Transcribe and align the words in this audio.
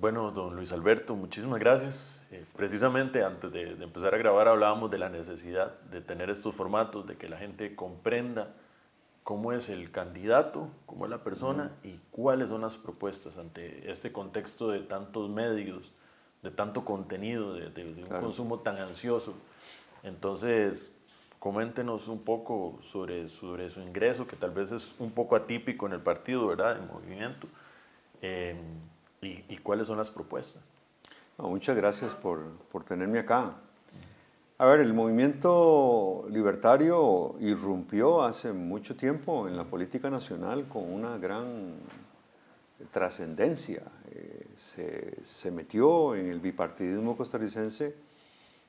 Bueno, 0.00 0.30
don 0.30 0.54
Luis 0.54 0.70
Alberto, 0.70 1.16
muchísimas 1.16 1.58
gracias. 1.58 2.22
Eh, 2.30 2.44
precisamente 2.56 3.24
antes 3.24 3.50
de, 3.50 3.72
empezar 3.82 4.14
a 4.14 4.18
grabar 4.18 4.46
hablábamos 4.46 4.92
de 4.92 4.98
la 4.98 5.08
necesidad 5.08 5.76
de 5.90 6.00
tener 6.00 6.30
estos 6.30 6.54
formatos, 6.54 7.04
de 7.08 7.16
que 7.16 7.28
la 7.28 7.36
gente 7.36 7.74
comprenda 7.74 8.54
cómo 9.24 9.52
es 9.52 9.68
el 9.68 9.90
candidato, 9.90 10.68
cómo 10.86 11.06
es 11.06 11.10
la 11.10 11.24
persona 11.24 11.72
y 11.82 11.98
cuáles 12.12 12.50
son 12.50 12.60
las 12.60 12.76
propuestas 12.76 13.38
ante 13.38 13.90
este 13.90 14.12
contexto 14.12 14.70
de 14.70 14.80
tantos 14.80 15.28
medios, 15.30 15.90
de 16.44 16.52
tanto 16.52 16.84
contenido, 16.84 17.54
de, 17.54 17.84
un 17.84 18.20
consumo 18.20 18.60
tan 18.60 18.76
ansioso. 18.76 19.34
Entonces, 20.04 20.94
coméntenos 21.40 22.06
un 22.06 22.20
poco 22.20 22.78
sobre, 22.82 23.28
sobre 23.28 23.68
su 23.68 23.80
ingreso, 23.80 24.28
que 24.28 24.36
tal 24.36 24.52
vez 24.52 24.70
es 24.70 24.94
un 25.00 25.10
poco 25.10 25.34
atípico 25.34 25.86
en 25.86 25.94
el 25.94 26.00
partido, 26.00 26.46
¿verdad? 26.46 26.78
En 26.78 26.86
movimiento. 26.86 27.48
Eh, 28.22 28.54
¿Y, 29.20 29.56
cuáles 29.58 29.86
son 29.88 29.98
las 29.98 30.10
propuestas? 30.10 30.62
muchas 31.38 31.76
gracias 31.76 32.14
por, 32.14 32.50
por, 32.70 32.84
tenerme 32.84 33.20
acá. 33.20 33.54
A 34.58 34.66
ver, 34.66 34.80
el 34.80 34.92
movimiento 34.92 36.26
libertario 36.30 37.36
irrumpió 37.40 38.22
hace 38.22 38.52
mucho 38.52 38.96
tiempo 38.96 39.46
en 39.46 39.56
la 39.56 39.64
política 39.64 40.10
nacional 40.10 40.66
con 40.68 40.92
una 40.92 41.16
gran 41.16 41.76
trascendencia. 42.90 43.82
Eh, 44.10 44.46
se, 44.56 45.24
se, 45.24 45.50
metió 45.50 46.14
en 46.16 46.26
el 46.26 46.40
bipartidismo 46.40 47.16
costarricense, 47.16 47.94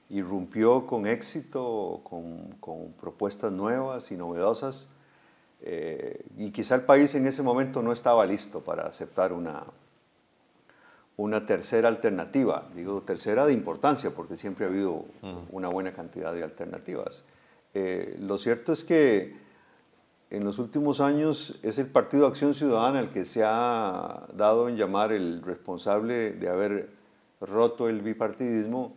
irrumpió 0.10 0.86
con 0.86 1.08
éxito, 1.08 2.02
con, 2.04 2.56
con 2.60 2.92
propuestas 2.94 3.52
nuevas 3.52 4.12
y 4.12 4.18
novedosas, 4.18 4.90
eh, 5.62 6.24
y 6.38 6.52
quizá 6.52 6.76
el 6.76 6.84
país 6.84 7.14
en 7.16 7.28
ese 7.28 7.44
momento 7.44 7.82
no 7.82 7.92
estaba 7.92 8.26
listo 8.26 8.62
para 8.62 8.88
aceptar 8.88 9.34
una, 9.34 9.66
una 11.20 11.46
tercera 11.46 11.90
alternativa, 11.90 12.70
digo 12.74 13.02
tercera 13.02 13.46
de 13.46 13.52
importancia 13.52 14.16
porque 14.16 14.38
siempre 14.38 14.66
ha 14.66 14.70
habido 14.70 15.04
una 15.52 15.68
buena 15.68 15.92
cantidad 15.92 16.34
de 16.34 16.44
alternativas. 16.44 17.26
Eh, 17.74 18.16
lo 18.22 18.38
cierto 18.38 18.72
es 18.72 18.86
que 18.86 19.36
en 20.30 20.46
los 20.46 20.60
últimos 20.60 21.02
años 21.02 21.60
es 21.62 21.78
el 21.78 21.88
Partido 21.88 22.26
Acción 22.26 22.54
Ciudadana 22.54 23.02
el 23.02 23.10
que 23.10 23.26
se 23.26 23.44
ha 23.44 24.28
dado 24.34 24.70
en 24.70 24.78
llamar 24.78 25.12
el 25.12 25.42
responsable 25.42 26.32
de 26.32 26.48
haber 26.48 26.90
roto 27.42 27.90
el 27.90 28.02
bipartidismo 28.02 28.94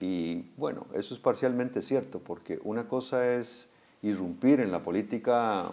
y 0.00 0.46
bueno, 0.56 0.86
eso 0.94 1.14
es 1.14 1.20
parcialmente 1.20 1.80
cierto 1.80 2.18
porque 2.18 2.58
una 2.64 2.88
cosa 2.88 3.34
es 3.34 3.70
irrumpir 4.02 4.58
en 4.58 4.72
la 4.72 4.82
política 4.82 5.70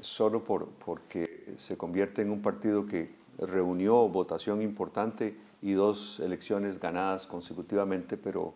solo 0.00 0.44
por, 0.44 0.68
porque 0.84 1.54
se 1.56 1.78
convierte 1.78 2.20
en 2.20 2.30
un 2.30 2.42
partido 2.42 2.84
que 2.84 3.23
reunió 3.38 4.08
votación 4.08 4.62
importante 4.62 5.36
y 5.62 5.72
dos 5.72 6.20
elecciones 6.20 6.78
ganadas 6.78 7.26
consecutivamente, 7.26 8.16
pero 8.16 8.54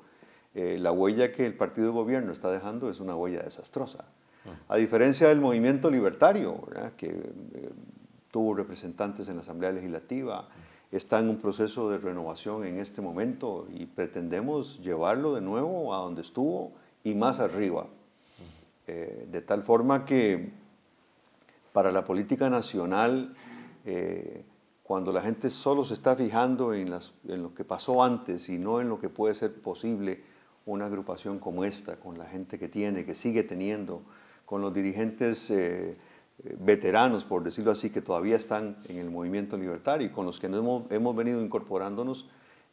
eh, 0.54 0.76
la 0.78 0.92
huella 0.92 1.32
que 1.32 1.46
el 1.46 1.56
partido 1.56 1.86
de 1.86 1.92
gobierno 1.94 2.32
está 2.32 2.50
dejando 2.50 2.90
es 2.90 3.00
una 3.00 3.16
huella 3.16 3.42
desastrosa. 3.42 4.04
A 4.68 4.76
diferencia 4.76 5.28
del 5.28 5.40
movimiento 5.40 5.90
libertario, 5.90 6.62
que 6.96 7.06
eh, 7.06 7.70
tuvo 8.30 8.54
representantes 8.54 9.28
en 9.28 9.36
la 9.36 9.42
Asamblea 9.42 9.72
Legislativa, 9.72 10.48
está 10.90 11.18
en 11.18 11.28
un 11.28 11.36
proceso 11.36 11.90
de 11.90 11.98
renovación 11.98 12.64
en 12.64 12.78
este 12.78 13.02
momento 13.02 13.66
y 13.72 13.86
pretendemos 13.86 14.80
llevarlo 14.80 15.34
de 15.34 15.42
nuevo 15.42 15.94
a 15.94 15.98
donde 15.98 16.22
estuvo 16.22 16.72
y 17.04 17.14
más 17.14 17.40
arriba. 17.40 17.86
Eh, 18.86 19.28
de 19.30 19.40
tal 19.42 19.62
forma 19.62 20.04
que 20.04 20.50
para 21.72 21.92
la 21.92 22.04
política 22.04 22.48
nacional 22.48 23.34
cuando 24.88 25.12
la 25.12 25.20
gente 25.20 25.50
solo 25.50 25.84
se 25.84 25.92
está 25.92 26.16
fijando 26.16 26.72
en, 26.72 26.88
lo 26.88 27.54
que 27.54 27.62
pasó 27.62 28.02
antes 28.02 28.48
y 28.48 28.56
no 28.56 28.80
en 28.80 28.88
lo 28.88 28.98
que 28.98 29.10
puede 29.10 29.34
ser 29.34 29.52
posible 29.60 30.22
una 30.64 30.86
agrupación 30.86 31.38
como 31.38 31.62
esta, 31.66 31.96
con 31.96 32.16
la 32.16 32.24
gente 32.24 32.58
que 32.58 32.68
tiene, 32.68 33.04
que 33.04 33.14
sigue 33.14 33.42
teniendo, 33.42 34.00
con 34.46 34.62
los 34.62 34.72
dirigentes 34.72 35.50
eh, 35.50 35.90
eh, 35.90 36.56
veteranos, 36.58 37.26
por 37.26 37.44
decirlo 37.44 37.70
así, 37.70 37.90
que 37.90 38.00
todavía 38.00 38.36
están 38.36 38.76
en 38.88 38.96
el 38.96 39.10
movimiento 39.10 39.58
libertario 39.58 40.06
y 40.06 40.10
con 40.10 40.24
los 40.24 40.40
que 40.40 40.46
hemos, 40.46 41.16
venido 41.16 41.42
incorporándonos, 41.42 42.26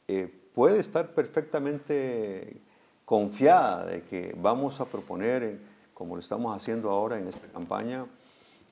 eh, 0.08 0.34
puede 0.54 0.80
estar 0.80 1.14
perfectamente 1.14 2.62
confiada 3.04 3.88
de 3.88 4.04
que 4.04 4.34
vamos 4.40 4.80
a 4.80 4.86
proponer, 4.86 5.60
como 5.94 6.16
lo 6.16 6.22
estamos 6.22 6.56
haciendo 6.56 6.92
ahora 6.92 7.20
en 7.20 7.28
esta 7.28 7.46
campaña, 7.48 8.06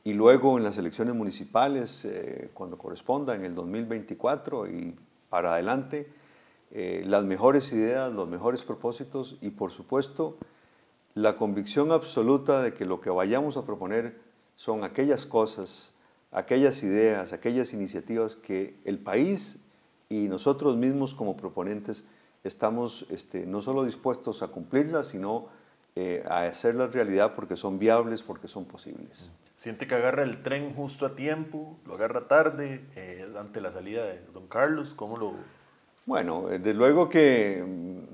y 0.04 0.14
luego 0.14 0.58
en 0.58 0.64
las 0.64 0.78
elecciones 0.78 1.16
municipales, 1.16 2.04
eh, 2.06 2.50
cuando 2.54 2.78
corresponda, 2.78 3.36
en 3.36 3.46
el 3.46 3.56
2024 3.56 4.68
y 4.68 4.96
para 5.30 5.54
adelante, 5.54 6.08
eh, 6.72 7.04
las 7.06 7.24
mejores 7.24 7.72
ideas, 7.72 8.12
los 8.12 8.28
mejores 8.28 8.64
propósitos 8.64 9.38
y 9.42 9.52
por 9.52 9.72
supuesto 9.72 10.38
la 11.14 11.36
convicción 11.36 11.92
absoluta 11.92 12.62
de 12.62 12.74
que 12.74 12.86
lo 12.86 13.00
que 13.00 13.12
vayamos 13.12 13.56
a 13.58 13.66
proponer 13.66 14.20
son 14.56 14.84
aquellas 14.84 15.26
cosas, 15.26 15.94
aquellas 16.32 16.82
ideas, 16.82 17.32
aquellas 17.32 17.74
iniciativas 17.74 18.36
que 18.36 18.80
el 18.86 18.98
país 18.98 19.60
y 20.10 20.28
nosotros 20.28 20.76
mismos 20.76 21.14
como 21.14 21.38
proponentes 21.38 22.06
estamos 22.44 23.06
este, 23.10 23.46
no 23.46 23.62
solo 23.62 23.86
dispuestos 23.86 24.42
a 24.42 24.48
cumplirlas, 24.48 25.08
sino 25.08 25.48
eh, 25.96 26.24
a 26.28 26.46
hacerlas 26.46 26.92
realidad 26.92 27.36
porque 27.36 27.56
son 27.56 27.78
viables, 27.78 28.24
porque 28.24 28.48
son 28.48 28.66
posibles. 28.66 29.30
Siente 29.54 29.86
que 29.86 29.94
agarra 29.94 30.24
el 30.24 30.42
tren 30.42 30.74
justo 30.74 31.06
a 31.06 31.16
tiempo, 31.16 31.78
lo 31.86 31.94
agarra 31.94 32.28
tarde, 32.28 32.84
eh, 32.96 33.26
ante 33.40 33.62
la 33.62 33.72
salida 33.72 34.04
de 34.06 34.20
don 34.34 34.48
Carlos, 34.48 34.94
¿cómo 34.96 35.18
lo...? 35.18 35.34
Bueno, 36.08 36.48
desde 36.50 36.74
luego 36.74 37.10
que 37.10 37.64
mm, 37.64 38.14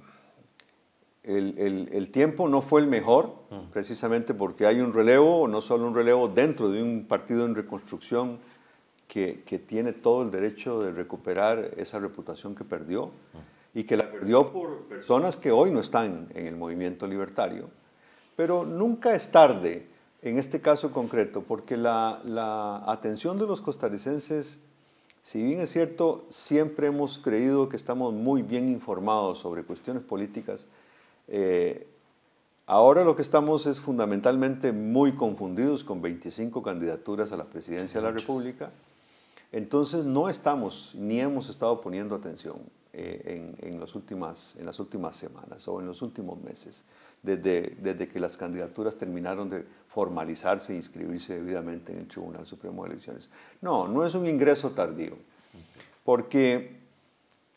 el, 1.24 1.90
el, 1.94 2.12
tiempo 2.12 2.50
no 2.50 2.62
fue 2.62 2.82
el 2.82 2.88
mejor, 2.88 3.36
precisamente 3.72 4.34
porque 4.34 4.66
hay 4.66 4.82
un 4.82 4.94
relevo, 4.94 5.48
no 5.48 5.62
solo 5.62 5.88
un 5.88 5.96
relevo 5.96 6.28
dentro 6.28 6.70
de 6.70 6.84
un 6.84 7.06
partido 7.06 7.46
en 7.46 7.56
reconstrucción 7.56 8.40
que, 9.08 9.44
que 9.46 9.58
tiene 9.58 9.94
todo 9.94 10.24
el 10.24 10.32
derecho 10.32 10.84
de 10.84 10.92
recuperar 10.92 11.72
esa 11.78 11.98
reputación 11.98 12.56
que 12.56 12.66
perdió 12.66 13.12
y 13.74 13.84
que 13.84 13.98
la 13.98 14.10
perdió 14.12 14.52
por 14.52 14.84
personas 14.86 15.38
que 15.38 15.52
hoy 15.52 15.72
no 15.72 15.80
están 15.80 16.28
en 16.34 16.48
el 16.48 16.56
movimiento 16.56 17.06
libertario. 17.08 17.68
Pero 18.36 18.66
nunca 18.66 19.14
es 19.16 19.32
tarde 19.32 19.88
en 20.22 20.38
este 20.38 20.60
caso 20.60 20.92
concreto, 20.92 21.44
porque 21.44 21.78
la, 21.78 22.84
atención 22.88 23.38
de 23.38 23.46
los 23.46 23.62
costarricenses, 23.62 24.60
si 25.22 25.44
bien 25.44 25.62
es 25.62 25.70
cierto, 25.70 26.26
siempre 26.30 26.88
hemos 26.88 27.20
creído 27.20 27.70
que 27.70 27.76
estamos 27.76 28.14
muy 28.14 28.42
bien 28.42 28.68
informados 28.70 29.40
sobre 29.40 29.64
cuestiones 29.64 30.04
políticas, 30.04 30.68
eh, 31.28 31.88
ahora 32.66 33.04
lo 33.04 33.16
que 33.16 33.22
estamos 33.22 33.66
es 33.66 33.80
fundamentalmente 33.80 34.74
muy 34.74 35.14
confundidos 35.14 35.84
con 35.84 36.02
25 36.02 36.64
candidaturas 36.64 37.32
a 37.32 37.38
la 37.38 37.46
presidencia 37.46 38.02
de 38.02 38.08
la 38.08 38.12
República. 38.12 38.72
Entonces 39.52 40.06
no 40.06 40.28
estamos 40.30 40.94
ni 40.96 41.20
hemos 41.22 41.50
estado 41.50 41.82
poniendo 41.82 42.16
atención 42.16 42.60
eh, 42.92 43.56
en, 43.62 43.80
las 43.80 43.94
últimas, 43.94 44.56
en 44.56 44.66
las 44.66 44.80
últimas 44.80 45.16
semanas 45.16 45.68
o 45.68 45.80
en 45.80 45.86
los 45.86 46.02
últimos 46.02 46.42
meses, 46.42 46.86
desde, 47.22 47.78
desde 47.80 48.08
que 48.08 48.20
las 48.20 48.36
candidaturas 48.36 48.96
terminaron 48.98 49.48
de 49.48 49.64
formalizarse 49.90 50.74
e 50.74 50.78
inscribirse 50.78 51.36
debidamente 51.36 51.92
en 51.92 52.00
el 52.00 52.08
Tribunal 52.08 52.48
Supremo 52.48 52.84
de 52.84 52.92
Elecciones. 52.92 53.30
No, 53.62 53.88
no 53.88 54.04
es 54.06 54.16
un 54.16 54.26
ingreso 54.26 54.72
tardío, 54.72 55.18
porque 56.04 56.80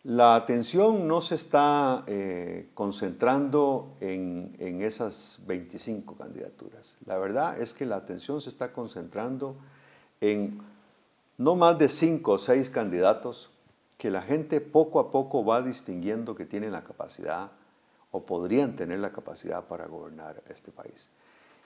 la 0.05 0.35
atención 0.35 1.07
no 1.07 1.21
se 1.21 1.37
está 1.37 2.05
eh, 2.09 2.69
concentrando 2.75 3.95
en, 4.01 4.55
en, 4.59 4.83
esas 4.83 5.39
25 5.47 6.17
candidaturas. 6.17 6.97
La 7.07 7.17
verdad 7.17 7.59
es 7.59 7.73
que 7.73 7.87
la 7.87 7.97
atención 7.97 8.41
se 8.41 8.51
está 8.51 8.73
concentrando 8.73 9.57
en 10.21 10.61
no 11.39 11.55
más 11.55 11.79
de 11.79 11.89
5 11.89 12.33
o 12.33 12.39
6 12.39 12.69
candidatos 12.69 13.52
que 14.03 14.11
la 14.11 14.21
gente 14.21 14.61
poco 14.61 14.99
a 14.99 15.13
poco 15.13 15.45
va 15.45 15.63
distinguiendo 15.63 16.35
que 16.35 16.45
tienen 16.45 16.73
la 16.73 16.83
capacidad 16.83 17.53
o 18.11 18.23
podrían 18.23 18.75
tener 18.75 18.99
la 18.99 19.13
capacidad 19.13 19.69
para 19.69 19.87
gobernar 19.87 20.43
este 20.49 20.73
país. 20.73 21.09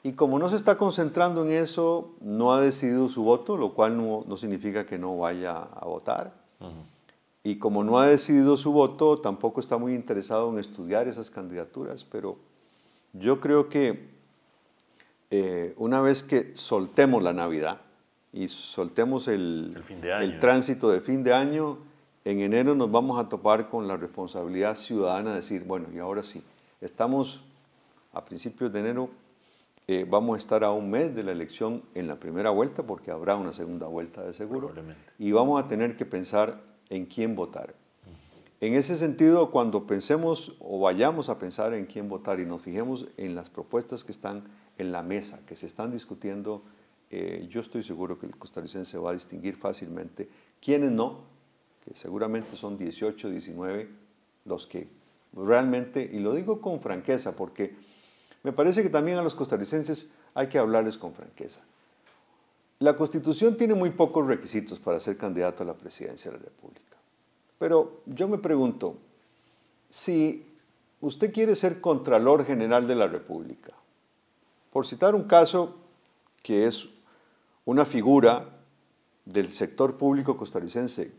Y 0.02 0.12
como 0.12 0.38
no 0.38 0.50
se 0.50 0.56
está 0.56 0.76
concentrando 0.76 1.46
en 1.46 1.52
eso, 1.52 2.14
no 2.20 2.52
ha 2.52 2.60
decidido 2.60 3.08
su 3.08 3.22
voto, 3.22 3.56
lo 3.56 3.72
cual 3.72 3.96
no, 3.96 4.36
significa 4.36 4.84
que 4.84 4.98
no 4.98 5.16
vaya 5.16 5.56
a 5.56 5.86
votar. 5.86 6.34
Y 7.42 7.56
como 7.56 7.82
no 7.82 7.98
ha 7.98 8.06
decidido 8.06 8.58
su 8.58 8.70
voto, 8.70 9.18
tampoco 9.18 9.58
está 9.58 9.78
muy 9.78 9.94
interesado 9.94 10.52
en 10.52 10.58
estudiar 10.58 11.08
esas 11.08 11.30
candidaturas, 11.30 12.04
pero 12.04 12.36
yo 13.14 13.40
creo 13.40 13.70
que 13.70 14.10
eh, 15.30 15.72
una 15.78 16.02
vez 16.02 16.22
que 16.22 16.54
soltemos 16.54 17.22
la 17.22 17.32
Navidad 17.32 17.80
y 18.30 18.48
soltemos 18.48 19.26
el, 19.26 19.74
el 20.20 20.38
tránsito 20.38 20.90
de 20.90 21.00
fin 21.00 21.24
de 21.24 21.32
año, 21.32 21.78
en 22.26 22.40
enero 22.40 22.74
nos 22.74 22.90
vamos 22.90 23.18
a 23.18 23.28
topar 23.28 23.68
con 23.68 23.86
la 23.86 23.96
responsabilidad 23.96 24.76
ciudadana 24.76 25.30
de 25.30 25.36
decir, 25.36 25.64
bueno, 25.64 25.86
y 25.94 25.98
ahora 25.98 26.22
sí, 26.22 26.42
estamos 26.80 27.44
a 28.12 28.24
principios 28.24 28.72
de 28.72 28.80
enero 28.80 29.10
eh, 29.88 30.04
vamos 30.08 30.34
a 30.34 30.38
estar 30.38 30.64
a 30.64 30.72
un 30.72 30.90
mes 30.90 31.14
de 31.14 31.22
la 31.22 31.30
elección 31.30 31.80
en 31.94 32.08
la 32.08 32.18
primera 32.18 32.50
vuelta, 32.50 32.82
porque 32.82 33.12
habrá 33.12 33.36
una 33.36 33.52
segunda 33.52 33.86
vuelta 33.86 34.24
de 34.24 34.34
seguro. 34.34 34.72
Y 35.16 35.30
vamos 35.30 35.62
a 35.62 35.68
tener 35.68 35.94
que 35.94 36.04
pensar 36.04 36.60
en 36.90 37.06
quién 37.06 37.36
votar. 37.36 37.74
En 38.60 38.74
ese 38.74 38.96
sentido, 38.96 39.52
cuando 39.52 39.86
pensemos 39.86 40.56
o 40.58 40.80
vayamos 40.80 41.28
a 41.28 41.38
pensar 41.38 41.72
en 41.74 41.86
quién 41.86 42.08
votar 42.08 42.40
y 42.40 42.46
nos 42.46 42.62
fijemos 42.62 43.06
en 43.16 43.36
las 43.36 43.48
propuestas 43.48 44.02
que 44.02 44.10
están 44.10 44.42
en 44.76 44.90
la 44.90 45.02
mesa, 45.02 45.38
que 45.46 45.54
se 45.54 45.66
están 45.66 45.92
discutiendo, 45.92 46.62
eh, 47.10 47.46
yo 47.48 47.60
estoy 47.60 47.84
seguro 47.84 48.18
que 48.18 48.26
el 48.26 48.36
costarricense 48.36 48.98
va 48.98 49.10
a 49.10 49.14
distinguir 49.14 49.54
fácilmente 49.54 50.28
quiénes 50.60 50.90
no, 50.90 51.20
que 51.86 51.94
seguramente 51.94 52.56
son 52.56 52.76
18, 52.76 53.30
19 53.30 53.88
los 54.44 54.66
que 54.66 54.88
realmente, 55.32 56.08
y 56.12 56.18
lo 56.18 56.34
digo 56.34 56.60
con 56.60 56.80
franqueza, 56.80 57.36
porque 57.36 57.76
me 58.42 58.52
parece 58.52 58.82
que 58.82 58.90
también 58.90 59.18
a 59.18 59.22
los 59.22 59.34
costarricenses 59.34 60.10
hay 60.34 60.48
que 60.48 60.58
hablarles 60.58 60.98
con 60.98 61.14
franqueza. 61.14 61.60
La 62.78 62.96
Constitución 62.96 63.56
tiene 63.56 63.74
muy 63.74 63.90
pocos 63.90 64.26
requisitos 64.26 64.78
para 64.78 65.00
ser 65.00 65.16
candidato 65.16 65.62
a 65.62 65.66
la 65.66 65.74
presidencia 65.74 66.30
de 66.30 66.38
la 66.38 66.44
República. 66.44 66.96
Pero 67.58 68.02
yo 68.06 68.28
me 68.28 68.38
pregunto, 68.38 68.96
si 69.88 70.44
usted 71.00 71.32
quiere 71.32 71.54
ser 71.54 71.80
Contralor 71.80 72.44
General 72.44 72.86
de 72.86 72.94
la 72.94 73.06
República, 73.06 73.72
por 74.72 74.86
citar 74.86 75.14
un 75.14 75.24
caso 75.24 75.76
que 76.42 76.66
es 76.66 76.88
una 77.64 77.84
figura 77.84 78.50
del 79.24 79.48
sector 79.48 79.96
público 79.96 80.36
costarricense, 80.36 81.12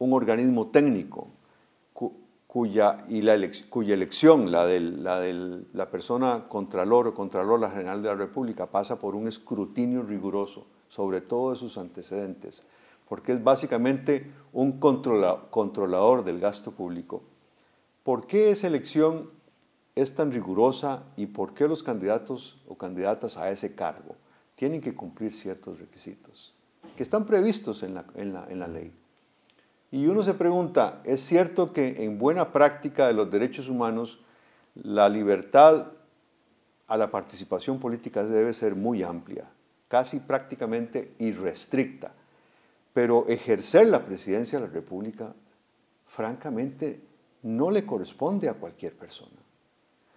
un 0.00 0.12
organismo 0.12 0.68
técnico 0.68 1.28
cuya, 2.46 3.04
y 3.08 3.22
la 3.22 3.38
cuya 3.68 3.94
elección, 3.94 4.50
la 4.50 4.66
de 4.66 4.80
la, 4.80 5.20
la 5.72 5.88
persona 5.88 6.48
Contralor 6.48 7.06
o 7.06 7.14
Contralora 7.14 7.70
General 7.70 8.02
de 8.02 8.08
la 8.08 8.16
República, 8.16 8.66
pasa 8.66 8.98
por 8.98 9.14
un 9.14 9.28
escrutinio 9.28 10.02
riguroso 10.02 10.66
sobre 10.88 11.20
todos 11.20 11.60
sus 11.60 11.78
antecedentes, 11.78 12.64
porque 13.08 13.32
es 13.32 13.44
básicamente 13.44 14.32
un 14.52 14.80
controlador 14.80 16.24
del 16.24 16.40
gasto 16.40 16.72
público. 16.72 17.22
¿Por 18.02 18.26
qué 18.26 18.50
esa 18.50 18.66
elección 18.66 19.30
es 19.94 20.14
tan 20.16 20.32
rigurosa 20.32 21.04
y 21.16 21.26
por 21.26 21.54
qué 21.54 21.68
los 21.68 21.84
candidatos 21.84 22.60
o 22.66 22.76
candidatas 22.76 23.36
a 23.36 23.50
ese 23.50 23.76
cargo 23.76 24.16
tienen 24.56 24.80
que 24.80 24.96
cumplir 24.96 25.34
ciertos 25.34 25.78
requisitos 25.78 26.52
que 26.96 27.02
están 27.04 27.26
previstos 27.26 27.84
en 27.84 27.94
la, 27.94 28.04
en 28.16 28.58
la 28.58 28.66
ley? 28.66 28.92
Y 29.90 30.06
uno 30.06 30.22
se 30.22 30.34
pregunta, 30.34 31.00
¿es 31.04 31.20
cierto 31.20 31.72
que 31.72 32.04
en 32.04 32.18
buena 32.18 32.52
práctica 32.52 33.08
de 33.08 33.12
los 33.12 33.30
derechos 33.30 33.68
humanos 33.68 34.20
la 34.74 35.08
libertad 35.08 35.90
a 36.86 36.96
la 36.96 37.10
participación 37.10 37.80
política 37.80 38.24
debe 38.24 38.54
ser 38.54 38.76
muy 38.76 39.02
amplia, 39.02 39.50
casi 39.88 40.20
prácticamente 40.20 41.12
irrestricta? 41.18 42.12
Pero 42.92 43.26
ejercer 43.28 43.88
la 43.88 44.04
presidencia 44.04 44.60
de 44.60 44.66
la 44.66 44.72
República, 44.72 45.34
francamente, 46.06 47.00
no 47.42 47.70
le 47.70 47.84
corresponde 47.84 48.48
a 48.48 48.54
cualquier 48.54 48.94
persona. 48.94 49.38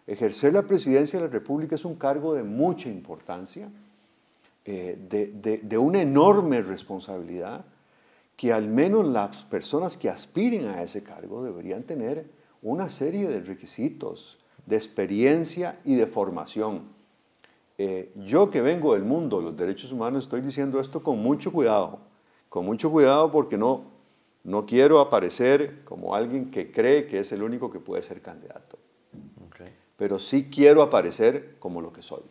Ejercer 0.05 0.53
la 0.53 0.63
presidencia 0.63 1.17
de 1.17 1.25
la 1.25 1.31
República 1.31 1.75
es 1.75 1.85
un 1.85 1.95
cargo 1.95 2.35
de 2.35 2.43
mucha 2.43 2.89
importancia, 2.89 3.71
eh, 4.65 4.97
de, 5.09 5.57
de 5.63 5.77
una 5.77 6.01
enorme 6.01 6.61
responsabilidad 6.61 7.65
que 8.35 8.51
al 8.51 8.67
menos 8.67 9.05
las 9.05 9.43
personas 9.43 9.97
que 9.97 10.09
aspiren 10.09 10.67
a 10.67 10.81
ese 10.81 11.03
cargo 11.03 11.43
deberían 11.43 11.83
tener 11.83 12.29
una 12.61 12.89
serie 12.89 13.27
de 13.27 13.41
requisitos 13.41 14.39
de 14.65 14.75
experiencia 14.75 15.79
y 15.83 15.95
de 15.95 16.07
formación. 16.07 16.83
Eh, 17.77 18.11
yo 18.15 18.49
que 18.49 18.61
vengo 18.61 18.93
del 18.93 19.03
mundo 19.03 19.39
de 19.39 19.45
los 19.45 19.57
derechos 19.57 19.91
humanos 19.91 20.23
estoy 20.23 20.41
diciendo 20.41 20.79
esto 20.79 21.03
con 21.03 21.19
mucho 21.19 21.51
cuidado, 21.51 21.99
con 22.49 22.65
mucho 22.65 22.91
cuidado 22.91 23.31
porque 23.31 23.57
no, 23.57 23.85
no 24.43 24.65
quiero 24.65 24.99
aparecer 24.99 25.83
como 25.83 26.15
alguien 26.15 26.51
que 26.51 26.71
cree 26.71 27.07
que 27.07 27.19
es 27.19 27.31
el 27.31 27.43
único 27.43 27.71
que 27.71 27.79
puede 27.79 28.01
ser 28.01 28.21
candidato. 28.21 28.77
Pero 29.95 30.17
sí 30.17 30.49
quiero 30.49 30.81
aparecer 30.81 31.55
como 31.59 31.79
lo 31.79 31.93
que 31.93 32.01
soy. 32.01 32.23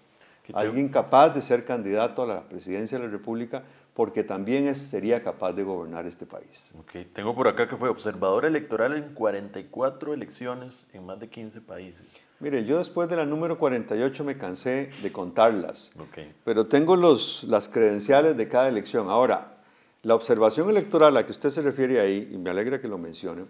Alguien 0.53 0.89
capaz 0.89 1.31
de 1.31 1.41
ser 1.41 1.65
candidato 1.65 2.23
a 2.23 2.27
la 2.27 2.49
presidencia 2.49 2.99
de 2.99 3.05
la 3.05 3.11
República 3.11 3.63
porque 3.95 4.25
también 4.25 4.75
sería 4.75 5.23
capaz 5.23 5.53
de 5.53 5.65
gobernar 5.65 6.07
este 6.07 6.25
país. 6.25 6.73
Okay. 6.81 7.05
Tengo 7.05 7.35
por 7.35 7.49
acá 7.49 7.69
que 7.69 7.77
fue 7.77 7.89
observador 7.89 8.45
electoral 8.45 8.95
en 8.95 9.13
44 9.15 10.15
elecciones 10.15 10.87
en 10.93 11.05
más 11.05 11.21
de 11.21 11.29
15 11.29 11.61
países. 11.61 12.07
Mire, 12.41 12.65
yo 12.65 12.79
después 12.79 13.09
de 13.09 13.17
la 13.17 13.27
número 13.27 13.59
48 13.59 14.25
me 14.25 14.39
cansé 14.39 14.89
de 15.03 15.13
contarlas, 15.13 15.93
okay. 15.99 16.35
pero 16.45 16.67
tengo 16.67 16.97
los, 16.97 17.45
las 17.45 17.69
credenciales 17.69 18.37
de 18.37 18.49
cada 18.49 18.69
elección. 18.69 19.11
Ahora, 19.11 19.59
la 20.03 20.15
observación 20.15 20.69
electoral 20.69 21.09
a 21.11 21.21
la 21.21 21.27
que 21.27 21.33
usted 21.33 21.51
se 21.51 21.61
refiere 21.61 22.01
ahí, 22.01 22.31
y 22.33 22.39
me 22.39 22.51
alegra 22.51 22.81
que 22.81 22.89
lo 22.89 22.99
mencione, 22.99 23.45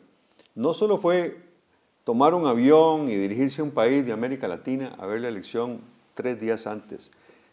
no 0.55 0.75
solo 0.75 0.99
fue 0.99 1.39
tomar 2.05 2.35
un 2.35 2.47
avión 2.47 3.09
y 3.09 3.17
dirigirse 3.17 3.63
a 3.63 3.65
un 3.65 3.71
país 3.71 4.05
de 4.05 4.13
América 4.13 4.49
Latina 4.49 4.95
a 4.99 5.07
ver 5.07 5.21
la 5.21 5.29
elección 5.29 5.81
tres 6.15 6.39
días 6.41 6.67
antes, 6.67 7.11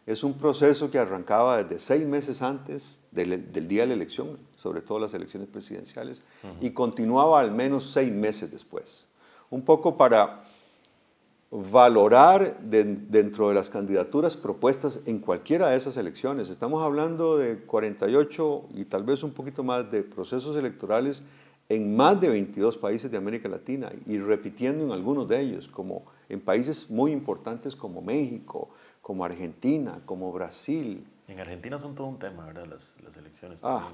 es 0.09 0.23
un 0.23 0.33
proceso 0.33 0.89
que 0.89 0.97
arrancaba 0.97 1.61
desde 1.61 1.77
seis 1.77 2.03
meses 2.03 2.41
antes 2.41 3.03
del, 3.11 3.67
día 3.67 3.83
de 3.83 3.89
la 3.89 3.93
elección, 3.93 4.39
sobre 4.57 4.81
todo 4.81 4.97
las 4.97 5.13
elecciones 5.13 5.47
presidenciales, 5.47 6.23
y 6.59 6.71
continuaba 6.71 7.39
al 7.39 7.51
menos 7.51 7.91
seis 7.91 8.11
meses 8.11 8.49
después. 8.49 9.05
Un 9.51 9.61
poco 9.61 9.97
para 9.97 10.45
valorar 11.51 12.59
dentro 12.59 13.49
de 13.49 13.53
las 13.53 13.69
candidaturas 13.69 14.35
propuestas 14.35 15.01
en 15.05 15.19
cualquiera 15.19 15.69
de 15.69 15.77
esas 15.77 15.95
elecciones. 15.95 16.49
Estamos 16.49 16.81
hablando 16.81 17.37
de 17.37 17.59
48 17.59 18.69
y 18.73 18.85
tal 18.85 19.03
vez 19.03 19.21
un 19.21 19.31
poquito 19.31 19.63
más 19.63 19.91
de 19.91 20.01
procesos 20.01 20.55
electorales 20.55 21.21
en 21.69 21.95
más 21.95 22.19
de 22.19 22.29
22 22.29 22.77
países 22.77 23.11
de 23.11 23.17
América 23.17 23.47
Latina 23.47 23.91
y 24.07 24.17
repitiendo 24.17 24.83
en 24.85 24.91
algunos 24.91 25.27
de 25.27 25.39
ellos, 25.39 25.67
como 25.67 26.01
en 26.29 26.41
países 26.41 26.89
muy 26.89 27.11
importantes 27.11 27.75
como 27.75 28.01
México, 28.01 28.69
como 29.09 29.25
Argentina, 29.25 30.01
como 30.05 30.31
Brasil. 30.31 31.03
En 31.27 31.39
Argentina 31.39 31.79
son 31.79 31.95
todo 31.95 32.05
un 32.05 32.19
tema, 32.19 32.45
¿verdad? 32.45 32.67
Las, 32.67 32.93
las 33.03 33.17
elecciones. 33.17 33.61
Ah, 33.63 33.89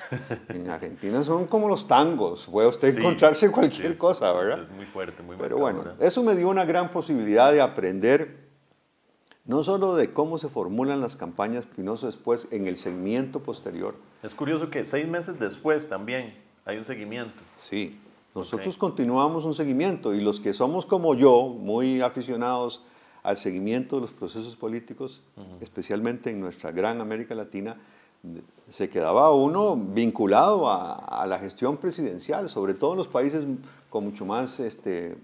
en 0.48 0.70
Argentina 0.70 1.24
son 1.24 1.48
como 1.48 1.68
los 1.68 1.88
tangos, 1.88 2.46
puede 2.46 2.68
usted 2.68 2.96
encontrarse 2.96 3.50
cualquier 3.50 3.98
cosa, 3.98 4.32
¿verdad? 4.32 4.62
Es 4.62 4.70
muy 4.70 4.86
fuerte, 4.86 5.24
muy 5.24 5.36
Pero 5.36 5.58
bueno, 5.58 5.82
eso 5.98 6.22
me 6.22 6.36
dio 6.36 6.48
una 6.48 6.64
gran 6.64 6.92
posibilidad 6.92 7.50
de 7.52 7.60
aprender 7.60 8.48
no 9.44 9.64
solo 9.64 9.96
de 9.96 10.12
cómo 10.12 10.38
se 10.38 10.48
formulan 10.48 11.00
las 11.00 11.16
campañas, 11.16 11.66
sino 11.74 11.96
después 11.96 12.46
en 12.52 12.68
el 12.68 12.76
seguimiento 12.76 13.40
posterior. 13.40 13.96
Es 14.22 14.36
curioso 14.36 14.70
que 14.70 14.86
seis 14.86 15.08
meses 15.08 15.40
después 15.40 15.88
también 15.88 16.32
hay 16.64 16.78
un 16.78 16.84
seguimiento. 16.84 17.42
Sí, 17.56 18.00
nosotros 18.36 18.78
continuamos 18.78 19.44
un 19.44 19.54
seguimiento 19.54 20.14
y 20.14 20.20
los 20.20 20.38
que 20.38 20.52
somos 20.52 20.86
como 20.86 21.16
yo, 21.16 21.48
muy 21.48 22.02
aficionados 22.02 22.84
al 23.22 23.36
seguimiento 23.36 23.96
de 23.96 24.02
los 24.02 24.12
procesos 24.12 24.56
políticos, 24.56 25.22
especialmente 25.60 26.30
en 26.30 26.40
nuestra 26.40 26.72
gran 26.72 27.00
América 27.00 27.34
Latina, 27.34 27.76
se 28.68 28.88
quedaba 28.90 29.32
uno 29.32 29.76
vinculado 29.76 30.70
a, 30.70 31.24
la 31.26 31.38
gestión 31.38 31.76
presidencial, 31.76 32.48
sobre 32.48 32.74
todo 32.74 32.92
en 32.92 32.98
los 32.98 33.08
países 33.08 33.46
con 33.88 34.04
mucho 34.04 34.24
más, 34.24 34.60
este, 34.60 35.16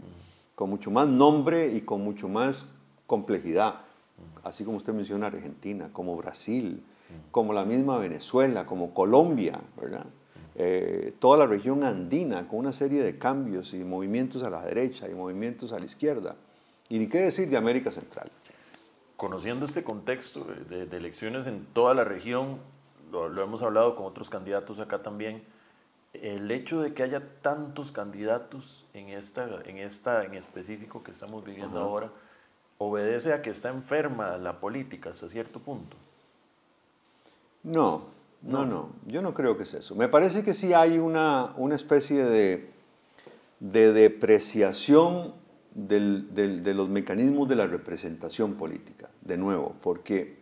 con 0.54 0.70
mucho 0.70 0.90
más 0.90 1.06
nombre 1.06 1.68
y 1.74 1.82
con 1.82 2.02
mucho 2.02 2.28
más 2.28 2.68
complejidad, 3.06 3.82
así 4.42 4.64
como 4.64 4.78
usted 4.78 4.92
menciona 4.94 5.26
Argentina, 5.26 5.90
como 5.92 6.16
Brasil, 6.16 6.82
como 7.30 7.52
la 7.52 7.64
misma 7.64 7.98
Venezuela, 7.98 8.66
como 8.66 8.92
Colombia, 8.92 9.60
¿verdad? 9.80 10.06
Eh, 10.58 11.12
toda 11.18 11.36
la 11.36 11.46
región 11.46 11.84
andina, 11.84 12.48
con 12.48 12.60
una 12.60 12.72
serie 12.72 13.02
de 13.02 13.18
cambios 13.18 13.74
y 13.74 13.84
movimientos 13.84 14.42
a 14.42 14.48
la 14.48 14.64
derecha 14.64 15.08
y 15.08 15.14
movimientos 15.14 15.72
a 15.72 15.78
la 15.78 15.84
izquierda. 15.84 16.36
Y 16.88 16.98
ni 16.98 17.08
qué 17.08 17.18
decir 17.18 17.48
de 17.48 17.56
América 17.56 17.90
Central. 17.90 18.30
Conociendo 19.16 19.64
este 19.64 19.82
contexto 19.82 20.46
de, 20.68 20.84
elecciones 20.96 21.46
en 21.46 21.64
toda 21.66 21.94
la 21.94 22.04
región, 22.04 22.58
lo, 23.10 23.42
hemos 23.42 23.62
hablado 23.62 23.96
con 23.96 24.04
otros 24.04 24.30
candidatos 24.30 24.78
acá 24.78 25.02
también, 25.02 25.42
el 26.12 26.50
hecho 26.50 26.80
de 26.80 26.94
que 26.94 27.02
haya 27.02 27.22
tantos 27.42 27.92
candidatos 27.92 28.84
en 28.94 29.08
esta 29.08 29.60
en, 29.64 29.78
esta, 29.78 30.24
en 30.24 30.34
específico 30.34 31.02
que 31.02 31.10
estamos 31.10 31.44
viviendo 31.44 31.80
ahora, 31.80 32.10
obedece 32.78 33.32
a 33.32 33.42
que 33.42 33.50
está 33.50 33.68
enferma 33.70 34.36
la 34.38 34.60
política 34.60 35.10
hasta 35.10 35.28
cierto 35.28 35.60
punto. 35.60 35.96
No, 37.62 38.04
no, 38.42 38.64
no, 38.64 38.90
yo 39.06 39.22
no 39.22 39.34
creo 39.34 39.56
que 39.56 39.64
es 39.64 39.74
eso. 39.74 39.94
Me 39.94 40.08
parece 40.08 40.44
que 40.44 40.52
sí 40.52 40.72
hay 40.72 40.98
una, 40.98 41.52
una 41.56 41.74
especie 41.74 42.24
de, 42.24 42.70
de 43.60 43.92
depreciación 43.92 45.34
de 45.76 46.74
los 46.74 46.88
mecanismos 46.88 47.48
de 47.48 47.56
la 47.56 47.66
representación 47.66 48.54
política, 48.54 49.10
de 49.20 49.36
nuevo, 49.36 49.74
porque, 49.82 50.38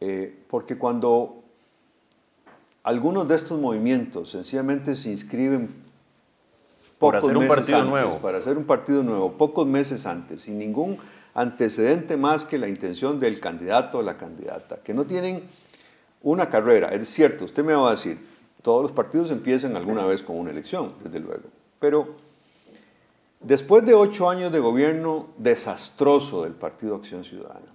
eh, 0.00 0.42
porque 0.48 0.78
cuando 0.78 1.42
algunos 2.82 3.28
de 3.28 3.36
estos 3.36 3.60
movimientos 3.60 4.30
sencillamente 4.30 4.94
se 4.94 5.10
inscriben 5.10 5.68
para 6.98 7.18
hacer 7.18 7.36
un 7.36 7.46
partido 7.46 7.84
nuevo. 7.84 8.18
Para 8.18 8.38
hacer 8.38 8.56
un 8.56 8.64
partido 8.64 9.02
nuevo, 9.02 9.32
pocos 9.32 9.66
meses 9.66 10.06
antes, 10.06 10.40
sin 10.40 10.58
ningún 10.58 10.96
antecedente 11.34 12.16
más 12.16 12.46
que 12.46 12.58
la 12.58 12.68
intención 12.68 13.20
del 13.20 13.40
candidato 13.40 13.98
o 13.98 14.02
la 14.02 14.16
candidata, 14.16 14.78
que 14.82 14.94
no 14.94 15.04
tienen 15.04 15.42
una 16.22 16.48
carrera. 16.48 16.88
Es 16.88 17.08
cierto, 17.08 17.44
usted 17.44 17.62
me 17.64 17.74
va 17.74 17.88
a 17.88 17.90
decir, 17.92 18.18
todos 18.62 18.82
los 18.82 18.92
partidos 18.92 19.30
empiezan 19.30 19.76
alguna 19.76 20.04
vez 20.06 20.22
con 20.22 20.36
una 20.36 20.50
elección, 20.50 20.94
desde 21.04 21.20
luego. 21.20 21.44
Pero 21.78 22.16
después 23.40 23.84
de 23.84 23.94
ocho 23.94 24.28
años 24.28 24.52
de 24.52 24.60
gobierno 24.60 25.28
desastroso 25.38 26.44
del 26.44 26.52
Partido 26.52 26.96
Acción 26.96 27.24
Ciudadana, 27.24 27.74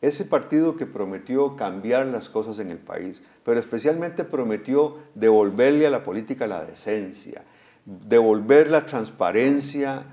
ese 0.00 0.24
partido 0.24 0.74
que 0.74 0.86
prometió 0.86 1.54
cambiar 1.54 2.06
las 2.06 2.28
cosas 2.28 2.58
en 2.58 2.70
el 2.70 2.78
país, 2.78 3.22
pero 3.44 3.60
especialmente 3.60 4.24
prometió 4.24 4.98
devolverle 5.14 5.86
a 5.86 5.90
la 5.90 6.02
política 6.02 6.48
la 6.48 6.64
decencia, 6.64 7.44
devolver 7.84 8.68
la 8.68 8.84
transparencia 8.84 10.04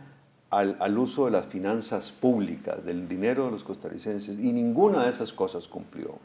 al, 0.51 0.77
al, 0.79 0.97
uso 0.97 1.25
de 1.25 1.31
las 1.31 1.47
finanzas 1.47 2.11
públicas, 2.11 2.85
del 2.85 3.07
dinero 3.07 3.45
de 3.45 3.51
los 3.51 3.63
costarricenses, 3.63 4.39
y 4.39 4.53
ninguna 4.53 5.05
de 5.05 5.09
esas 5.09 5.33
cosas 5.33 5.67
cumplió. 5.67 6.19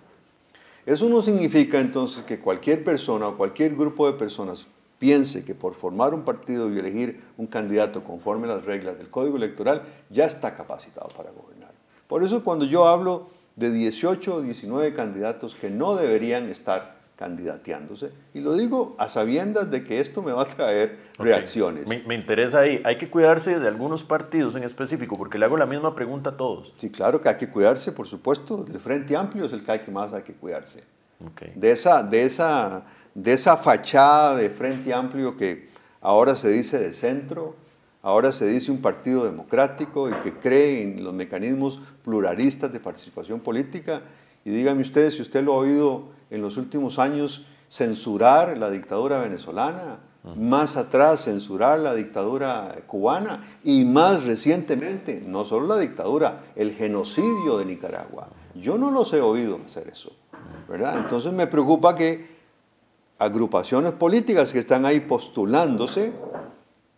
Eso 0.85 1.09
no 1.09 1.23
significa 1.23 1.81
entonces 1.81 2.23
que 2.25 2.41
cualquier 2.41 2.85
persona 2.85 3.29
o 3.29 3.37
cualquier 3.39 3.75
grupo 3.75 4.07
de 4.07 4.19
personas 4.19 4.67
piense 4.99 5.45
que 5.45 5.55
por 5.55 5.75
formar 5.75 6.15
un 6.15 6.23
partido 6.23 6.73
y 6.73 6.79
elegir 6.79 7.23
un 7.37 7.47
candidato 7.47 8.05
conforme 8.05 8.51
a 8.51 8.57
las 8.57 8.65
reglas 8.65 8.99
del 8.99 9.09
Código 9.09 9.37
Electoral 9.37 9.83
ya 10.11 10.25
está 10.25 10.55
capacitado 10.55 11.09
para 11.17 11.31
gobernar. 11.31 11.73
Por 12.07 12.23
eso 12.23 12.45
cuando 12.45 12.65
yo 12.65 12.87
hablo 12.87 13.29
de 13.57 13.71
18 13.71 14.37
o 14.37 14.41
19 14.43 14.95
candidatos 14.95 15.55
que 15.55 15.71
no 15.71 15.97
deberían 15.97 16.49
estar 16.49 16.95
candidateándose. 17.17 18.11
Y 18.33 18.41
lo 18.41 18.55
digo 18.55 18.97
a 18.99 19.09
sabiendas 19.09 19.71
de 19.71 19.85
que 19.85 20.01
esto 20.01 20.23
me 20.23 20.33
va 20.33 20.43
a 20.43 20.49
traer 20.49 20.99
reacciones. 21.19 21.89
Me, 21.89 22.03
me, 22.07 22.15
interesa 22.15 22.61
ahí. 22.61 22.83
Hay 22.85 22.99
que 22.99 23.09
cuidarse 23.09 23.59
de 23.61 23.69
algunos 23.69 24.03
partidos 24.03 24.57
en 24.57 24.65
específico, 24.65 25.17
porque 25.17 25.39
le 25.39 25.45
hago 25.45 25.57
la 25.57 25.67
misma 25.67 25.95
pregunta 25.95 26.31
a 26.31 26.37
todos. 26.37 26.73
Sí, 26.79 26.91
claro 26.91 27.21
que 27.21 27.29
hay 27.29 27.37
que 27.37 27.49
cuidarse, 27.49 27.93
por 27.93 28.07
supuesto. 28.07 28.65
Del 28.65 28.79
Frente 28.79 29.17
Amplio 29.17 29.45
es 29.45 29.53
el 29.53 29.65
que, 29.65 29.73
hay 29.73 29.79
que 29.81 29.91
más 29.91 30.13
hay 30.13 30.23
que 30.23 30.35
cuidarse. 30.35 30.83
Okay. 31.33 31.53
De, 31.55 31.71
esa, 31.71 32.03
de, 32.03 32.25
esa, 32.25 32.85
de 33.15 33.33
esa 33.33 33.57
fachada 33.57 34.37
de 34.37 34.51
Frente 34.51 34.93
Amplio 34.93 35.37
que 35.37 35.69
ahora 36.01 36.35
se 36.35 36.51
dice 36.51 36.79
de 36.79 36.93
centro, 36.93 37.55
ahora 38.03 38.33
se 38.33 38.47
dice 38.47 38.71
un 38.71 38.83
partido 38.83 39.25
democrático 39.25 40.11
y 40.11 40.13
que 40.15 40.35
cree 40.35 40.83
en 40.83 41.05
los 41.05 41.15
mecanismos 41.15 41.81
pluralistas 42.03 42.73
de 42.73 42.81
participación 42.81 43.41
política. 43.41 44.03
Y 44.45 44.51
dígame 44.51 44.83
ustedes 44.83 45.15
si 45.15 45.23
usted 45.23 45.43
lo 45.43 45.55
ha 45.55 45.59
oído 45.59 46.09
en 46.31 46.43
los 46.43 46.57
últimos 46.57 46.99
años 46.99 47.47
censurar 47.69 48.59
la 48.59 48.71
dictadura 48.71 49.19
venezolana, 49.19 50.01
más 50.37 50.77
atrás 50.77 51.25
censurar 51.25 51.79
la 51.81 51.95
dictadura 51.95 52.77
cubana 52.87 53.45
y 53.63 53.85
más 53.85 54.25
recientemente, 54.25 55.23
no 55.27 55.45
solo 55.45 55.67
la 55.67 55.79
dictadura, 55.79 56.45
el 56.57 56.73
genocidio 56.73 57.59
de 57.59 57.67
Nicaragua. 57.67 58.29
Yo 58.55 58.79
no 58.79 58.91
los 58.91 59.13
he 59.13 59.21
oído 59.21 59.61
hacer 59.65 59.89
eso, 59.89 60.13
¿verdad? 60.69 60.99
Entonces 60.99 61.33
me 61.33 61.47
preocupa 61.47 61.95
que 61.95 62.34
agrupaciones 63.19 63.93
políticas 63.93 64.53
que 64.53 64.59
están 64.59 64.87
ahí 64.87 65.01
postulándose 65.01 66.13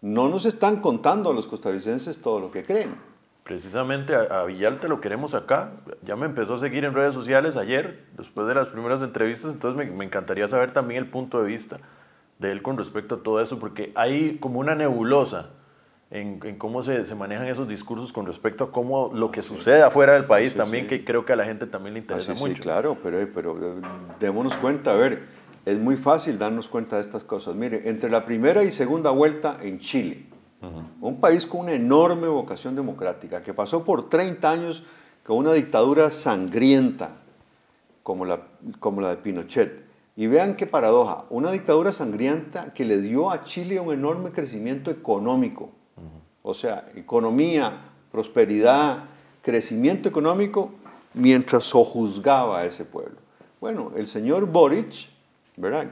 no 0.03 0.29
nos 0.29 0.47
están 0.47 0.81
contando 0.81 1.31
a 1.31 1.35
los 1.35 1.47
costarricenses 1.47 2.21
todo 2.21 2.41
lo 2.41 2.51
que 2.51 2.65
creen 2.65 2.95
precisamente 3.47 4.13
a, 4.13 4.43
Villalta 4.43 4.89
lo 4.89 5.01
queremos 5.01 5.33
acá. 5.35 5.71
Ya 6.03 6.17
me 6.17 6.27
empezó 6.27 6.55
a 6.55 6.59
seguir 6.59 6.85
en 6.85 6.95
redes 6.95 7.15
sociales 7.15 7.57
ayer, 7.57 8.05
después 8.19 8.49
de 8.49 8.55
las 8.55 8.69
primeras 8.69 9.01
entrevistas, 9.03 9.53
entonces 9.53 9.95
me, 9.95 10.05
encantaría 10.05 10.49
saber 10.49 10.73
también 10.73 11.01
el 11.01 11.09
punto 11.09 11.41
de 11.41 11.47
vista 11.47 11.79
de 12.41 12.51
él 12.51 12.61
con 12.61 12.77
respecto 12.77 13.15
a 13.15 13.23
todo 13.23 13.41
eso, 13.41 13.61
porque 13.61 13.93
hay 13.95 14.39
como 14.39 14.59
una 14.59 14.75
nebulosa 14.75 15.51
en, 16.11 16.41
cómo 16.59 16.83
se, 16.83 17.07
se, 17.07 17.15
manejan 17.15 17.47
esos 17.47 17.69
discursos 17.69 18.13
con 18.13 18.27
respecto 18.27 18.65
a 18.65 18.73
cómo 18.73 19.13
lo 19.15 19.31
que 19.31 19.43
sucede 19.43 19.83
afuera 19.83 20.15
del 20.15 20.25
país 20.25 20.57
también, 20.57 20.89
que 20.89 21.05
creo 21.05 21.25
que 21.25 21.33
a 21.33 21.37
la 21.37 21.45
gente 21.45 21.67
también 21.67 21.95
le 21.95 22.01
interesa 22.01 22.35
mucho. 22.35 22.55
Sí, 22.57 22.61
claro, 22.61 22.99
pero, 23.01 23.19
pero 23.33 23.57
eh, 23.57 23.81
démonos 24.19 24.57
cuenta, 24.57 24.91
a 24.91 24.97
ver, 24.97 25.23
es 25.67 25.79
muy 25.79 25.97
fácil 25.97 26.39
darnos 26.39 26.69
cuenta 26.69 26.97
de 26.97 27.03
estas 27.03 27.25
cosas. 27.25 27.57
Mire, 27.57 27.89
entre 27.89 28.09
la 28.09 28.25
primera 28.25 28.63
y 28.63 28.71
segunda 28.71 29.11
vuelta 29.11 29.59
en 29.61 29.81
Chile, 29.81 30.27
un 31.01 31.21
país 31.21 31.45
con 31.45 31.63
una 31.63 31.73
enorme 31.73 32.29
vocación 32.29 32.77
democrática, 32.77 33.43
que 33.43 33.53
pasó 33.53 33.85
por 33.85 34.09
30 34.09 34.51
años 34.51 34.85
con 35.25 35.39
una 35.39 35.53
dictadura 35.53 36.11
sangrienta 36.11 37.17
como 38.05 38.25
la, 38.25 38.47
como 38.79 39.01
la 39.01 39.11
de 39.11 39.17
Pinochet. 39.17 39.85
Y 40.15 40.29
vean 40.29 40.57
qué 40.57 40.67
paradoja, 40.67 41.25
una 41.31 41.51
dictadura 41.51 41.91
sangrienta 41.91 42.73
que 42.73 42.85
le 42.85 43.01
dio 43.01 43.31
a 43.31 43.43
Chile 43.43 43.81
un 43.81 43.93
enorme 43.93 44.31
crecimiento 44.31 44.91
económico. 44.93 45.71
O 46.43 46.55
sea, 46.55 46.89
economía, 46.95 47.91
prosperidad, 48.13 49.05
crecimiento 49.43 50.09
económico, 50.09 50.71
mientras 51.13 51.65
sojuzgaba 51.65 52.61
a 52.61 52.67
ese 52.67 52.85
pueblo. 52.85 53.17
Bueno, 53.61 53.91
el 53.97 54.07
señor 54.07 54.47
Boric, 54.47 55.16
¿verdad? 55.57 55.91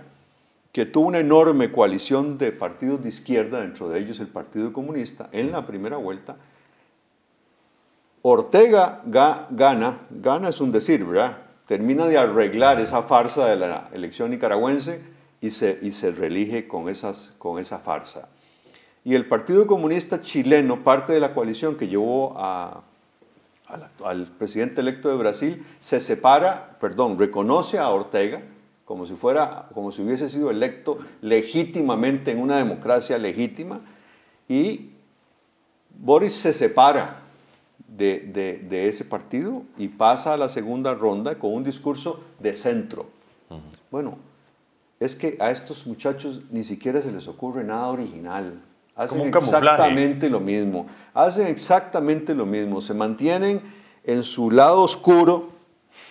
que 0.74 0.86
tuvo 0.86 1.06
una 1.06 1.20
enorme 1.20 1.70
coalición 1.70 2.36
de 2.36 2.50
partidos 2.50 3.00
de 3.00 3.08
izquierda, 3.08 3.60
dentro 3.60 3.88
de 3.88 4.00
ellos 4.00 4.18
el 4.18 4.26
Partido 4.26 4.72
Comunista, 4.72 5.28
en 5.30 5.52
la 5.52 5.64
primera 5.64 5.98
vuelta. 5.98 6.34
Ortega 8.22 9.00
gana, 9.06 10.00
gana 10.10 10.48
es 10.48 10.60
un 10.60 10.72
decir, 10.72 11.04
¿verdad? 11.04 11.38
Termina 11.66 12.06
de 12.08 12.18
arreglar 12.18 12.80
esa 12.80 13.04
farsa 13.04 13.46
de 13.46 13.54
la 13.54 13.88
elección 13.92 14.30
nicaragüense 14.30 15.00
y 15.40 15.50
se, 15.50 15.78
y 15.80 15.92
se 15.92 16.10
reelige 16.10 16.66
con, 16.66 16.88
esas, 16.88 17.34
con 17.38 17.60
esa 17.60 17.78
farsa. 17.78 18.28
Y 19.04 19.14
el 19.14 19.28
Partido 19.28 19.68
Comunista 19.68 20.22
chileno, 20.22 20.82
parte 20.82 21.12
de 21.12 21.20
la 21.20 21.34
coalición 21.34 21.76
que 21.76 21.86
llevó 21.86 22.34
a, 22.36 22.82
al 24.04 24.26
presidente 24.26 24.80
electo 24.80 25.08
de 25.08 25.14
Brasil, 25.18 25.64
se 25.78 26.00
separa, 26.00 26.76
perdón, 26.80 27.16
reconoce 27.16 27.78
a 27.78 27.90
Ortega, 27.90 28.42
como 28.84 29.06
si, 29.06 29.14
fuera, 29.14 29.68
como 29.72 29.92
si 29.92 30.02
hubiese 30.02 30.28
sido 30.28 30.50
electo 30.50 30.98
legítimamente 31.22 32.32
en 32.32 32.40
una 32.40 32.56
democracia 32.56 33.18
legítima, 33.18 33.80
y 34.48 34.90
Boris 35.98 36.34
se 36.34 36.52
separa 36.52 37.22
de, 37.88 38.60
de, 38.68 38.88
ese 38.88 39.04
partido 39.04 39.62
y 39.78 39.88
pasa 39.88 40.34
a 40.34 40.36
la 40.36 40.48
segunda 40.48 40.94
ronda 40.94 41.38
con 41.38 41.54
un 41.54 41.64
discurso 41.64 42.20
de 42.40 42.54
centro. 42.54 43.06
Bueno, 43.90 44.18
es 44.98 45.14
que 45.14 45.36
a 45.40 45.50
estos 45.50 45.86
muchachos 45.86 46.40
ni 46.50 46.64
siquiera 46.64 47.00
se 47.00 47.12
les 47.12 47.28
ocurre 47.28 47.62
nada 47.62 47.86
original. 47.86 48.60
Hacen 48.96 49.20
exactamente 49.22 50.28
lo 50.28 50.40
mismo. 50.40 50.86
Hacen 51.12 51.46
exactamente 51.46 52.34
lo 52.34 52.46
mismo. 52.46 52.80
Se 52.80 52.94
mantienen 52.94 53.62
en 54.04 54.22
su 54.22 54.50
lado 54.50 54.82
oscuro, 54.82 55.50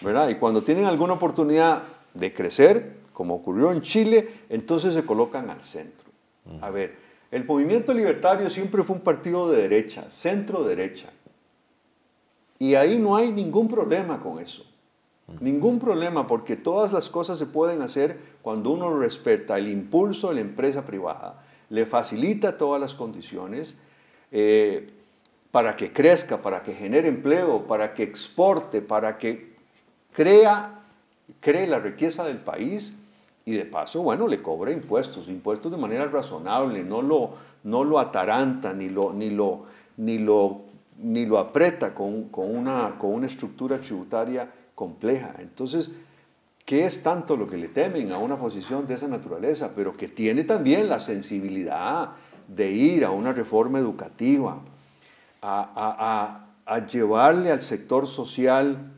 ¿verdad? 0.02 0.30
Y 0.30 0.36
cuando 0.36 0.64
tienen 0.64 0.86
alguna 0.86 1.14
oportunidad 1.14 1.84
de 2.14 2.34
crecer, 2.34 2.98
como 3.14 3.36
ocurrió 3.36 3.72
en 3.72 3.82
Chile, 3.82 4.42
entonces 4.50 4.94
se 4.94 5.06
colocan 5.06 5.50
al 5.50 5.62
centro. 5.62 6.10
A 6.62 6.70
ver, 6.70 6.98
el 7.32 7.46
movimiento 7.46 7.94
libertario 7.94 8.50
siempre 8.50 8.84
fue 8.84 8.96
un 8.96 9.02
partido 9.02 9.50
de 9.50 9.62
derecha, 9.62 10.10
centro-derecha. 10.10 11.10
Y 12.60 12.76
ahí 12.76 13.00
no 13.00 13.16
hay 13.16 13.32
ningún 13.32 13.68
problema 13.68 14.20
con 14.22 14.40
eso. 14.40 14.66
Ningún 15.40 15.80
problema, 15.80 16.28
porque 16.28 16.56
todas 16.56 16.92
las 16.92 17.10
cosas 17.10 17.38
se 17.38 17.46
pueden 17.46 17.82
hacer 17.82 18.20
cuando 18.42 18.72
uno 18.72 18.96
respeta 18.98 19.58
el 19.58 19.70
impulso 19.70 20.30
de 20.30 20.36
la 20.36 20.42
empresa 20.42 20.86
privada, 20.86 21.44
le 21.70 21.86
facilita 21.86 22.58
todas 22.58 22.80
las 22.80 22.94
condiciones 22.94 23.78
eh, 24.32 24.92
para 25.50 25.76
que 25.76 25.94
crezca, 25.94 26.42
para 26.42 26.62
que 26.62 26.74
genere 26.74 27.08
empleo, 27.08 27.66
para 27.66 27.94
que 27.94 28.04
exporte, 28.04 28.82
para 28.82 29.18
que 29.18 29.56
crea 30.12 30.83
cree 31.40 31.68
la 31.68 31.80
riqueza 31.80 32.24
del 32.24 32.38
país 32.38 32.96
y 33.46 33.52
de 33.54 33.66
paso, 33.66 34.02
bueno, 34.02 34.28
le 34.28 34.42
cobra 34.42 34.72
impuestos, 34.72 35.28
impuestos 35.28 35.72
de 35.72 35.78
manera 35.78 36.06
razonable, 36.06 36.84
no 36.84 37.02
lo, 37.02 37.34
no 37.64 37.84
lo 37.84 38.00
ataranta 38.00 38.74
ni 38.74 38.90
lo, 38.90 39.12
ni 39.12 39.30
lo, 39.30 39.66
ni 39.98 40.18
lo, 40.18 40.62
ni 40.98 41.26
lo 41.26 41.38
aprieta 41.38 41.94
con, 41.94 42.30
con, 42.30 42.56
una, 42.56 42.96
con 42.98 43.14
una 43.14 43.28
estructura 43.28 43.80
tributaria 43.80 44.50
compleja. 44.76 45.36
Entonces, 45.40 45.92
¿qué 46.66 46.86
es 46.86 47.04
tanto 47.04 47.36
lo 47.36 47.46
que 47.46 47.58
le 47.58 47.68
temen 47.68 48.12
a 48.14 48.18
una 48.18 48.38
posición 48.38 48.88
de 48.88 48.94
esa 48.94 49.10
naturaleza? 49.10 49.72
Pero 49.76 49.98
que 49.98 50.08
tiene 50.08 50.46
también 50.46 50.88
la 50.88 51.00
sensibilidad 51.00 52.12
de 52.48 52.72
ir 52.72 53.04
a 53.04 53.12
una 53.12 53.34
reforma 53.34 53.80
educativa, 53.80 54.60
a, 55.42 56.46
a, 56.66 56.74
a 56.74 56.88
llevarle 56.88 57.52
al 57.52 57.60
sector 57.60 58.08
social 58.08 58.92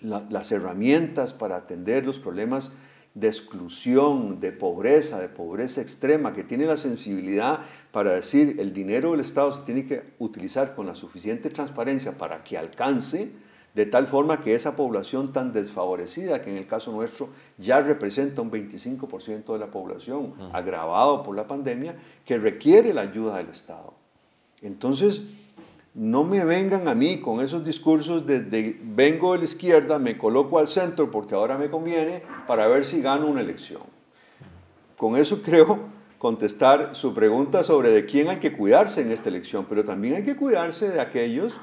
las 0.00 0.52
herramientas 0.52 1.32
para 1.32 1.56
atender 1.56 2.04
los 2.04 2.18
problemas 2.18 2.74
de 3.14 3.28
exclusión, 3.28 4.38
de 4.38 4.52
pobreza, 4.52 5.20
de 5.20 5.28
pobreza 5.28 5.80
extrema, 5.80 6.32
que 6.32 6.44
tiene 6.44 6.66
la 6.66 6.76
sensibilidad 6.76 7.60
para 7.90 8.12
decir 8.12 8.56
el 8.60 8.72
dinero 8.72 9.10
del 9.10 9.20
Estado 9.20 9.50
se 9.50 9.62
tiene 9.62 9.86
que 9.86 10.14
utilizar 10.18 10.74
con 10.74 10.86
la 10.86 10.94
suficiente 10.94 11.50
transparencia 11.50 12.16
para 12.16 12.44
que 12.44 12.56
alcance 12.56 13.32
de 13.74 13.86
tal 13.86 14.06
forma 14.06 14.40
que 14.40 14.54
esa 14.54 14.76
población 14.76 15.32
tan 15.32 15.52
desfavorecida, 15.52 16.42
que 16.42 16.50
en 16.50 16.56
el 16.56 16.66
caso 16.66 16.90
nuestro 16.92 17.28
ya 17.58 17.80
representa 17.80 18.42
un 18.42 18.50
25% 18.50 19.52
de 19.52 19.58
la 19.58 19.70
población, 19.70 20.34
agravado 20.52 21.22
por 21.22 21.36
la 21.36 21.46
pandemia, 21.46 21.96
que 22.24 22.38
requiere 22.38 22.92
la 22.94 23.02
ayuda 23.02 23.36
del 23.36 23.50
Estado. 23.50 23.94
Entonces, 24.62 25.22
no 25.98 26.22
me 26.22 26.44
vengan 26.44 26.86
a 26.86 26.94
mí 26.94 27.20
con 27.20 27.40
esos 27.40 27.64
discursos 27.64 28.24
de, 28.24 28.78
vengo 28.84 29.32
de 29.32 29.38
la 29.38 29.44
izquierda, 29.44 29.98
me 29.98 30.16
coloco 30.16 30.60
al 30.60 30.68
centro 30.68 31.10
porque 31.10 31.34
ahora 31.34 31.58
me 31.58 31.68
conviene 31.68 32.22
para 32.46 32.68
ver 32.68 32.84
si 32.84 33.02
gano 33.02 33.26
una 33.26 33.40
elección. 33.40 33.82
con 34.96 35.16
eso 35.16 35.42
creo 35.44 35.98
contestar 36.18 36.94
su 36.94 37.14
pregunta 37.14 37.64
sobre 37.64 37.90
de 37.90 38.06
quién 38.06 38.28
hay 38.28 38.38
que 38.38 38.52
cuidarse 38.52 39.02
en 39.02 39.10
esta 39.10 39.28
elección, 39.28 39.66
pero 39.68 39.84
también 39.84 40.14
hay 40.14 40.22
que 40.22 40.36
cuidarse 40.36 40.88
de 40.88 41.00
aquellos 41.00 41.60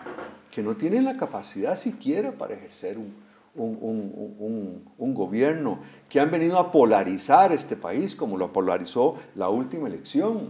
que 0.52 0.62
no 0.62 0.76
tienen 0.76 1.06
la 1.06 1.16
capacidad 1.16 1.78
siquiera 1.78 2.32
para 2.32 2.56
ejercer 2.56 2.98
un, 2.98 3.25
un, 3.56 5.14
gobierno, 5.14 5.80
que 6.10 6.20
han 6.20 6.30
venido 6.30 6.60
a 6.60 6.72
polarizar 6.72 7.52
este 7.52 7.76
país 7.76 8.16
como 8.16 8.38
lo 8.38 8.52
polarizó 8.52 9.16
la 9.36 9.50
última 9.50 9.88
elección. 9.88 10.50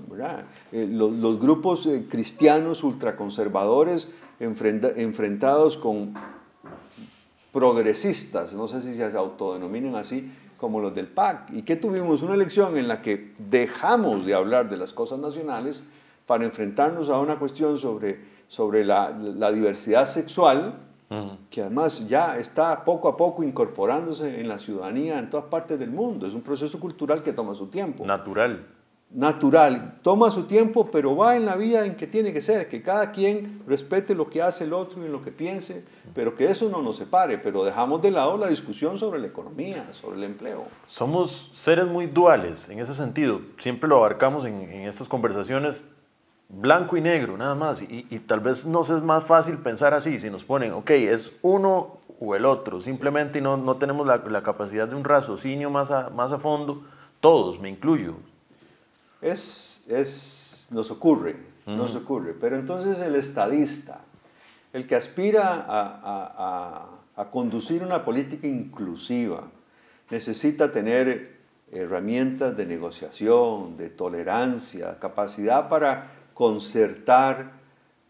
Eh, 0.72 0.88
los, 0.90 1.40
grupos 1.40 1.86
eh, 1.86 2.06
cristianos 2.10 2.84
ultraconservadores 2.84 4.10
enfrentados 4.40 5.78
con 5.78 6.14
progresistas, 7.54 8.54
no 8.54 8.68
sé 8.68 8.82
si 8.82 8.96
se 8.96 9.06
autodenominan 9.06 9.96
así, 9.96 10.30
como 10.58 10.80
los 10.80 10.94
del 10.94 11.08
PAC. 11.08 11.52
¿Y 11.54 11.62
que 11.62 11.76
tuvimos? 11.76 12.22
Una 12.22 12.34
elección 12.34 12.78
en 12.78 12.88
la 12.88 13.02
que 13.02 13.34
dejamos 13.38 14.26
de 14.26 14.34
hablar 14.34 14.70
de 14.70 14.78
las 14.78 14.94
cosas 14.94 15.20
nacionales 15.20 15.84
para 16.26 16.44
enfrentarnos 16.44 17.10
a 17.10 17.20
una 17.20 17.38
cuestión 17.38 17.78
sobre, 17.78 18.20
sobre 18.48 18.84
la, 18.84 19.12
la 19.12 19.52
diversidad 19.52 20.06
sexual, 20.06 20.80
que 21.50 21.62
además 21.62 22.08
ya 22.08 22.38
está 22.38 22.84
poco 22.84 23.08
a 23.08 23.18
poco 23.18 23.44
incorporándose 23.44 24.40
en 24.40 24.48
la 24.48 24.58
ciudadanía 24.58 25.20
en 25.20 25.30
todas 25.30 25.46
partes 25.48 25.80
del 25.80 25.92
mundo. 25.92 26.28
Es 26.28 26.34
un 26.34 26.42
proceso 26.42 26.80
cultural 26.80 27.24
que 27.24 27.34
toma 27.34 27.56
su 27.56 27.68
tiempo. 27.68 28.06
Natural. 28.06 28.66
Natural, 29.12 30.00
toma 30.02 30.30
su 30.30 30.44
tiempo, 30.44 30.90
pero 30.92 31.16
va 31.16 31.38
en 31.38 31.46
la 31.46 31.56
vía 31.56 31.86
en 31.86 31.96
que 31.96 32.06
tiene 32.06 32.34
que 32.34 32.42
ser, 32.42 32.68
que 32.68 32.82
cada 32.82 33.12
quien 33.12 33.62
respete 33.66 34.14
lo 34.14 34.30
que 34.30 34.42
hace 34.42 34.66
el 34.66 34.74
otro 34.74 35.06
y 35.06 35.10
lo 35.10 35.22
que 35.22 35.32
piense, 35.32 35.86
pero 36.14 36.36
que 36.36 36.50
eso 36.50 36.70
no 36.70 36.82
nos 36.82 36.98
separe, 36.98 37.38
pero 37.38 37.64
dejamos 37.64 38.02
de 38.02 38.12
lado 38.12 38.38
la 38.38 38.48
discusión 38.48 38.98
sobre 38.98 39.20
la 39.20 39.28
economía, 39.28 39.88
sobre 39.94 40.18
el 40.18 40.24
empleo. 40.26 40.66
Somos 40.88 41.52
seres 41.54 41.86
muy 41.86 42.08
duales 42.08 42.68
en 42.68 42.80
ese 42.80 42.94
sentido, 42.94 43.40
siempre 43.58 43.88
lo 43.88 43.98
abarcamos 43.98 44.44
en, 44.44 44.64
en 44.64 44.82
estas 44.82 45.08
conversaciones, 45.08 45.88
blanco 46.50 46.98
y 46.98 47.02
negro, 47.02 47.38
nada 47.38 47.56
más. 47.56 47.82
Y, 47.82 48.04
tal 48.20 48.40
vez 48.40 48.66
nos 48.66 48.90
es 48.90 49.02
más 49.02 49.24
fácil 49.26 49.58
pensar 49.58 49.94
así, 49.94 50.20
si 50.20 50.30
nos 50.30 50.44
ponen, 50.44 50.74
ok, 50.74 50.90
es 50.92 51.34
uno 51.42 51.98
o 52.20 52.36
el 52.36 52.46
otro, 52.46 52.80
simplemente 52.80 53.42
no, 53.42 53.58
no 53.58 53.76
tenemos 53.76 54.08
la, 54.08 54.18
la, 54.18 54.42
capacidad 54.42 54.88
de 54.88 54.96
un 54.96 55.04
raciocinio 55.04 55.70
más 55.70 55.92
a, 55.92 56.10
más 56.10 56.32
a 56.32 56.40
fondo, 56.40 56.84
todos, 57.20 57.60
me 57.60 57.70
incluyo. 57.70 58.16
Es, 59.22 59.84
es 59.88 60.68
nos 60.72 60.92
ocurre, 60.92 61.36
nos 61.66 61.96
ocurre, 61.96 62.34
pero 62.40 62.56
entonces 62.56 63.00
el 63.00 63.16
estadista, 63.16 64.02
el 64.72 64.88
que 64.88 64.96
aspira 64.96 65.66
a, 65.68 66.88
a, 67.16 67.22
a 67.22 67.32
conducir 67.32 67.84
una 67.84 68.06
política 68.06 68.48
inclusiva, 68.48 69.44
necesita 70.10 70.72
tener 70.72 71.36
herramientas 71.72 72.56
de 72.56 72.66
negociación, 72.66 73.78
de 73.78 73.90
tolerancia, 73.90 75.00
capacidad 75.00 75.68
para 75.68 76.15
concertar 76.36 77.54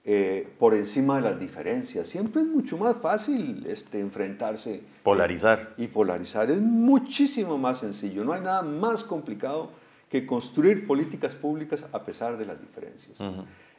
eh, 0.03 0.47
por 0.59 0.73
encima 0.73 1.15
de 1.15 1.21
las 1.21 1.39
diferencias. 1.39 2.07
Siempre 2.07 2.41
es 2.41 2.47
mucho 2.47 2.77
más 2.77 2.97
fácil 2.97 3.65
este, 3.67 4.01
enfrentarse. 4.01 4.81
Polarizar. 5.03 5.73
Y 5.77 5.87
polarizar 5.87 6.51
es 6.51 6.59
muchísimo 6.59 7.57
más 7.57 7.77
sencillo. 7.77 8.25
No 8.25 8.33
hay 8.33 8.41
nada 8.41 8.63
más 8.63 9.03
complicado 9.03 9.69
que 10.09 10.25
construir 10.25 10.85
políticas 10.85 11.33
públicas 11.35 11.85
a 11.91 12.03
pesar 12.03 12.37
de 12.37 12.45
las 12.45 12.59
diferencias. 12.59 13.19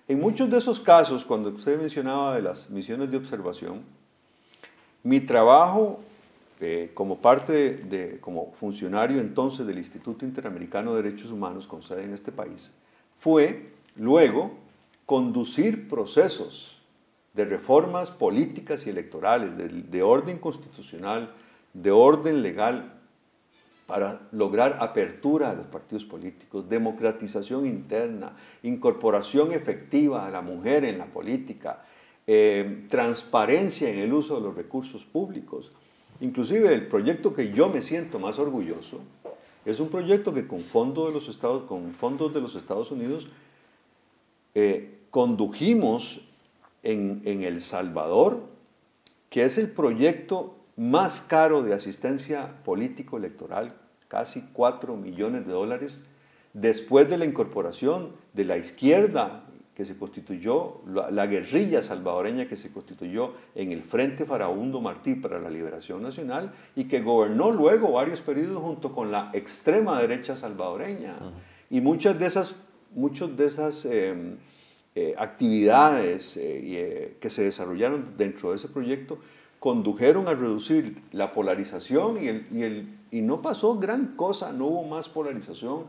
En 0.09 0.21
muchos 0.21 0.51
de 0.51 0.59
esos 0.59 0.81
casos, 0.81 1.25
cuando 1.25 1.51
usted 1.51 1.79
mencionaba 1.79 2.37
de 2.37 2.43
las 2.43 2.71
misiones 2.71 3.11
de 3.11 3.17
observación, 3.17 3.83
mi 5.03 5.21
trabajo 5.21 6.01
eh, 6.61 6.91
como 6.95 7.19
parte 7.19 7.77
de, 7.77 8.19
como 8.21 8.53
funcionario 8.59 9.21
entonces 9.21 9.67
del 9.67 9.79
Instituto 9.79 10.25
Interamericano 10.25 10.95
de 10.95 11.03
Derechos 11.03 11.31
Humanos 11.31 11.67
con 11.67 11.83
sede 11.83 12.05
en 12.05 12.15
este 12.15 12.33
país, 12.33 12.73
fue 13.19 13.76
Luego, 13.97 14.53
conducir 15.07 15.89
procesos 15.89 16.77
de 17.35 17.45
reformas 17.45 18.11
políticas 18.11 18.87
y 18.87 18.91
electorales, 18.91 19.53
de, 19.91 20.03
orden 20.03 20.39
constitucional, 20.39 21.35
de 21.75 21.91
orden 21.91 22.43
legal, 22.43 22.93
para 23.87 24.21
lograr 24.33 24.79
apertura 24.81 25.51
a 25.51 25.55
los 25.55 25.67
partidos 25.67 26.05
políticos, 26.05 26.69
democratización 26.69 27.67
interna, 27.67 28.37
incorporación 28.65 29.53
efectiva 29.53 30.27
a 30.27 30.31
la 30.31 30.41
mujer 30.41 30.85
en 30.85 30.99
la 30.99 31.07
política, 31.07 31.85
eh, 32.27 32.85
transparencia 32.89 33.89
en 33.89 33.99
el 33.99 34.13
uso 34.13 34.37
de 34.37 34.41
los 34.41 34.57
recursos 34.57 35.05
públicos. 35.05 35.71
Inclusive 36.21 36.73
el 36.73 36.89
proyecto 36.89 37.33
que 37.33 37.53
yo 37.53 37.69
me 37.69 37.81
siento 37.81 38.19
más 38.19 38.39
orgulloso 38.41 39.01
es 39.65 39.79
un 39.79 39.89
proyecto 39.89 40.33
que 40.33 40.47
con, 40.49 40.63
de 40.95 41.13
los 41.13 41.29
Estados, 41.29 41.65
con 41.65 41.93
fondos 41.93 42.33
de 42.33 42.41
los 42.41 42.57
Estados 42.57 42.91
Unidos 42.91 43.29
eh, 44.59 45.01
condujimos 45.11 46.23
en, 46.83 47.21
El 47.25 47.61
Salvador, 47.61 48.45
que 49.29 49.45
es 49.45 49.59
el 49.59 49.71
proyecto 49.71 50.57
más 50.79 51.21
caro 51.21 51.61
de 51.61 51.75
asistencia 51.75 52.63
político-electoral, 52.65 53.75
casi 54.09 54.49
4 54.55 54.97
millones 54.97 55.47
de 55.47 55.53
dólares, 55.53 56.01
después 56.55 57.07
de 57.07 57.19
la 57.19 57.27
incorporación 57.27 58.13
de 58.33 58.47
la 58.47 58.57
izquierda 58.57 59.45
que 59.75 59.85
se 59.85 59.99
constituyó, 59.99 60.81
la, 60.87 61.27
guerrilla 61.27 61.83
salvadoreña 61.83 62.49
que 62.49 62.57
se 62.57 62.73
constituyó 62.73 63.35
en 63.55 63.73
el 63.73 63.83
Frente 63.83 64.25
Farabundo 64.25 64.81
Martí 64.81 65.17
para 65.17 65.39
la 65.39 65.51
Liberación 65.51 66.03
Nacional 66.03 66.55
y 66.75 66.85
que 66.85 67.03
gobernó 67.03 67.51
luego 67.51 67.93
varios 67.93 68.23
periodos 68.23 68.63
junto 68.63 68.95
con 68.95 69.13
la 69.13 69.29
extrema 69.35 70.01
derecha 70.01 70.35
salvadoreña. 70.35 71.17
Y 71.69 71.83
muchas 71.83 72.19
de 72.19 72.25
esas 72.25 72.55
muchas 72.97 73.37
de 73.37 73.47
esas 73.47 73.85
em, 73.85 74.39
eh, 74.95 75.15
actividades 75.19 76.37
eh, 76.37 76.61
eh, 76.65 77.17
que 77.21 77.31
se 77.31 77.45
desarrollaron 77.45 78.17
dentro 78.17 78.51
de 78.51 78.57
ese 78.57 78.69
proyecto 78.69 79.19
condujeron 79.59 80.29
a 80.29 80.35
reducir 80.35 81.03
la 81.13 81.33
polarización 81.33 82.23
y, 82.23 82.29
el, 82.29 82.47
y, 82.51 82.63
el, 82.63 82.99
y 83.11 83.21
no 83.21 83.43
pasó 83.43 83.79
gran 83.79 84.17
cosa, 84.17 84.53
no 84.53 84.67
hubo 84.67 84.85
más 84.85 85.09
polarización. 85.09 85.85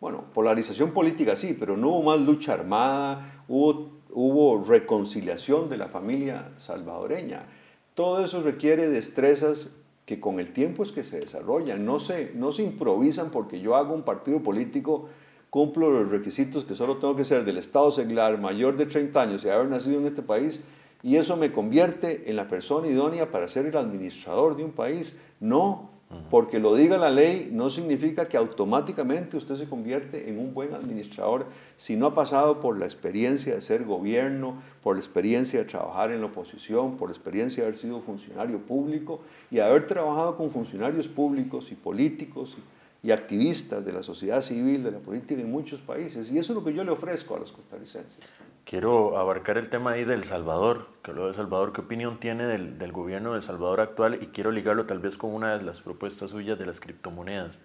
Bueno, 0.00 0.24
polarización 0.34 0.92
política 0.92 1.36
sí, 1.36 1.56
pero 1.58 1.76
no 1.76 1.88
hubo 1.90 2.02
más 2.02 2.20
lucha 2.20 2.52
armada, 2.52 3.44
hubo, 3.48 3.90
hubo 4.10 4.62
reconciliación 4.64 5.68
de 5.68 5.76
la 5.76 5.88
familia 5.88 6.52
salvadoreña. 6.58 7.46
Todo 7.94 8.24
eso 8.24 8.40
requiere 8.42 8.88
destrezas 8.88 9.70
que 10.04 10.20
con 10.20 10.40
el 10.40 10.52
tiempo 10.52 10.82
es 10.82 10.92
que 10.92 11.04
se 11.04 11.20
desarrollan, 11.20 11.84
no 11.84 12.00
se, 12.00 12.32
no 12.34 12.52
se 12.52 12.62
improvisan 12.62 13.30
porque 13.30 13.60
yo 13.60 13.76
hago 13.76 13.94
un 13.94 14.02
partido 14.02 14.42
político 14.42 15.08
cumplo 15.52 15.90
los 15.90 16.08
requisitos 16.08 16.64
que 16.64 16.74
solo 16.74 16.96
tengo 16.96 17.14
que 17.14 17.24
ser 17.24 17.44
del 17.44 17.58
Estado 17.58 17.90
seglar, 17.90 18.40
mayor 18.40 18.74
de 18.74 18.86
30 18.86 19.20
años 19.20 19.44
y 19.44 19.50
haber 19.50 19.68
nacido 19.68 20.00
en 20.00 20.06
este 20.06 20.22
país, 20.22 20.62
y 21.02 21.16
eso 21.16 21.36
me 21.36 21.52
convierte 21.52 22.30
en 22.30 22.36
la 22.36 22.48
persona 22.48 22.88
idónea 22.88 23.30
para 23.30 23.46
ser 23.48 23.66
el 23.66 23.76
administrador 23.76 24.56
de 24.56 24.64
un 24.64 24.70
país. 24.70 25.18
No, 25.40 25.90
porque 26.30 26.58
lo 26.58 26.74
diga 26.74 26.96
la 26.96 27.10
ley 27.10 27.50
no 27.52 27.68
significa 27.68 28.30
que 28.30 28.38
automáticamente 28.38 29.36
usted 29.36 29.56
se 29.56 29.68
convierte 29.68 30.30
en 30.30 30.38
un 30.38 30.54
buen 30.54 30.72
administrador 30.72 31.44
si 31.76 31.96
no 31.96 32.06
ha 32.06 32.14
pasado 32.14 32.58
por 32.58 32.78
la 32.78 32.86
experiencia 32.86 33.54
de 33.54 33.60
ser 33.60 33.84
gobierno, 33.84 34.54
por 34.82 34.96
la 34.96 35.00
experiencia 35.00 35.58
de 35.58 35.66
trabajar 35.66 36.12
en 36.12 36.20
la 36.20 36.28
oposición, 36.28 36.96
por 36.96 37.10
la 37.10 37.14
experiencia 37.14 37.62
de 37.62 37.68
haber 37.68 37.78
sido 37.78 38.00
funcionario 38.00 38.58
público 38.58 39.20
y 39.50 39.58
haber 39.58 39.86
trabajado 39.86 40.34
con 40.34 40.50
funcionarios 40.50 41.08
públicos 41.08 41.70
y 41.72 41.74
políticos 41.74 42.56
y 42.58 42.81
activistas 43.10 43.84
de 43.84 43.92
la 43.92 44.02
sociedad 44.02 44.42
civil, 44.42 44.84
de 44.84 44.92
la 44.92 44.98
política 44.98 45.40
en 45.40 45.50
muchos 45.50 45.80
países. 45.80 46.30
Y 46.30 46.38
eso 46.38 46.52
es 46.52 46.58
lo 46.58 46.64
que 46.64 46.72
yo 46.72 46.84
le 46.84 46.92
ofrezco 46.92 47.34
a 47.34 47.40
los 47.40 47.50
costarricenses. 47.50 48.20
Quiero 48.64 49.18
abarcar 49.18 49.58
el 49.58 49.68
tema 49.68 49.92
ahí 49.92 50.04
del 50.04 50.22
Salvador, 50.22 50.86
que 51.02 51.10
habló 51.10 51.26
de 51.26 51.34
Salvador. 51.34 51.72
¿Qué 51.72 51.80
opinión 51.80 52.20
tiene 52.20 52.46
del, 52.46 52.78
del 52.78 52.92
gobierno 52.92 53.32
de 53.32 53.38
El 53.38 53.42
Salvador 53.42 53.80
actual? 53.80 54.22
Y 54.22 54.26
quiero 54.26 54.52
ligarlo 54.52 54.86
tal 54.86 55.00
vez 55.00 55.16
con 55.16 55.34
una 55.34 55.58
de 55.58 55.64
las 55.64 55.80
propuestas 55.80 56.30
suyas 56.30 56.58
de 56.58 56.66
las 56.66 56.80
criptomonedas. 56.80 57.58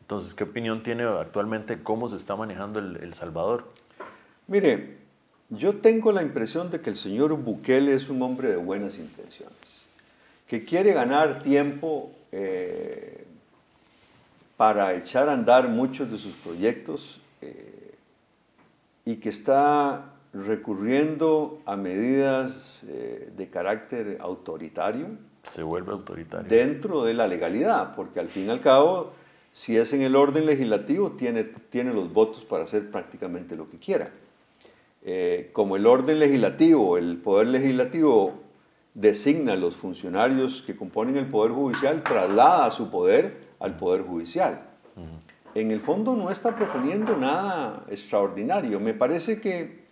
Entonces, 0.00 0.32
¿qué 0.32 0.44
opinión 0.44 0.82
tiene 0.82 1.04
actualmente 1.04 1.82
cómo 1.82 2.08
se 2.08 2.16
está 2.16 2.34
manejando 2.34 2.78
el, 2.78 2.96
el 2.96 3.12
Salvador? 3.12 3.64
Mire, 4.48 4.96
yo 5.50 5.76
tengo 5.76 6.12
la 6.12 6.22
impresión 6.22 6.70
de 6.70 6.80
que 6.80 6.90
el 6.90 6.96
señor 6.96 7.34
Bukele 7.34 7.92
es 7.92 8.08
un 8.08 8.22
hombre 8.22 8.48
de 8.48 8.56
buenas 8.56 8.98
intenciones, 8.98 9.82
que 10.46 10.64
quiere 10.64 10.92
ganar 10.92 11.42
tiempo 11.42 12.12
eh, 12.32 13.26
para 14.60 14.92
echar 14.92 15.30
a 15.30 15.32
andar 15.32 15.70
muchos 15.70 16.10
de 16.10 16.18
sus 16.18 16.34
proyectos 16.34 17.18
eh, 17.40 17.94
y 19.06 19.16
que 19.16 19.30
está 19.30 20.12
recurriendo 20.34 21.62
a 21.64 21.76
medidas 21.76 22.82
eh, 22.86 23.32
de 23.34 23.48
carácter 23.48 24.18
autoritario. 24.20 25.06
Se 25.44 25.62
vuelve 25.62 25.92
autoritario. 25.92 26.46
Dentro 26.46 27.04
de 27.04 27.14
la 27.14 27.26
legalidad, 27.26 27.94
porque 27.94 28.20
al 28.20 28.28
fin 28.28 28.48
y 28.48 28.50
al 28.50 28.60
cabo, 28.60 29.12
si 29.50 29.78
es 29.78 29.94
en 29.94 30.02
el 30.02 30.14
orden 30.14 30.44
legislativo, 30.44 31.12
tiene, 31.12 31.44
tiene 31.44 31.94
los 31.94 32.12
votos 32.12 32.44
para 32.44 32.64
hacer 32.64 32.90
prácticamente 32.90 33.56
lo 33.56 33.70
que 33.70 33.78
quiera. 33.78 34.10
Eh, 35.02 35.48
como 35.54 35.76
el 35.76 35.86
orden 35.86 36.18
legislativo, 36.18 36.98
el 36.98 37.16
poder 37.16 37.46
legislativo 37.46 38.34
designa 38.92 39.54
a 39.54 39.56
los 39.56 39.74
funcionarios 39.74 40.60
que 40.60 40.76
componen 40.76 41.16
el 41.16 41.30
poder 41.30 41.52
judicial, 41.52 42.02
traslada 42.02 42.70
su 42.70 42.90
poder 42.90 43.48
al 43.60 43.76
Poder 43.76 44.02
Judicial. 44.02 44.62
en 45.54 45.70
el 45.70 45.80
fondo 45.80 46.16
no 46.16 46.30
está 46.30 46.56
proponiendo 46.56 47.16
nada 47.16 47.84
extraordinario. 47.88 48.80
Me 48.80 48.94
parece 48.94 49.40
que, 49.40 49.84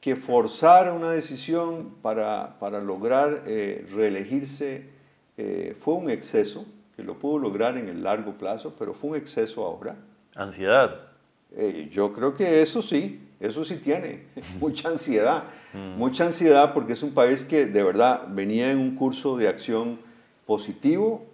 que 0.00 0.16
forzar 0.16 0.92
una 0.92 1.12
decisión 1.12 1.94
para, 2.02 2.58
para 2.58 2.80
lograr 2.80 3.44
eh, 3.46 3.86
reelegirse 3.92 4.88
eh, 5.36 5.76
fue 5.78 5.94
un 5.94 6.10
exceso, 6.10 6.66
que 6.96 7.02
lo 7.02 7.18
pudo 7.18 7.38
lograr 7.38 7.78
en 7.78 7.88
el 7.88 8.02
largo 8.02 8.34
plazo, 8.34 8.74
pero 8.78 8.92
fue 8.92 9.10
un 9.10 9.16
exceso 9.16 9.64
ahora. 9.64 9.96
Ansiedad. 10.34 11.08
Eh, 11.56 11.88
yo 11.90 12.12
creo 12.12 12.34
que 12.34 12.62
eso 12.62 12.82
sí, 12.82 13.20
eso 13.40 13.64
sí 13.64 13.76
tiene, 13.76 14.26
mucha 14.60 14.88
ansiedad, 14.88 15.44
mm. 15.72 15.98
mucha 15.98 16.24
ansiedad 16.24 16.74
porque 16.74 16.92
es 16.92 17.02
un 17.02 17.12
país 17.12 17.44
que 17.44 17.66
de 17.66 17.82
verdad 17.82 18.26
venía 18.28 18.70
en 18.70 18.78
un 18.78 18.94
curso 18.94 19.36
de 19.36 19.48
acción 19.48 19.98
positivo, 20.46 21.26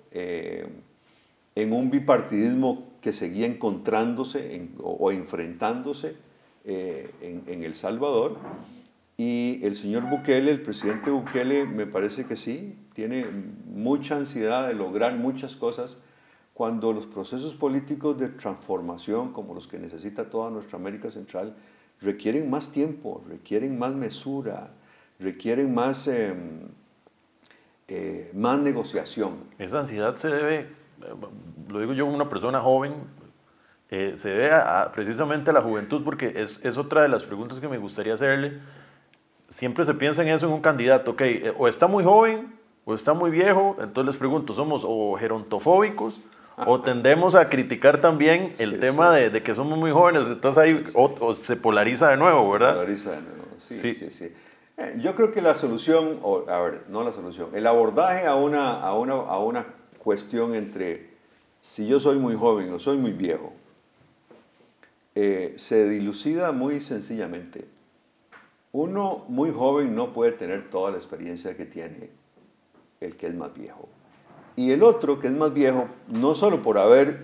en 1.57 1.73
un 1.73 1.91
bipartidismo 1.91 2.87
que 3.01 3.13
seguía 3.13 3.47
encontrándose 3.47 4.69
o, 4.79 5.11
enfrentándose 5.11 6.17
eh, 6.65 7.11
en, 7.21 7.65
El 7.65 7.75
Salvador. 7.75 8.37
Y 9.17 9.61
el 9.65 9.75
señor 9.75 10.09
Bukele, 10.11 10.51
el 10.51 10.61
presidente 10.61 11.11
Bukele, 11.11 11.65
me 11.65 11.87
parece 11.87 12.27
que 12.27 12.37
sí, 12.37 12.77
tiene 12.93 13.27
mucha 13.67 14.17
ansiedad 14.17 14.69
de 14.69 14.75
lograr 14.75 15.17
muchas 15.17 15.57
cosas 15.57 16.03
cuando 16.53 16.93
los 16.93 17.07
procesos 17.07 17.55
políticos 17.55 18.19
de 18.19 18.29
transformación, 18.29 19.33
como 19.33 19.55
los 19.55 19.67
que 19.67 19.79
necesita 19.79 20.29
toda 20.29 20.51
nuestra 20.51 20.79
América 20.79 21.09
Central, 21.09 21.57
requieren 22.03 22.51
más 22.51 22.71
tiempo, 22.71 23.23
requieren 23.27 23.79
más 23.79 23.95
mesura, 23.95 24.69
requieren 25.19 25.73
más, 25.73 26.07
em, 26.09 26.69
eh, 27.89 28.31
más 28.35 28.59
negociación. 28.59 29.45
Esa 29.59 29.79
ansiedad 29.79 30.17
se 30.17 30.29
debe 30.29 30.86
lo 31.69 31.81
digo 31.81 31.93
yo, 31.93 32.07
una 32.07 32.29
persona 32.29 32.61
joven, 32.61 32.95
eh, 33.89 34.15
se 34.17 34.31
debe 34.31 34.51
precisamente 34.93 35.51
a 35.51 35.53
la 35.53 35.63
juventud, 35.63 36.03
porque 36.05 36.33
es, 36.37 36.65
es, 36.65 36.77
otra 36.77 37.03
de 37.03 37.09
las 37.09 37.25
preguntas 37.25 37.61
que 37.61 37.69
me 37.69 37.79
gustaría 37.79 38.15
hacerle. 38.15 38.59
Siempre 39.49 39.85
se 39.85 39.95
piensa 39.95 40.23
en 40.23 40.29
eso 40.29 40.47
en 40.47 40.53
un 40.53 40.61
candidato, 40.61 41.13
ok, 41.13 41.21
eh, 41.21 41.55
o 41.57 41.69
está 41.69 41.87
muy 41.87 42.03
joven 42.03 42.53
o 42.85 42.95
está 42.95 43.15
muy 43.15 43.31
viejo, 43.31 43.77
entonces 43.81 44.07
les 44.07 44.17
pregunto, 44.17 44.55
¿somos 44.55 44.85
o 44.87 45.17
gerontofóbicos 45.19 46.21
o 46.57 46.81
tendemos 46.83 47.35
a 47.35 47.49
criticar 47.49 48.01
también 48.01 48.53
el 48.59 48.81
tema 48.81 49.13
De, 49.13 49.31
de, 49.31 49.43
que 49.43 49.55
somos 49.55 49.79
muy 49.79 49.93
jóvenes? 49.93 50.27
Entonces 50.27 50.59
ahí 50.59 50.85
o, 50.95 51.35
se 51.35 51.57
polariza 51.57 52.09
de 52.09 52.17
nuevo, 52.17 52.51
¿verdad? 52.51 52.71
Se 52.71 52.75
polariza 52.75 53.11
de 53.13 53.21
nuevo, 53.21 53.45
sí, 53.59 53.95
sí, 53.95 54.11
sí. 54.11 54.33
Eh, 54.79 54.99
yo 55.01 55.15
creo 55.15 55.33
que 55.33 55.41
la 55.41 55.55
solución, 55.55 56.19
o, 56.23 56.49
a 56.49 56.61
ver, 56.61 56.83
no 56.89 57.03
la 57.03 57.13
solución, 57.13 57.51
el 57.55 57.67
abordaje 57.67 58.27
a 58.27 58.35
una, 58.35 58.81
a 58.81 58.95
una, 58.95 59.15
a 59.15 59.39
una 59.39 59.67
cuestión 60.07 60.55
entre 60.55 61.11
si 61.61 61.89
yo 61.89 61.99
soy 61.99 62.17
muy 62.17 62.37
joven 62.37 62.73
o 62.73 62.79
soy 62.79 62.97
muy 62.97 63.11
viejo, 63.11 63.53
eh, 65.17 65.55
se 65.57 65.89
dilucida 65.89 66.53
muy 66.53 66.81
sencillamente. 66.81 67.67
Uno 68.71 69.25
muy 69.27 69.51
joven 69.51 69.97
no 69.97 70.13
puede 70.13 70.31
tener 70.31 70.71
toda 70.71 70.93
la 70.93 70.97
experiencia 70.97 71.57
que 71.57 71.65
tiene 71.65 72.11
el 73.01 73.17
que 73.17 73.27
es 73.27 73.35
más 73.35 73.53
viejo. 73.53 73.89
Y 74.55 74.71
el 74.71 74.85
otro, 74.85 75.19
que 75.19 75.27
es 75.27 75.33
más 75.33 75.53
viejo, 75.53 75.89
no 76.07 76.37
solo 76.37 76.63
por 76.63 76.79
haber 76.79 77.23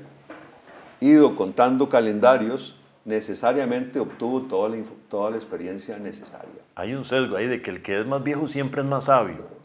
ido 0.98 1.36
contando 1.36 1.88
calendarios, 1.88 2.74
necesariamente 3.04 4.00
obtuvo 4.00 4.42
toda 4.42 4.70
la, 4.70 4.82
toda 5.08 5.30
la 5.30 5.36
experiencia 5.36 6.00
necesaria. 6.00 6.62
Hay 6.74 6.94
un 6.94 7.04
sesgo 7.04 7.36
ahí 7.36 7.46
de 7.46 7.62
que 7.62 7.70
el 7.70 7.80
que 7.80 8.00
es 8.00 8.06
más 8.08 8.24
viejo 8.24 8.48
siempre 8.48 8.82
es 8.82 8.88
más 8.88 9.04
sabio. 9.04 9.61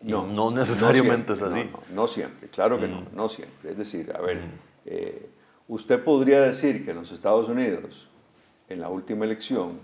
No, 0.00 0.26
no 0.26 0.50
necesariamente 0.50 1.34
es 1.34 1.42
así. 1.42 1.70
No, 1.92 2.08
siempre, 2.08 2.48
claro 2.48 2.78
que 2.78 2.88
no, 2.88 3.02
mm. 3.02 3.06
no 3.14 3.28
siempre. 3.28 3.70
Es 3.70 3.76
decir, 3.76 4.12
a 4.14 4.20
ver, 4.20 4.38
mm. 4.38 4.50
eh, 4.86 5.30
usted 5.68 6.02
podría 6.02 6.40
decir 6.40 6.84
que 6.84 6.92
en 6.92 6.98
los 6.98 7.12
Estados 7.12 7.48
Unidos, 7.48 8.08
en 8.68 8.80
la 8.80 8.88
última 8.88 9.24
elección, 9.24 9.78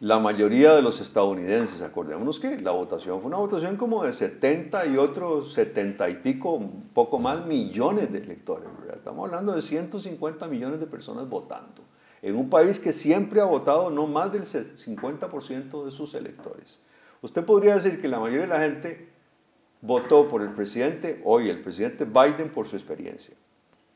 la 0.00 0.18
mayoría 0.18 0.74
de 0.74 0.82
los 0.82 1.00
estadounidenses, 1.00 1.80
acordémonos 1.80 2.38
que 2.38 2.60
la 2.60 2.72
votación 2.72 3.18
fue 3.20 3.28
una 3.28 3.38
votación 3.38 3.76
como 3.76 4.04
de 4.04 4.12
70 4.12 4.86
y 4.86 4.98
otros 4.98 5.54
70 5.54 6.10
y 6.10 6.14
pico, 6.16 6.52
un 6.52 6.90
poco 6.92 7.18
más 7.18 7.46
millones 7.46 8.12
de 8.12 8.18
electores. 8.18 8.68
Estamos 8.94 9.26
hablando 9.26 9.54
de 9.54 9.62
150 9.62 10.48
millones 10.48 10.80
de 10.80 10.86
personas 10.86 11.26
votando 11.26 11.82
en 12.20 12.36
un 12.36 12.50
país 12.50 12.78
que 12.78 12.92
siempre 12.92 13.40
ha 13.40 13.44
votado 13.44 13.88
no 13.88 14.06
más 14.06 14.32
del 14.32 14.42
50% 14.42 15.84
de 15.84 15.90
sus 15.90 16.14
electores. 16.14 16.80
Usted 17.22 17.44
podría 17.44 17.74
decir 17.74 18.00
que 18.00 18.08
la 18.08 18.18
mayoría 18.18 18.42
de 18.42 18.52
la 18.52 18.60
gente 18.60 19.08
votó 19.80 20.28
por 20.28 20.42
el 20.42 20.52
presidente, 20.52 21.20
hoy 21.24 21.48
el 21.48 21.60
presidente 21.60 22.04
Biden, 22.04 22.50
por 22.50 22.66
su 22.66 22.76
experiencia. 22.76 23.34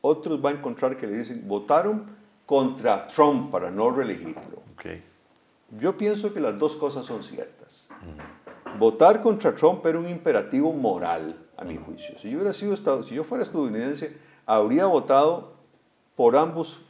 Otros 0.01 0.43
va 0.43 0.49
a 0.49 0.53
encontrar 0.53 0.97
que 0.97 1.07
le 1.07 1.17
dicen, 1.17 1.47
votaron 1.47 2.05
contra 2.45 3.07
Trump 3.07 3.51
para 3.51 3.71
no 3.71 3.91
reelegirlo. 3.91 4.61
Yo 5.69 5.97
pienso 5.97 6.33
que 6.33 6.39
las 6.39 6.57
dos 6.57 6.75
cosas 6.75 7.05
son 7.05 7.23
ciertas. 7.23 7.87
Votar 8.77 9.21
contra 9.21 9.53
Trump 9.53 9.85
era 9.85 9.99
un 9.99 10.07
imperativo 10.07 10.73
moral, 10.73 11.47
a 11.57 11.63
mi 11.63 11.77
juicio. 11.77 12.17
Si 12.17 12.29
yo, 12.29 12.37
hubiera 12.37 12.53
sido, 12.53 12.75
si 13.03 13.15
yo 13.15 13.23
fuera 13.23 13.43
estadounidense, 13.43 14.17
habría 14.45 14.87
votado 14.87 15.53
por 16.15 16.35
ambos 16.35 16.81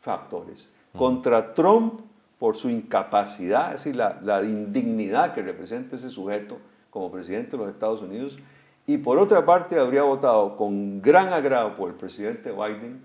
factores. 0.00 0.70
Contra 0.96 1.54
Trump 1.54 2.00
por 2.38 2.56
su 2.56 2.68
incapacidad, 2.68 3.68
es 3.74 3.84
decir, 3.84 3.96
la, 3.96 4.20
la, 4.22 4.42
indignidad 4.42 5.34
que 5.34 5.42
representa 5.42 5.96
ese 5.96 6.08
sujeto 6.08 6.58
como 6.90 7.10
presidente 7.10 7.52
de 7.52 7.58
los 7.58 7.72
Estados 7.72 8.02
Unidos, 8.02 8.38
y 8.86 8.98
por 8.98 9.18
otra 9.18 9.46
parte 9.46 9.78
habría 9.78 10.02
votado 10.02 10.56
con 10.56 11.00
gran 11.00 11.32
agrado 11.32 11.76
por 11.76 11.90
el 11.90 11.96
presidente 11.96 12.52
Biden 12.52 13.02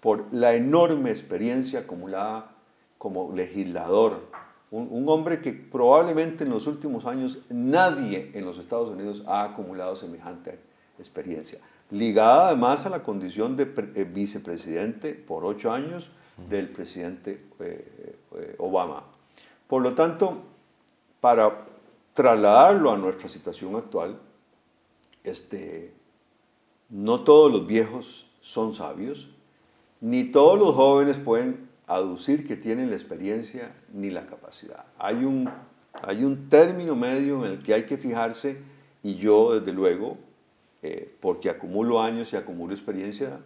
por 0.00 0.32
la 0.32 0.54
enorme 0.54 1.10
experiencia 1.10 1.80
acumulada 1.80 2.52
como 2.96 3.34
legislador, 3.34 4.28
un, 4.70 4.88
un 4.90 5.08
hombre 5.08 5.40
que 5.40 5.52
probablemente 5.52 6.44
en 6.44 6.50
los 6.50 6.66
últimos 6.66 7.04
años 7.04 7.38
nadie 7.50 8.30
en 8.34 8.44
los 8.44 8.56
Estados 8.58 8.90
Unidos 8.90 9.22
ha 9.26 9.44
acumulado 9.44 9.96
semejante 9.96 10.58
experiencia, 10.98 11.58
ligada 11.90 12.48
además 12.48 12.86
a 12.86 12.90
la 12.90 13.02
condición 13.02 13.56
de 13.56 13.64
eh, 13.94 14.04
vicepresidente 14.04 15.14
por 15.14 15.44
ocho 15.44 15.72
años 15.72 16.10
del 16.48 16.68
presidente 16.70 17.44
eh, 17.58 18.16
eh, 18.40 18.54
Obama. 18.58 19.04
Por 19.66 19.82
lo 19.82 19.94
tanto, 19.94 20.38
para 21.20 21.66
trasladarlo 22.14 22.90
a 22.90 22.96
nuestra 22.96 23.28
situación 23.28 23.76
actual, 23.76 24.18
este, 25.22 25.94
no 26.88 27.20
todos 27.20 27.52
los 27.52 27.66
viejos 27.66 28.26
son 28.40 28.74
sabios, 28.74 29.28
ni 30.00 30.24
todos 30.24 30.58
los 30.58 30.74
jóvenes 30.74 31.16
pueden 31.18 31.68
aducir 31.86 32.46
que 32.46 32.56
tienen 32.56 32.90
la 32.90 32.96
experiencia 32.96 33.74
ni 33.92 34.10
la 34.10 34.26
capacidad. 34.26 34.86
Hay 34.98 35.24
un, 35.24 35.50
hay 36.02 36.24
un 36.24 36.48
término 36.48 36.96
medio 36.96 37.44
en 37.44 37.52
el 37.52 37.58
que 37.62 37.74
hay 37.74 37.84
que 37.84 37.98
fijarse 37.98 38.62
y 39.02 39.16
yo, 39.16 39.58
desde 39.58 39.72
luego, 39.72 40.16
eh, 40.82 41.14
porque 41.20 41.50
acumulo 41.50 42.00
años 42.00 42.32
y 42.32 42.36
acumulo 42.36 42.72
experiencia, 42.72 43.40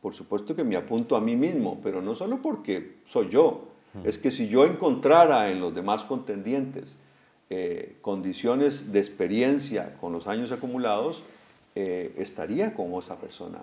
por 0.00 0.14
supuesto 0.14 0.56
que 0.56 0.64
me 0.64 0.76
apunto 0.76 1.16
a 1.16 1.20
mí 1.20 1.36
mismo, 1.36 1.80
pero 1.82 2.02
no 2.02 2.14
solo 2.14 2.42
porque 2.42 2.96
soy 3.04 3.28
yo, 3.28 3.68
es 4.04 4.18
que 4.18 4.30
si 4.30 4.48
yo 4.48 4.64
encontrara 4.64 5.50
en 5.50 5.60
los 5.60 5.74
demás 5.74 6.04
contendientes 6.04 6.96
eh, 7.50 7.98
condiciones 8.00 8.92
de 8.92 8.98
experiencia 8.98 9.94
con 10.00 10.12
los 10.12 10.26
años 10.26 10.52
acumulados, 10.52 11.22
eh, 11.74 12.14
estaría 12.16 12.72
con 12.72 12.92
esa 12.94 13.16
persona. 13.16 13.58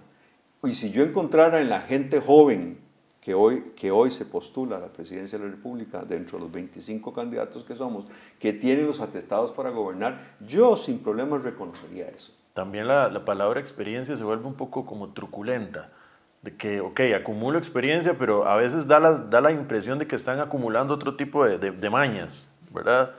Y 0.63 0.75
si 0.75 0.91
yo 0.91 1.03
encontrara 1.03 1.59
en 1.61 1.69
la 1.69 1.81
gente 1.81 2.19
joven 2.19 2.77
que 3.19 3.33
hoy, 3.33 3.73
que 3.75 3.89
hoy 3.91 4.11
se 4.11 4.25
postula 4.25 4.77
a 4.77 4.79
la 4.79 4.93
presidencia 4.93 5.39
de 5.39 5.45
la 5.45 5.51
República, 5.51 6.01
dentro 6.01 6.37
de 6.37 6.43
los 6.43 6.51
25 6.51 7.13
candidatos 7.13 7.63
que 7.63 7.75
somos, 7.75 8.05
que 8.39 8.53
tienen 8.53 8.85
los 8.85 8.99
atestados 8.99 9.51
para 9.51 9.71
gobernar, 9.71 10.35
yo 10.45 10.77
sin 10.77 10.99
problemas 10.99 11.43
reconocería 11.43 12.09
eso. 12.09 12.33
También 12.53 12.87
la, 12.87 13.09
la 13.09 13.25
palabra 13.25 13.59
experiencia 13.59 14.15
se 14.17 14.23
vuelve 14.23 14.45
un 14.45 14.55
poco 14.55 14.85
como 14.85 15.09
truculenta 15.13 15.91
de 16.41 16.55
que, 16.55 16.79
ok, 16.79 17.01
acumulo 17.15 17.57
experiencia, 17.57 18.17
pero 18.17 18.47
a 18.47 18.55
veces 18.55 18.87
da 18.87 18.99
la, 18.99 19.13
da 19.13 19.41
la 19.41 19.51
impresión 19.51 19.99
de 19.99 20.07
que 20.07 20.15
están 20.15 20.39
acumulando 20.39 20.93
otro 20.93 21.15
tipo 21.15 21.45
de, 21.45 21.57
de, 21.57 21.89
mañas, 21.89 22.49
¿verdad? 22.73 23.11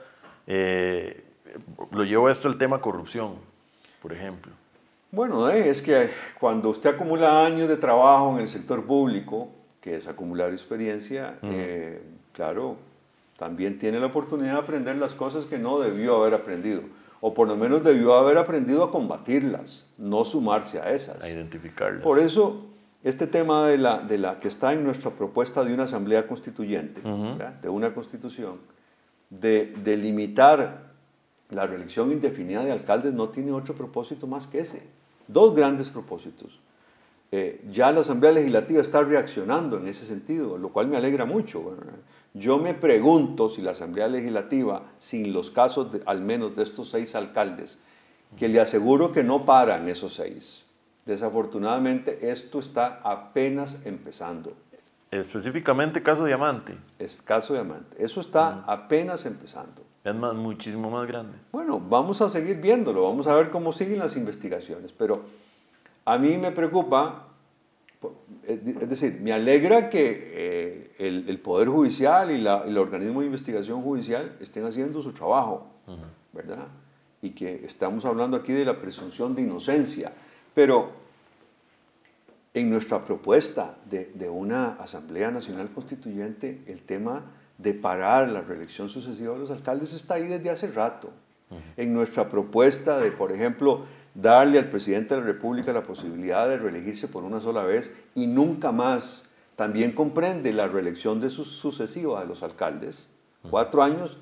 Eh, 0.47 1.23
lo 1.91 2.03
llevo 2.03 2.29
esto 2.29 2.47
al 2.47 2.57
tema 2.57 2.81
corrupción, 2.81 3.35
por 4.01 4.13
ejemplo. 4.13 4.51
Bueno, 5.11 5.49
eh, 5.49 5.69
es 5.69 5.81
que 5.81 6.09
cuando 6.39 6.69
usted 6.69 6.91
acumula 6.91 7.45
años 7.45 7.67
de 7.67 7.77
trabajo 7.77 8.33
en 8.33 8.39
el 8.39 8.49
sector 8.49 8.85
público, 8.85 9.49
que 9.81 9.95
es 9.95 10.07
acumular 10.07 10.49
experiencia, 10.51 11.37
eh, 11.43 12.01
claro, 12.33 12.77
también 13.37 13.77
tiene 13.77 13.99
la 13.99 14.07
oportunidad 14.07 14.53
de 14.53 14.59
aprender 14.59 14.95
las 14.95 15.13
cosas 15.13 15.45
que 15.45 15.57
no 15.57 15.79
debió 15.79 16.21
haber 16.21 16.33
aprendido 16.33 16.83
o 17.21 17.33
por 17.33 17.47
lo 17.47 17.55
menos 17.55 17.83
debió 17.83 18.15
haber 18.15 18.37
aprendido 18.37 18.83
a 18.83 18.91
combatirlas, 18.91 19.85
no 19.97 20.25
sumarse 20.25 20.79
a 20.79 20.91
esas. 20.91 21.23
A 21.23 21.29
identificarlas. 21.29 22.01
Por 22.01 22.17
eso 22.17 22.70
este 23.03 23.25
tema 23.27 23.67
de 23.67 23.77
la, 23.77 23.99
de 23.99 24.17
la, 24.17 24.39
que 24.39 24.47
está 24.47 24.73
en 24.73 24.83
nuestra 24.83 25.11
propuesta 25.11 25.63
de 25.63 25.73
una 25.73 25.83
asamblea 25.83 26.27
constituyente, 26.27 27.01
de 27.01 27.69
una 27.69 27.93
constitución, 27.93 28.59
de, 29.29 29.67
de, 29.67 29.97
limitar 29.97 30.91
la 31.49 31.65
reelección 31.65 32.11
indefinida 32.11 32.63
de 32.63 32.71
alcaldes 32.71 33.13
no 33.13 33.29
tiene 33.29 33.51
otro 33.51 33.75
propósito 33.75 34.27
más 34.27 34.45
que 34.47 34.59
ese. 34.59 34.83
Dos 35.27 35.55
grandes 35.55 35.89
propósitos. 35.89 36.59
eh, 37.31 37.61
ya 37.71 37.91
la 37.93 38.01
Asamblea 38.01 38.33
Legislativa 38.33 38.81
está 38.81 39.01
reaccionando 39.03 39.77
en 39.77 39.87
ese 39.87 40.05
sentido, 40.05 40.57
lo 40.57 40.69
cual 40.69 40.87
me 40.87 40.97
alegra 40.97 41.23
mucho. 41.25 41.77
Yo 42.33 42.57
me 42.57 42.73
pregunto 42.73 43.47
si 43.47 43.61
la 43.61 43.71
Asamblea 43.71 44.07
Legislativa, 44.09 44.83
sin 44.97 45.31
los 45.31 45.49
casos 45.49 45.93
de, 45.93 46.01
al 46.05 46.19
menos 46.21 46.55
de 46.57 46.63
estos 46.63 46.89
seis 46.89 47.15
alcaldes, 47.15 47.79
que 48.37 48.49
le 48.49 48.59
aseguro 48.59 49.11
que 49.11 49.23
no 49.23 49.45
paran 49.45 49.87
esos 49.87 50.13
seis, 50.15 50.63
desafortunadamente 51.11 52.29
esto 52.31 52.59
está 52.59 52.99
apenas 53.03 53.85
empezando. 53.85 54.53
Específicamente 55.11 56.01
caso 56.01 56.25
Diamante. 56.25 56.77
Es 56.97 57.21
caso 57.21 57.53
Diamante. 57.53 58.03
Eso 58.03 58.21
está 58.21 58.63
apenas 58.65 59.25
empezando. 59.25 59.83
Es 60.03 60.15
más, 60.15 60.33
muchísimo 60.33 60.89
más 60.89 61.07
grande. 61.07 61.37
Bueno, 61.51 61.79
vamos 61.79 62.21
a 62.21 62.29
seguir 62.29 62.57
viéndolo, 62.57 63.03
vamos 63.03 63.27
a 63.27 63.35
ver 63.35 63.51
cómo 63.51 63.71
siguen 63.71 63.99
las 63.99 64.15
investigaciones, 64.15 64.91
pero 64.91 65.21
a 66.05 66.17
mí 66.17 66.37
me 66.37 66.51
preocupa, 66.51 67.27
es 68.47 68.89
decir, 68.89 69.19
me 69.21 69.31
alegra 69.31 69.89
que 69.89 70.31
eh, 70.33 70.91
el, 70.97 71.39
Poder 71.39 71.67
Judicial 71.67 72.31
y 72.31 72.35
el 72.35 72.77
organismo 72.77 73.19
de 73.19 73.27
investigación 73.27 73.83
judicial 73.83 74.37
estén 74.39 74.65
haciendo 74.65 75.01
su 75.03 75.11
trabajo, 75.11 75.67
¿verdad? 76.33 76.67
Y 77.21 77.31
que 77.31 77.63
estamos 77.65 78.03
hablando 78.05 78.37
aquí 78.37 78.53
de 78.53 78.65
la 78.65 78.79
presunción 78.79 79.35
de 79.35 79.43
inocencia, 79.43 80.11
pero 80.55 81.00
en 82.53 82.69
nuestra 82.69 83.03
propuesta 83.03 83.77
de, 83.89 84.29
una 84.29 84.71
Asamblea 84.71 85.31
Nacional 85.31 85.71
Constituyente, 85.71 86.61
el 86.67 86.81
tema 86.81 87.23
de 87.57 87.73
parar 87.73 88.29
la 88.29 88.41
reelección 88.41 88.89
sucesiva 88.89 89.33
de 89.33 89.39
los 89.39 89.51
alcaldes 89.51 89.93
está 89.93 90.15
ahí 90.15 90.27
desde 90.27 90.49
hace 90.49 90.67
rato. 90.67 91.11
En 91.75 91.93
nuestra 91.93 92.29
propuesta 92.29 92.99
de, 92.99 93.11
por 93.11 93.31
ejemplo, 93.31 93.85
darle 94.15 94.57
al 94.57 94.69
presidente 94.69 95.15
de 95.15 95.21
la 95.21 95.27
República 95.27 95.73
la 95.73 95.83
posibilidad 95.83 96.47
de 96.47 96.57
reelegirse 96.57 97.09
por 97.09 97.23
una 97.25 97.41
sola 97.41 97.63
vez 97.63 97.93
y 98.15 98.27
nunca 98.27 98.71
más, 98.71 99.25
también 99.57 99.91
comprende 99.91 100.53
la 100.53 100.67
reelección 100.67 101.19
de 101.19 101.29
sus 101.29 101.49
sucesiva 101.49 102.21
de 102.21 102.27
los 102.27 102.41
alcaldes, 102.41 103.09
cuatro 103.49 103.83
años, 103.83 104.17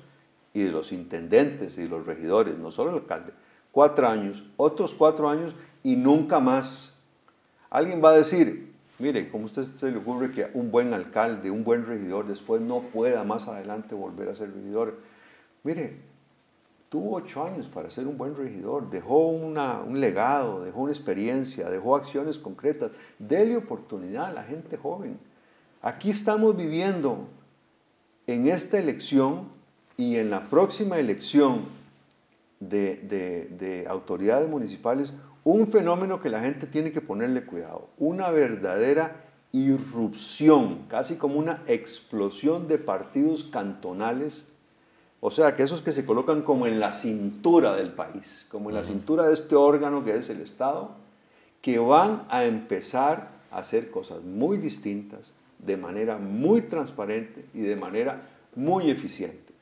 y 0.52 0.62
de 0.62 0.70
los 0.70 0.92
intendentes 0.92 1.78
y 1.78 1.82
de 1.82 1.88
los 1.88 2.06
regidores, 2.06 2.58
no 2.58 2.70
solo 2.70 2.90
el 2.90 2.96
alcalde, 2.96 3.32
cuatro 3.70 4.08
años, 4.08 4.44
otros 4.56 4.94
cuatro 4.94 5.28
años 5.28 5.54
y 5.82 5.96
nunca 5.96 6.40
más 6.40 6.89
Alguien 7.70 8.02
va 8.04 8.10
a 8.10 8.16
decir, 8.16 8.74
mire, 8.98 9.30
¿cómo 9.30 9.44
usted 9.44 9.62
se 9.62 9.92
le 9.92 9.98
ocurre 9.98 10.32
que 10.32 10.50
un 10.54 10.72
buen 10.72 10.92
alcalde, 10.92 11.52
un 11.52 11.62
buen 11.62 11.86
regidor, 11.86 12.26
después 12.26 12.60
no 12.60 12.80
pueda 12.80 13.22
más 13.22 13.46
adelante 13.46 13.94
volver 13.94 14.28
a 14.28 14.34
ser 14.34 14.52
regidor? 14.52 14.98
Mire, 15.62 15.98
tuvo 16.88 17.14
ocho 17.16 17.44
años 17.44 17.68
para 17.68 17.88
ser 17.88 18.08
un 18.08 18.18
buen 18.18 18.34
regidor, 18.34 18.90
dejó 18.90 19.28
un 19.28 20.00
legado, 20.00 20.64
dejó 20.64 20.80
una 20.80 20.92
experiencia, 20.92 21.70
dejó 21.70 21.94
acciones 21.94 22.40
concretas. 22.40 22.90
Dele 23.20 23.56
oportunidad 23.56 24.26
a 24.26 24.32
la 24.32 24.42
gente 24.42 24.76
joven. 24.76 25.16
Aquí 25.80 26.10
estamos 26.10 26.56
viviendo 26.56 27.28
en 28.26 28.48
esta 28.48 28.78
elección 28.78 29.48
y 29.96 30.16
en 30.16 30.30
la 30.30 30.48
próxima 30.48 30.98
elección 30.98 31.66
de 32.58 33.86
autoridades 33.88 34.48
municipales 34.48 35.14
un 35.44 35.68
fenómeno 35.68 36.20
que 36.20 36.30
la 36.30 36.40
gente 36.40 36.66
tiene 36.66 36.92
que 36.92 37.00
ponerle 37.00 37.44
cuidado, 37.44 37.88
una 37.98 38.30
verdadera 38.30 39.24
irrupción, 39.52 40.84
casi 40.88 41.16
como 41.16 41.38
una 41.38 41.62
explosión 41.66 42.68
de 42.68 42.78
partidos 42.78 43.44
cantonales, 43.44 44.46
o 45.20 45.30
sea, 45.30 45.54
que 45.54 45.62
esos 45.62 45.82
que 45.82 45.92
se 45.92 46.06
colocan 46.06 46.42
como 46.42 46.66
en 46.66 46.80
la 46.80 46.92
cintura 46.92 47.76
del 47.76 47.92
país, 47.92 48.46
como 48.50 48.70
en 48.70 48.76
la 48.76 48.84
cintura 48.84 49.26
de 49.26 49.34
este 49.34 49.54
órgano 49.54 50.04
que 50.04 50.14
es 50.14 50.30
el 50.30 50.40
Estado, 50.40 50.92
que 51.60 51.78
van 51.78 52.24
a 52.30 52.44
empezar 52.44 53.28
a 53.50 53.58
hacer 53.58 53.90
cosas 53.90 54.22
muy 54.22 54.56
distintas, 54.56 55.32
de 55.58 55.76
manera 55.76 56.16
muy 56.16 56.62
transparente 56.62 57.44
y 57.52 57.60
de 57.60 57.76
manera 57.76 58.22
muy 58.54 58.90
eficiente. 58.90 59.52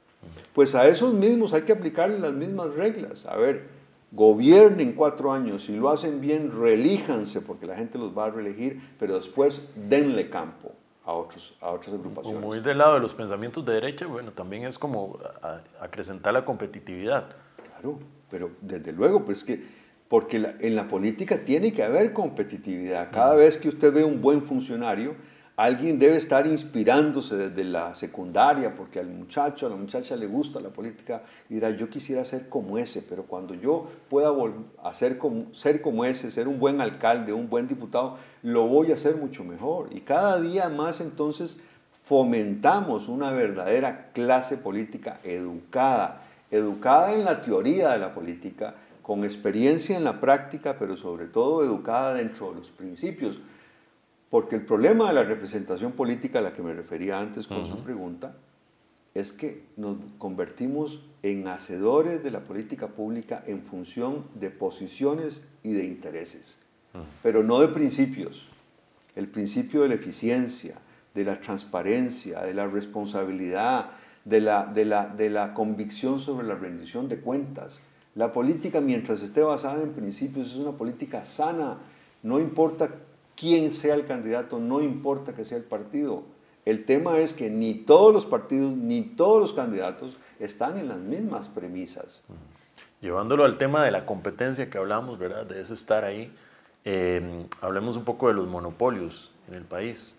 Pues 0.55 0.75
a 0.75 0.87
esos 0.87 1.13
mismos 1.13 1.53
hay 1.53 1.63
que 1.63 1.73
aplicarle 1.73 2.19
las 2.19 2.33
mismas 2.33 2.73
reglas. 2.75 3.27
A 3.27 3.37
ver, 3.37 3.78
gobiernen 4.11 4.93
cuatro 4.93 5.33
años, 5.33 5.65
si 5.65 5.77
lo 5.77 5.91
hacen 5.91 6.21
bien, 6.21 6.51
relíjanse 6.53 7.41
porque 7.41 7.67
la 7.67 7.77
gente 7.77 7.99
los 7.99 8.17
va 8.17 8.27
a 8.27 8.31
reelegir, 8.31 8.81
pero 8.99 9.17
después 9.17 9.63
denle 9.77 10.31
campo 10.31 10.73
a, 11.05 11.13
otros, 11.13 11.57
a 11.61 11.71
otras 11.71 11.95
agrupaciones. 11.95 12.41
Muy 12.41 12.61
del 12.61 12.79
lado 12.79 12.95
de 12.95 13.01
los 13.01 13.15
pensamientos 13.15 13.65
de 13.65 13.75
derecha, 13.75 14.07
bueno, 14.07 14.33
también 14.33 14.65
es 14.65 14.79
como 14.79 15.19
acrecentar 15.81 16.33
la 16.33 16.45
competitividad. 16.45 17.29
Claro, 17.69 17.99
pero 18.31 18.51
desde 18.61 18.93
luego, 18.93 19.25
pues 19.25 19.45
que, 19.45 19.63
porque 20.09 20.55
en 20.61 20.75
la 20.75 20.89
política 20.89 21.45
tiene 21.45 21.73
que 21.73 21.83
haber 21.83 22.13
competitividad. 22.13 23.11
Cada 23.11 23.35
vez 23.35 23.59
que 23.59 23.69
usted 23.69 23.93
ve 23.93 24.05
un 24.05 24.21
buen 24.23 24.43
funcionario, 24.43 25.15
Alguien 25.59 25.99
debe 25.99 26.17
estar 26.17 26.47
inspirándose 26.47 27.37
desde 27.37 27.65
la 27.65 27.93
secundaria 27.93 28.77
porque 28.77 29.01
al 29.01 29.09
muchacho, 29.09 29.67
a 29.67 29.71
la 29.71 29.75
muchacha 29.75 30.15
le 30.15 30.29
gusta 30.29 30.61
la 30.61 30.69
política 30.69 31.25
y 31.51 31.55
dirá, 31.55 31.71
yo 31.71 31.91
quisiera 31.91 32.25
ser 32.25 32.49
como 32.49 32.79
ese, 32.79 33.03
pero 33.03 33.25
cuando 33.25 33.55
yo 33.55 33.89
pueda 34.09 34.31
hacer 34.85 35.19
ser 35.51 35.83
como 35.83 36.05
ese, 36.05 36.31
ser 36.31 36.47
un 36.47 36.61
buen 36.61 36.81
alcalde, 36.81 37.33
un 37.33 37.51
buen 37.51 37.67
diputado, 37.67 38.19
lo 38.45 38.69
voy 38.69 38.93
a 38.93 38.95
hacer 38.95 39.17
mucho 39.17 39.43
mejor. 39.43 39.89
Y 39.91 40.03
cada 40.03 40.41
día 40.41 40.69
más 40.69 41.01
entonces 41.01 41.59
fomentamos 42.05 43.09
una 43.09 43.33
verdadera 43.33 44.13
clase 44.13 44.59
política 44.59 45.19
educada, 45.25 46.23
educada 46.53 47.13
en 47.15 47.25
la 47.25 47.43
teoría 47.43 47.91
de 47.91 47.99
la 47.99 48.15
política, 48.15 48.77
con 49.03 49.25
experiencia 49.25 49.97
en 49.97 50.05
la 50.05 50.21
práctica, 50.21 50.77
pero 50.79 50.97
sobre 50.97 51.27
todo 51.27 51.65
educada 51.65 52.15
dentro 52.15 52.51
de 52.51 52.61
los 52.61 52.71
principios 52.71 53.41
porque 54.31 54.57
el 54.57 54.65
problema 54.65 55.09
de 55.09 55.15
la 55.15 55.25
representación 55.25 55.93
política 55.93 56.41
a 56.41 56.43
la 56.43 56.53
que 56.53 56.63
me 56.63 56.75
refería 56.75 57.19
antes 57.19 57.47
con 57.47 57.67
su 57.67 57.79
pregunta 57.79 58.37
es 59.15 59.33
que 59.33 59.65
nos 59.77 59.97
convertimos 60.19 61.03
en 61.23 61.49
hacedores 61.49 62.23
de 62.23 62.31
la 62.31 62.45
política 62.45 62.89
pública 62.89 63.43
en 63.47 63.63
función 63.63 64.25
de 64.35 64.51
posiciones 64.51 65.43
y 65.63 65.73
de 65.73 65.85
intereses, 65.85 66.59
pero 67.23 67.43
no 67.43 67.61
de 67.61 67.69
principios. 67.69 68.47
El 69.17 69.29
principio 69.29 69.83
de 69.83 69.89
la 69.89 69.95
eficiencia, 69.95 70.77
de 71.15 71.25
la 71.25 71.41
transparencia, 71.41 72.43
de 72.43 72.55
la 72.55 72.69
responsabilidad, 72.69 73.91
de 74.25 74.41
la, 74.41 74.67
de 74.67 74.85
la, 74.85 75.09
de 75.09 75.31
la 75.31 75.55
convicción 75.55 76.21
sobre 76.21 76.47
la 76.47 76.55
rendición 76.55 77.09
de 77.09 77.19
cuentas. 77.19 77.81
La 78.15 78.33
política, 78.33 78.81
mientras 78.81 79.23
esté 79.23 79.43
basada 79.43 79.83
en 79.83 79.93
principios, 79.93 80.53
es 80.53 80.57
una 80.57 80.73
política 80.73 81.25
sana. 81.25 81.79
No 82.23 82.39
importa 82.39 82.91
quién 83.39 83.71
sea 83.73 83.95
el 83.95 84.05
candidato, 84.05 84.59
no 84.59 84.83
importa 84.83 85.35
que 85.35 85.45
sea 85.45 85.57
el 85.57 85.65
partido. 85.65 86.25
El 86.65 86.85
tema 86.85 87.19
es 87.19 87.33
que 87.33 87.49
ni 87.49 87.73
todos 87.73 88.13
los 88.13 88.27
partidos 88.27 88.77
ni 88.77 89.01
todos 89.03 89.41
los 89.41 89.53
candidatos 89.53 90.17
están 90.41 90.77
en 90.77 90.89
las 90.89 90.99
mismas 90.99 91.49
premisas. 91.49 92.23
Llevándolo 93.01 93.45
al 93.45 93.57
tema 93.57 93.85
de 93.85 93.91
la 93.91 94.05
competencia 94.05 94.69
que 94.69 94.77
hablamos, 94.77 95.19
¿verdad? 95.19 95.47
De 95.47 95.61
eso 95.61 95.73
estar 95.73 96.05
ahí, 96.05 96.35
eh, 96.85 97.47
hablemos 97.61 97.97
un 97.97 98.05
poco 98.05 98.29
de 98.29 98.35
los 98.35 98.49
monopolios 98.49 99.31
en 99.47 99.55
el 99.55 99.65
país. 99.65 100.15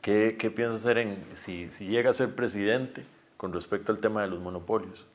¿Qué, 0.00 0.36
qué 0.38 0.50
piensa 0.50 0.76
hacer 0.76 0.98
en, 0.98 1.24
si, 1.34 1.70
si, 1.70 1.86
llega 1.86 2.10
a 2.10 2.14
ser 2.14 2.34
presidente 2.34 3.04
con 3.36 3.52
respecto 3.52 3.92
al 3.92 3.98
tema 3.98 4.22
de 4.22 4.28
los 4.28 4.40
monopolios? 4.40 5.06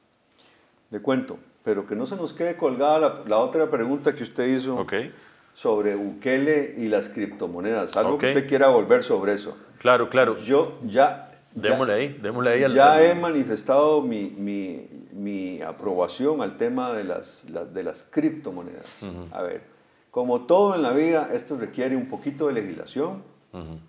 Le 0.91 1.01
cuento, 1.01 1.39
pero 1.63 1.85
que 1.85 1.95
no 1.95 2.05
se 2.05 2.15
nos 2.15 2.33
quede 2.33 2.55
colgada 2.55 2.99
la, 2.99 3.23
la 3.25 3.37
otra 3.39 3.69
pregunta 3.69 4.15
que 4.15 4.23
usted 4.23 4.47
hizo. 4.47 4.77
Okay 4.77 5.13
sobre 5.57 5.95
Bukele 5.95 6.75
y 6.77 6.87
las 6.87 7.09
criptomonedas. 7.09 7.97
Algo 7.97 8.19
que 8.19 8.27
usted 8.27 8.47
quiera 8.47 8.67
volver 8.67 9.01
sobre 9.01 9.33
eso. 9.33 9.57
Claro, 9.79 10.07
claro. 10.07 10.37
Yo 10.37 10.77
ya... 10.85 11.31
Démosle 11.55 11.93
ahí, 11.95 12.17
démosle 12.21 12.51
ahí. 12.51 12.63
Al 12.63 12.75
ya 12.75 13.03
he 13.03 13.15
manifestado 13.15 14.03
mi, 14.03 14.29
mi, 14.37 14.85
mi, 15.13 15.59
aprobación 15.63 16.43
al 16.43 16.57
tema 16.57 16.93
de 16.93 17.05
las, 17.05 17.47
de 17.73 17.81
las 17.81 18.03
criptomonedas. 18.03 18.85
A 19.31 19.41
ver, 19.41 19.63
como 20.11 20.41
todo 20.41 20.75
en 20.75 20.83
la 20.83 20.91
vida, 20.91 21.31
esto 21.33 21.57
requiere 21.57 21.95
un 21.95 22.07
poquito 22.07 22.45
de 22.45 22.53
legislación 22.53 23.23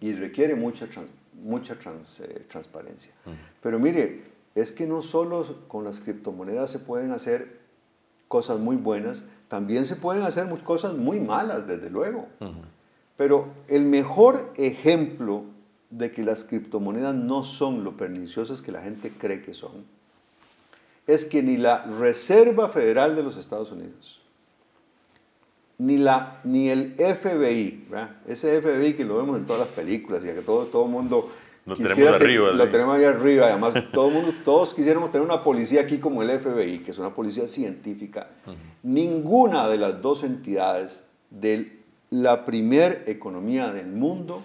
y 0.01 0.15
requiere 0.15 0.55
mucha, 0.55 0.87
mucha 1.35 1.75
eh, 1.75 2.47
transparencia. 2.49 3.13
Pero 3.61 3.79
mire, 3.79 4.23
es 4.55 4.73
que 4.73 4.87
no 4.87 5.03
solo 5.03 5.45
con 5.69 5.85
las 5.85 6.01
criptomonedas 6.01 6.71
se 6.71 6.79
pueden 6.79 7.11
hacer 7.13 7.58
cosas 8.29 8.59
muy 8.59 8.77
buenas, 8.77 9.25
también 9.49 9.87
se 9.87 9.97
pueden 9.97 10.23
hacer 10.23 10.47
cosas 10.63 10.95
muy 10.95 11.19
malas, 11.19 11.67
desde 11.67 11.91
luego. 11.91 12.29
Pero 13.17 13.49
el 13.67 13.85
mejor 13.85 14.53
ejemplo 14.57 15.45
de 15.91 16.13
que 16.13 16.23
las 16.23 16.45
criptomonedas 16.45 17.15
no 17.15 17.43
son 17.43 17.83
lo 17.83 17.97
perniciosas 17.97 18.61
que 18.61 18.71
la 18.71 18.83
gente 18.83 19.11
cree 19.11 19.43
que 19.43 19.55
son, 19.55 19.85
es 21.07 21.25
que 21.25 21.43
ni 21.43 21.57
la 21.57 21.85
Reserva 21.85 22.69
Federal 22.69 23.17
de 23.17 23.23
los 23.23 23.37
Estados 23.37 23.73
Unidos, 23.73 24.21
ni, 25.79 25.97
la, 25.97 26.41
ni 26.45 26.69
el 26.69 26.95
FBI, 26.97 27.89
ese 28.27 28.61
FBI 28.61 28.95
que 28.95 29.05
lo 29.05 29.17
vemos 29.17 29.39
en 29.39 29.47
todas 29.47 29.67
las 29.67 29.75
películas 29.75 30.23
y 30.23 30.27
que 30.27 30.43
todo, 30.43 30.67
todo 30.67 30.85
el 30.85 30.91
mundo 30.91 31.31
lo 31.69 31.77
tenemos 31.77 32.15
arriba. 32.15 32.51
Lo 32.53 32.71
tenemos 32.71 32.97
ahí 32.97 33.05
arriba. 33.05 33.47
Además, 33.47 33.75
todo 33.93 34.11
mundo, 34.11 34.33
todos 34.45 34.75
quisiéramos 34.75 35.11
tener 35.11 35.27
una 35.27 35.43
policía 35.43 35.83
aquí 35.83 35.99
como 35.99 36.23
el 36.23 36.31
FBI, 36.39 36.81
que 36.81 36.91
es 36.91 36.99
una 36.99 37.15
policía 37.15 37.47
científica. 37.49 38.29
Ninguna 38.83 39.69
de 39.69 39.79
las 39.79 40.01
dos 40.03 40.25
entidades 40.25 41.05
del 41.31 41.79
la 42.11 42.45
primer 42.45 43.05
economía 43.07 43.73
del 43.73 43.89
mundo, 43.89 44.43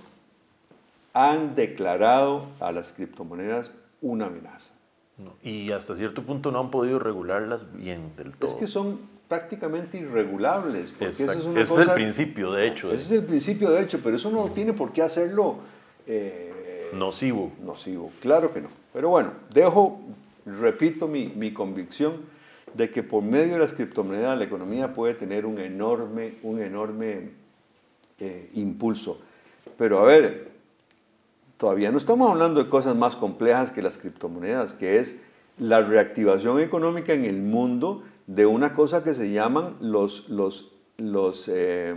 han 1.13 1.55
declarado 1.55 2.47
a 2.59 2.71
las 2.71 2.91
criptomonedas 2.91 3.71
una 4.01 4.25
amenaza. 4.25 4.73
y 5.43 5.71
hasta 5.71 5.95
cierto 5.95 6.23
punto 6.23 6.51
no 6.51 6.59
han 6.59 6.71
podido 6.71 6.99
regularlas 6.99 7.71
bien 7.73 8.11
del 8.17 8.35
todo. 8.35 8.49
Es 8.49 8.55
que 8.55 8.67
son 8.67 8.99
prácticamente 9.27 9.97
irregulables. 9.99 10.91
Porque 10.91 11.11
eso 11.11 11.31
es 11.31 11.45
ese 11.45 11.61
es 11.61 11.79
el 11.79 11.93
principio, 11.93 12.51
de 12.51 12.67
hecho. 12.67 12.91
Ese 12.91 13.01
es 13.01 13.11
el 13.11 13.25
principio, 13.25 13.69
de 13.69 13.83
hecho, 13.83 13.99
pero 14.03 14.15
eso 14.15 14.29
no 14.31 14.51
tiene 14.51 14.73
por 14.73 14.91
qué 14.91 15.01
hacerlo... 15.01 15.57
Eh, 16.05 16.52
nocivo. 16.93 17.51
Nocivo, 17.61 18.11
claro 18.21 18.53
que 18.53 18.61
no. 18.61 18.69
Pero 18.93 19.09
bueno, 19.09 19.31
dejo, 19.53 19.99
repito 20.45 21.07
mi, 21.07 21.27
mi 21.27 21.51
convicción 21.51 22.21
de 22.73 22.89
que 22.89 23.03
por 23.03 23.23
medio 23.23 23.53
de 23.53 23.59
las 23.59 23.73
criptomonedas 23.73 24.37
la 24.37 24.43
economía 24.43 24.93
puede 24.93 25.13
tener 25.13 25.45
un 25.45 25.59
enorme, 25.59 26.35
un 26.43 26.59
enorme 26.59 27.31
eh, 28.19 28.49
impulso. 28.53 29.19
Pero 29.77 29.99
a 29.99 30.03
ver, 30.03 30.51
todavía 31.57 31.91
no 31.91 31.97
estamos 31.97 32.31
hablando 32.31 32.63
de 32.63 32.69
cosas 32.69 32.95
más 32.95 33.15
complejas 33.15 33.71
que 33.71 33.81
las 33.81 33.97
criptomonedas, 33.97 34.73
que 34.73 34.99
es 34.99 35.19
la 35.57 35.81
reactivación 35.81 36.59
económica 36.59 37.13
en 37.13 37.25
el 37.25 37.41
mundo 37.41 38.03
de 38.27 38.45
una 38.45 38.73
cosa 38.73 39.03
que 39.03 39.13
se 39.13 39.31
llaman 39.31 39.77
los, 39.79 40.29
los, 40.29 40.71
los 40.97 41.47
eh, 41.47 41.93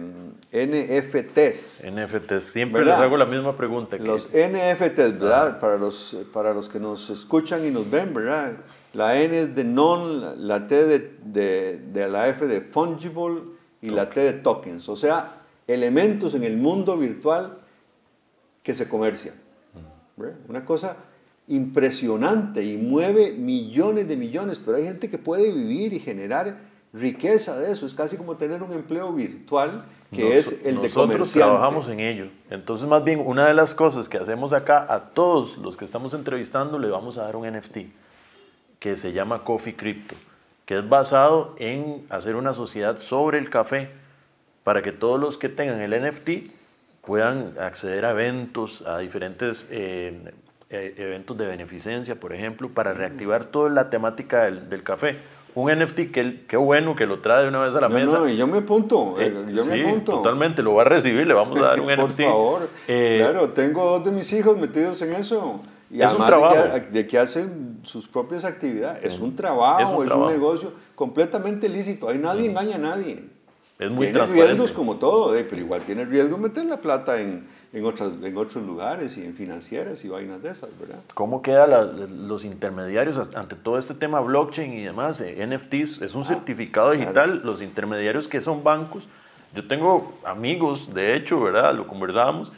NFTs. 0.53 1.85
NFTs, 1.85 2.45
siempre 2.45 2.85
les 2.85 2.95
hago 2.95 3.17
la 3.17 3.27
misma 3.27 3.57
pregunta. 3.57 3.97
Los 3.99 4.29
NFTs, 4.29 5.19
¿verdad? 5.19 5.59
Para, 5.59 5.77
los, 5.77 6.17
para 6.33 6.55
los 6.55 6.69
que 6.69 6.81
nos 6.81 7.11
escuchan 7.11 7.65
y 7.65 7.71
nos 7.71 7.91
ven, 7.91 8.15
¿verdad? 8.15 8.55
La 8.95 9.21
N 9.21 9.39
es 9.39 9.55
de 9.55 9.65
non, 9.65 10.47
la 10.49 10.67
T 10.67 10.85
de, 10.85 11.79
de, 11.79 12.09
la 12.09 12.29
F 12.29 12.47
de 12.47 12.63
fungible 12.63 13.43
y 13.83 13.91
la 13.91 14.09
T 14.09 14.21
de 14.21 14.33
tokens, 14.33 14.89
o 14.89 14.97
sea, 14.97 15.43
elementos 15.67 16.35
en 16.35 16.45
el 16.45 16.57
mundo 16.57 16.97
virtual 16.97 17.59
que 18.63 18.75
se 18.75 18.89
comercian. 18.89 19.35
Una 20.49 20.65
cosa 20.65 20.97
impresionante 21.49 22.65
y 22.65 22.79
mueve 22.79 23.33
millones 23.33 24.09
de 24.09 24.17
millones, 24.17 24.59
pero 24.59 24.79
hay 24.79 24.85
gente 24.85 25.11
que 25.11 25.19
puede 25.19 25.53
vivir 25.53 25.93
y 25.93 26.01
generar 26.01 26.66
riqueza 26.99 27.59
de 27.59 27.73
eso. 27.73 27.87
Es 27.87 27.95
casi 27.95 28.17
como 28.17 28.37
tener 28.37 28.63
un 28.63 28.73
empleo 28.73 29.13
virtual 29.13 29.85
que 30.13 30.39
es 30.39 30.53
el 30.65 30.81
de 30.81 30.91
comerciante. 30.91 30.97
Nosotros 30.97 31.33
trabajamos 31.33 31.89
en 31.89 32.01
ello. 32.01 32.27
Entonces, 32.51 32.89
más 32.89 33.05
bien, 33.05 33.23
una 33.25 33.47
de 33.47 33.55
las 33.55 33.75
cosas 33.75 34.09
que 34.09 34.19
hacemos 34.19 34.53
acá 34.53 34.87
a 34.89 35.11
todos 35.11 35.59
los 35.59 35.77
que 35.77 35.85
estamos 35.85 36.15
entrevistando, 36.15 36.79
le 36.79 36.89
vamos 36.89 37.19
a 37.19 37.23
dar 37.23 37.37
un 37.37 37.47
NFT 37.51 37.79
que 38.79 38.97
se 38.97 39.13
llama 39.13 39.45
Coffee 39.45 39.75
Crypto, 39.75 40.15
que 40.65 40.79
es 40.79 40.89
basado 40.89 41.55
en 41.59 42.07
hacer 42.09 42.37
una 42.37 42.53
sociedad 42.53 42.99
sobre 42.99 43.39
el 43.39 43.51
café 43.51 43.91
para 44.65 44.83
que 44.83 44.93
todos 44.93 45.19
los 45.19 45.39
que 45.39 45.49
tengan 45.49 45.81
el 45.81 46.09
NFT 46.09 46.51
puedan 47.03 47.55
acceder 47.61 48.05
a 48.05 48.11
eventos, 48.11 48.83
a 48.83 48.99
diferentes 48.99 49.69
eh, 49.71 50.33
eh, 50.69 50.95
eventos 50.97 51.39
de 51.39 51.47
beneficencia, 51.47 52.17
por 52.17 52.33
ejemplo, 52.33 52.69
para 52.71 52.93
reactivar 52.93 53.45
toda 53.45 53.71
la 53.71 53.89
temática 53.91 54.51
del, 54.51 54.83
café. 54.83 55.19
Un 55.57 55.73
NFT 55.73 56.13
que 56.13 56.45
qué 56.47 56.59
bueno 56.59 56.95
que 56.95 57.07
lo 57.07 57.21
trae 57.21 57.45
de 57.45 57.49
una 57.49 57.61
vez 57.61 57.75
a 57.75 57.81
la 57.81 57.89
mesa. 57.89 58.19
No, 58.19 58.29
y 58.29 58.37
yo 58.37 58.47
me 58.47 58.59
apunto, 58.59 59.17
eh, 59.19 59.35
yo 59.55 59.65
sí, 59.65 59.71
me 59.71 59.89
apunto. 59.89 60.13
totalmente, 60.13 60.63
lo 60.63 60.75
va 60.75 60.83
a 60.83 60.85
recibir, 60.85 61.27
le 61.27 61.33
vamos 61.33 61.59
a 61.59 61.69
dar 61.69 61.81
un 61.81 61.87
NFT. 61.87 61.97
Por 61.99 62.11
favor, 62.11 62.69
claro, 62.87 63.49
tengo 63.51 63.85
dos 63.87 64.05
de 64.05 64.11
mis 64.11 64.31
hijos 64.35 64.59
metidos 64.59 65.01
en 65.01 65.15
eso. 65.15 65.63
Y 65.91 66.03
es 66.03 66.13
un 66.13 66.27
trabajo. 66.27 66.57
De 66.91 67.07
que, 67.07 67.19
hacen 67.19 67.79
sus 67.85 68.07
propias 68.07 68.45
actividades. 68.45 69.03
Es 69.03 69.19
un 69.19 69.35
trabajo, 69.35 70.05
es 70.05 70.11
un, 70.11 70.27
negocio 70.27 70.75
completamente 70.95 71.71
lícito. 71.71 72.11
Ahí 72.11 72.19
nadie 72.19 72.51
engaña 72.51 72.77
a 72.77 72.79
nadie. 72.79 73.25
Es 73.79 73.91
muy 73.91 74.13
tiene 74.13 74.27
riesgos 74.27 74.73
como 74.73 74.97
todo, 74.97 75.35
eh, 75.37 75.47
pero 75.49 75.61
igual 75.61 75.83
tiene 75.83 76.05
riesgo 76.05 76.39
meter 76.39 76.67
la 76.67 76.81
plata 76.81 77.21
en, 77.21 77.47
en, 77.77 77.85
otras, 77.85 78.11
en 78.23 78.37
otros 78.39 78.65
lugares 78.65 79.19
y 79.19 79.25
en 79.25 79.35
financieras 79.35 80.03
y 80.03 80.09
vainas 80.09 80.43
de 80.43 80.51
esas, 80.51 80.71
¿verdad? 80.81 80.99
¿Cómo 81.13 81.43
quedan 81.43 82.27
los 82.27 82.47
intermediarios 82.47 83.35
ante 83.35 83.55
todo 83.55 83.77
este 83.77 83.93
tema 83.93 84.21
blockchain 84.21 84.73
y 84.73 84.83
demás? 84.83 85.21
Eh, 85.21 85.47
NFTs 85.47 86.01
es 86.01 86.15
un 86.15 86.23
ah, 86.23 86.27
certificado 86.27 86.93
digital, 86.93 87.43
los 87.45 87.61
intermediarios 87.61 88.29
que 88.29 88.41
son 88.41 88.65
bancos. 88.65 89.07
Yo 89.55 89.69
tengo 89.69 90.15
amigos, 90.25 90.95
de 90.95 91.17
hecho, 91.17 91.39
¿verdad? 91.39 91.75
Lo 91.75 91.87
conversábamos, 91.87 92.51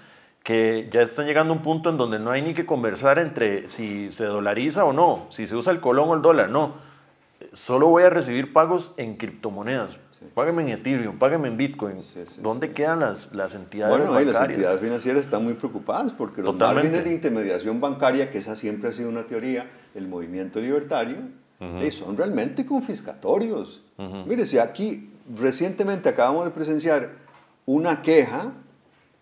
que 0.44 0.88
ya 0.88 1.02
están 1.02 1.26
llegando 1.26 1.52
a 1.52 1.56
un 1.56 1.62
punto 1.64 1.90
en 1.90 1.98
donde 1.98 2.20
no 2.20 2.30
hay 2.30 2.42
ni 2.42 2.54
que 2.54 2.64
conversar 2.64 3.18
entre 3.18 3.66
si 3.66 4.12
se 4.12 4.24
dolariza 4.24 4.84
o 4.84 4.92
no, 4.92 5.26
si 5.30 5.48
se 5.48 5.56
usa 5.56 5.72
el 5.72 5.80
colón 5.80 6.10
o 6.10 6.14
el 6.14 6.22
dólar, 6.22 6.48
no. 6.48 6.74
Solo 7.52 7.88
voy 7.88 8.04
a 8.04 8.10
recibir 8.10 8.52
pagos 8.52 8.94
en 8.98 9.16
criptomonedas 9.16 9.98
Págame 10.38 10.62
en 10.62 10.68
Ethereum, 10.68 11.18
págame 11.18 11.48
en 11.48 11.56
Bitcoin. 11.56 11.96
¿Dónde 12.40 12.70
quedan 12.70 13.00
las, 13.00 13.34
las 13.34 13.56
entidades 13.56 13.98
bueno, 13.98 14.20
las 14.20 14.40
entidades 14.40 14.80
financieras 14.80 15.22
están 15.22 15.42
muy 15.42 15.54
preocupadas 15.54 16.12
porque 16.12 16.42
los 16.42 16.54
márgenes 16.54 17.02
de 17.02 17.10
intermediación 17.10 17.80
bancaria, 17.80 18.30
que 18.30 18.38
esa 18.38 18.54
siempre 18.54 18.88
ha 18.88 18.92
sido 18.92 19.08
una 19.08 19.26
teoría 19.26 19.68
del 19.94 20.06
movimiento 20.06 20.60
libertario, 20.60 21.16
eh, 21.58 21.90
son 21.90 22.16
realmente 22.16 22.64
confiscatorios. 22.64 23.82
Mire, 24.28 24.46
si 24.46 24.58
aquí 24.58 25.10
recientemente 25.36 26.08
acabamos 26.08 26.44
de 26.44 26.52
presenciar 26.52 27.16
una 27.66 28.00
queja 28.02 28.52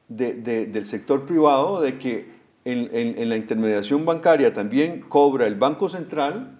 de, 0.08 0.34
del 0.66 0.84
sector 0.84 1.24
privado 1.24 1.80
de 1.80 1.96
que 1.96 2.30
en, 2.66 2.90
en 2.92 3.28
la 3.30 3.38
intermediación 3.38 4.04
bancaria 4.04 4.52
también 4.52 5.00
cobra 5.00 5.46
el 5.46 5.54
Banco 5.54 5.88
Central 5.88 6.55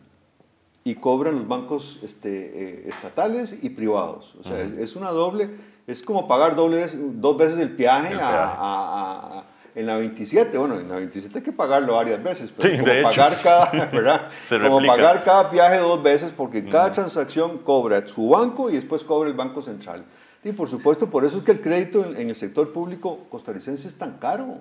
y 0.87 0.95
cobran 0.95 1.35
los 1.35 1.49
bancos 1.49 1.99
este, 2.05 2.29
eh, 2.31 2.85
estatales 2.87 3.59
y 3.61 3.71
privados. 3.71 4.37
O 4.39 4.45
sea, 4.45 4.63
es, 4.63 4.95
una 4.95 5.11
doble, 5.11 5.51
es 5.85 6.01
como 6.01 6.29
pagar 6.29 6.55
doble, 6.55 6.87
dos 6.95 7.37
veces 7.37 7.59
el 7.59 7.71
peaje, 7.71 8.13
en 8.13 9.87
la 9.87 9.97
27. 9.97 10.57
Bueno, 10.57 10.77
en 10.77 10.89
la 10.89 10.95
27 10.95 11.39
hay 11.39 11.45
que 11.45 11.51
pagarlo 11.51 11.95
varias 11.95 12.23
veces, 12.23 12.55
pero 12.57 12.79
como, 12.79 13.03
pagar 13.03 13.43
cada, 13.43 13.71
¿verdad? 13.93 14.31
como 14.49 14.87
pagar 14.87 15.25
cada 15.25 15.51
viaje 15.51 15.79
dos 15.79 16.01
veces 16.01 16.33
porque 16.37 16.65
cada 16.65 16.93
transacción 16.93 17.59
cobra 17.59 18.07
su 18.07 18.29
banco 18.29 18.71
y 18.71 18.75
después 18.75 19.03
cobra 19.03 19.29
el 19.29 19.35
Banco 19.35 19.63
Central. 19.63 20.05
Y 20.45 20.53
por 20.53 20.69
supuesto, 20.69 21.11
por 21.11 21.25
eso 21.25 21.39
es 21.39 21.43
que 21.43 21.51
el 21.51 21.61
crédito 21.61 22.05
en, 22.05 22.29
el 22.29 22.37
sector 22.37 22.73
público 22.73 23.27
costarricense 23.29 23.89
es 23.89 23.99
tan 23.99 24.19
caro. 24.19 24.59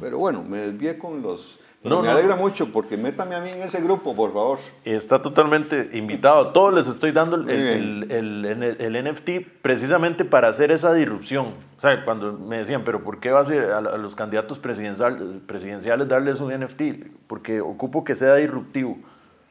Pero 0.00 0.18
bueno, 0.18 0.42
me 0.42 0.58
desvié 0.58 0.98
con 0.98 1.22
los 1.22 1.60
no, 1.84 2.02
me 2.02 2.08
alegra 2.08 2.34
mucho 2.34 2.72
porque 2.72 2.96
métame 2.96 3.34
a 3.34 3.40
mí 3.40 3.50
en 3.50 3.62
ese 3.62 3.82
grupo, 3.82 4.16
por 4.16 4.32
favor. 4.32 4.58
Está 4.84 5.20
totalmente 5.20 5.90
invitado. 5.92 6.48
Todos 6.48 6.72
les 6.72 6.88
estoy 6.88 7.12
dando 7.12 7.36
el, 7.36 8.10
el, 8.10 9.04
NFT 9.04 9.46
precisamente 9.60 10.24
para 10.24 10.48
hacer 10.48 10.70
esa 10.70 10.94
disrupción. 10.94 11.48
O 11.76 11.80
sea, 11.82 12.02
cuando 12.06 12.32
me 12.32 12.56
decían, 12.58 12.82
pero 12.84 13.04
¿por 13.04 13.20
qué 13.20 13.30
vas 13.30 13.50
a, 13.50 13.78
a 13.78 13.98
los 13.98 14.16
candidatos 14.16 14.58
presidenciales, 14.58 15.38
presidenciales 15.46 16.08
darles 16.08 16.40
un 16.40 16.58
NFT? 16.58 16.82
Porque 17.26 17.60
ocupo 17.60 18.02
que 18.02 18.14
sea 18.14 18.34
disruptivo. 18.36 18.96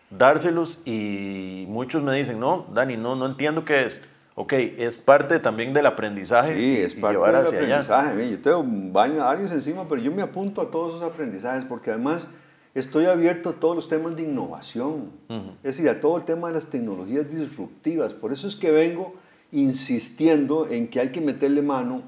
Dárselos 0.09 0.79
y 0.85 1.65
muchos 1.69 2.01
me 2.01 2.15
dicen, 2.15 2.39
no, 2.39 2.65
Dani, 2.73 2.97
no, 2.97 3.15
no 3.15 3.27
entiendo 3.27 3.63
qué 3.63 3.85
es. 3.85 4.01
Ok, 4.35 4.53
es 4.53 4.97
parte 4.97 5.39
también 5.39 5.73
del 5.73 5.85
aprendizaje. 5.85 6.55
Sí, 6.55 6.77
es 6.81 6.95
parte 6.95 7.19
del 7.19 7.35
aprendizaje. 7.35 8.31
Yo 8.31 8.39
tengo 8.39 8.63
varios 8.65 9.51
encima, 9.51 9.87
pero 9.87 10.01
yo 10.01 10.11
me 10.11 10.21
apunto 10.21 10.61
a 10.61 10.71
todos 10.71 10.95
esos 10.95 11.11
aprendizajes 11.11 11.65
porque 11.65 11.91
además 11.91 12.27
estoy 12.73 13.05
abierto 13.05 13.49
a 13.49 13.53
todos 13.53 13.75
los 13.75 13.87
temas 13.87 14.15
de 14.15 14.23
innovación, 14.23 15.11
es 15.29 15.77
decir, 15.77 15.89
a 15.89 15.99
todo 15.99 16.17
el 16.17 16.23
tema 16.23 16.47
de 16.47 16.55
las 16.55 16.67
tecnologías 16.67 17.29
disruptivas. 17.29 18.13
Por 18.13 18.33
eso 18.33 18.47
es 18.47 18.55
que 18.55 18.71
vengo 18.71 19.13
insistiendo 19.51 20.67
en 20.67 20.87
que 20.87 20.99
hay 20.99 21.09
que 21.09 21.21
meterle 21.21 21.61
mano 21.61 22.01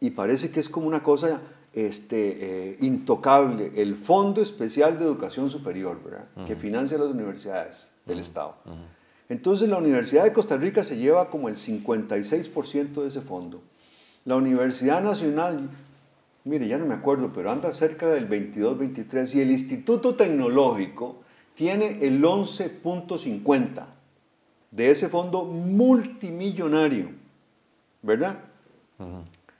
y 0.00 0.10
parece 0.10 0.50
que 0.50 0.60
es 0.60 0.70
como 0.70 0.86
una 0.86 1.02
cosa 1.02 1.42
este, 1.74 2.70
eh, 2.70 2.76
intocable, 2.80 3.72
el 3.76 3.96
Fondo 3.96 4.40
Especial 4.40 4.98
de 4.98 5.04
Educación 5.04 5.50
Superior, 5.50 6.02
¿verdad? 6.02 6.24
que 6.46 6.56
financia 6.56 6.96
las 6.96 7.08
universidades 7.08 7.90
del 8.06 8.20
Estado. 8.20 8.56
Entonces 9.28 9.68
la 9.68 9.78
Universidad 9.78 10.24
de 10.24 10.32
Costa 10.32 10.56
Rica 10.56 10.84
se 10.84 10.96
lleva 10.96 11.30
como 11.30 11.48
el 11.48 11.56
56% 11.56 13.02
de 13.02 13.08
ese 13.08 13.20
fondo. 13.20 13.60
La 14.24 14.36
Universidad 14.36 15.02
Nacional, 15.02 15.68
mire, 16.44 16.68
ya 16.68 16.78
no 16.78 16.86
me 16.86 16.94
acuerdo, 16.94 17.32
pero 17.32 17.50
anda 17.50 17.72
cerca 17.72 18.08
del 18.08 18.26
22, 18.26 18.78
23. 18.78 19.34
Y 19.34 19.40
el 19.40 19.50
Instituto 19.50 20.14
Tecnológico 20.14 21.16
tiene 21.54 22.04
el 22.04 22.22
11.50 22.22 23.86
de 24.70 24.90
ese 24.90 25.08
fondo 25.08 25.44
multimillonario, 25.44 27.10
¿verdad? 28.02 28.40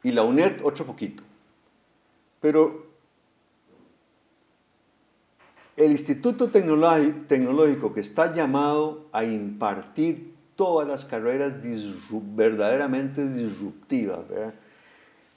Y 0.03 0.13
la 0.13 0.23
UNED 0.23 0.61
otro 0.63 0.85
poquito. 0.85 1.23
Pero 2.41 2.86
el 5.77 5.93
Instituto 5.93 6.49
Tecnológico 6.49 7.93
que 7.93 8.01
está 8.01 8.35
llamado 8.35 9.09
a 9.13 9.25
impartir 9.25 10.35
todas 10.57 10.89
las 10.89 11.05
carreras 11.05 11.55
verdaderamente 12.35 13.29
disruptivas, 13.29 14.21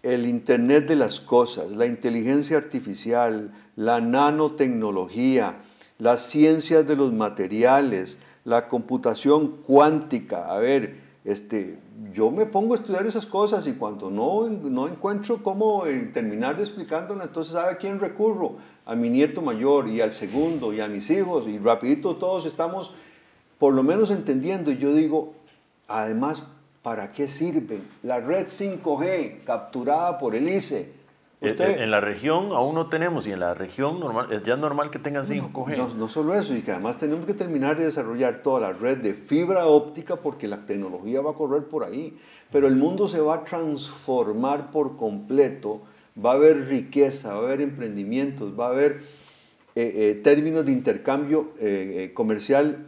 el 0.02 0.26
Internet 0.26 0.88
de 0.88 0.96
las 0.96 1.20
Cosas, 1.20 1.72
la 1.72 1.86
inteligencia 1.86 2.56
artificial, 2.56 3.52
la 3.76 4.00
nanotecnología, 4.00 5.58
las 5.98 6.22
ciencias 6.22 6.88
de 6.88 6.96
los 6.96 7.12
materiales, 7.12 8.18
la 8.46 8.70
computación 8.70 9.58
cuántica, 9.58 10.46
a 10.46 10.60
ver, 10.60 11.09
Este, 11.30 11.78
yo 12.12 12.32
me 12.32 12.48
pongo 12.48 12.74
a 12.74 12.78
estudiar 12.78 13.06
esas 13.06 13.28
cosas 13.28 13.68
y 13.68 13.74
cuando 13.74 14.10
no, 14.10 14.50
no 14.50 14.88
encuentro 14.88 15.44
cómo 15.44 15.86
eh, 15.86 16.10
terminar 16.12 16.58
de 16.58 16.64
explicándola, 16.64 17.26
entonces 17.26 17.54
¿sabe 17.54 17.74
a 17.74 17.78
quién 17.78 18.00
recurro? 18.00 18.56
A 18.84 18.96
mi 18.96 19.12
nieto 19.12 19.40
mayor 19.44 19.88
y 19.88 20.02
al 20.02 20.12
segundo 20.12 20.74
y 20.74 20.80
a 20.80 20.88
mis 20.88 21.08
hijos 21.12 21.48
y 21.48 21.60
rapidito 21.60 22.16
todos 22.16 22.48
estamos 22.48 22.96
por 23.60 23.76
lo 23.76 23.84
menos 23.84 24.10
entendiendo. 24.10 24.72
Y 24.72 24.80
yo 24.80 24.92
digo, 24.92 25.36
además, 25.88 26.48
¿para 26.82 27.12
qué 27.12 27.28
sirve 27.28 27.82
la 28.02 28.20
red 28.20 28.48
5G 28.48 29.44
capturada 29.44 30.18
por 30.18 30.34
el 30.34 30.50
ICE? 30.50 30.99
Eh, 31.42 31.56
eh, 31.58 31.76
en 31.80 31.90
la 31.90 32.02
región 32.02 32.52
aún 32.52 32.76
no 32.76 32.90
tenemos 32.90 33.26
y 33.26 33.32
en 33.32 33.40
la 33.40 33.54
región 33.54 34.02
normal, 34.02 34.30
es 34.34 34.44
ya 34.44 34.58
normal 34.58 34.92
que 34.92 35.00
tengan 35.00 35.26
5G. 35.26 35.78
No, 35.78 35.88
no, 35.96 36.10
solo 36.10 36.36
eso, 36.36 36.54
y 36.54 36.62
que 36.62 36.72
además 36.72 36.98
tenemos 36.98 37.26
que 37.26 37.34
terminar 37.34 37.78
de 37.78 37.86
desarrollar 37.86 38.42
toda 38.44 38.60
la 38.60 38.74
red 38.74 38.98
de 38.98 39.14
fibra 39.14 39.66
óptica 39.68 40.18
porque 40.18 40.50
la 40.50 40.66
tecnología 40.66 41.22
va 41.22 41.32
a 41.32 41.34
correr 41.36 41.64
por 41.64 41.86
ahí. 41.86 42.18
Pero 42.52 42.68
el 42.68 42.76
mundo 42.76 43.08
se 43.08 43.22
va 43.22 43.36
a 43.36 43.44
transformar 43.46 44.70
por 44.70 44.98
completo, 44.98 45.82
va 46.24 46.32
a 46.32 46.34
haber 46.34 46.68
riqueza, 46.68 47.34
va 47.34 47.42
a 47.42 47.44
haber 47.44 47.62
emprendimientos, 47.62 48.60
va 48.60 48.66
a 48.66 48.70
haber 48.72 49.04
eh, 49.76 50.20
términos 50.22 50.66
de 50.66 50.74
intercambio 50.74 51.54
comercial 52.14 52.86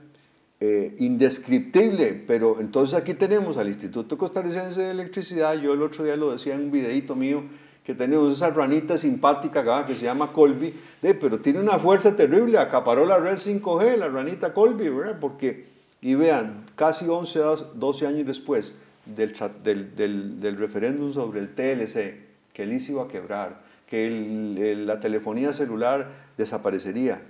indescriptible. 0.59 2.21
Pero 2.27 2.59
entonces 2.59 2.99
aquí 2.99 3.13
tenemos 3.13 3.55
al 3.55 3.69
Instituto 3.69 4.17
Costarricense 4.17 4.81
de 4.81 4.91
Electricidad, 4.91 5.53
yo 5.53 5.73
el 5.73 5.81
otro 5.83 6.03
día 6.03 6.17
lo 6.17 6.33
decía 6.33 6.55
en 6.55 6.65
un 6.65 6.71
videito 6.71 7.15
mío, 7.15 7.43
que 7.83 7.95
tenemos 7.95 8.33
esa 8.33 8.49
ranita 8.51 8.97
simpática 8.97 9.85
que 9.85 9.95
se 9.95 10.03
llama 10.03 10.31
Colby, 10.31 10.73
de, 11.01 11.15
pero 11.15 11.39
tiene 11.39 11.59
una 11.59 11.79
fuerza 11.79 12.15
terrible, 12.15 12.59
acaparó 12.59 13.05
la 13.05 13.17
red 13.17 13.37
5G, 13.37 13.97
la 13.97 14.07
ranita 14.07 14.53
Colby, 14.53 14.89
¿verdad? 14.89 15.17
Porque, 15.19 15.65
y 15.99 16.13
vean, 16.13 16.65
casi 16.75 17.07
11, 17.07 17.39
12 17.75 18.07
años 18.07 18.27
después 18.27 18.75
del, 19.05 19.33
del, 19.63 20.39
del, 20.39 20.57
referéndum 20.57 21.11
sobre 21.11 21.39
el 21.39 21.55
TLC, 21.55 22.53
que 22.53 22.63
el 22.63 22.73
ICE 22.73 22.91
iba 22.91 23.03
a 23.03 23.07
quebrar, 23.07 23.61
que 23.87 24.75
la 24.85 24.99
telefonía 24.99 25.51
celular 25.51 26.07
desaparecería. 26.37 27.21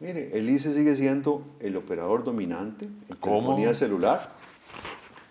Mire, 0.00 0.36
el 0.36 0.48
ICE 0.48 0.72
sigue 0.72 0.96
siendo 0.96 1.44
el 1.60 1.76
operador 1.76 2.24
dominante 2.24 2.86
en 2.86 3.16
telefonía 3.16 3.74
celular. 3.74 4.30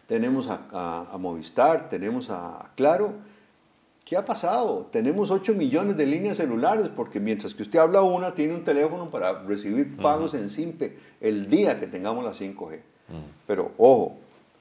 Tenemos 0.07 0.47
a, 0.47 1.07
a 1.11 1.17
Movistar, 1.17 1.89
tenemos 1.89 2.29
a 2.29 2.71
Claro, 2.75 3.13
¿Qué 4.05 4.17
ha 4.17 4.25
pasado? 4.25 4.89
Tenemos 4.91 5.31
8 5.31 5.53
millones 5.53 5.95
de 5.95 6.05
líneas 6.05 6.37
celulares 6.37 6.89
porque 6.93 7.21
mientras 7.21 7.53
que 7.53 7.63
usted 7.63 7.79
habla 7.79 8.01
una, 8.01 8.35
tiene 8.35 8.53
un 8.53 8.63
teléfono 8.63 9.09
para 9.09 9.43
recibir 9.43 9.95
pagos 9.95 10.33
en 10.33 10.49
SIMPE 10.49 10.97
el 11.21 11.49
día 11.49 11.79
que 11.79 11.87
tengamos 11.87 12.23
la 12.23 12.31
5G. 12.31 12.79
Pero 13.47 13.71
ojo, 13.77 14.17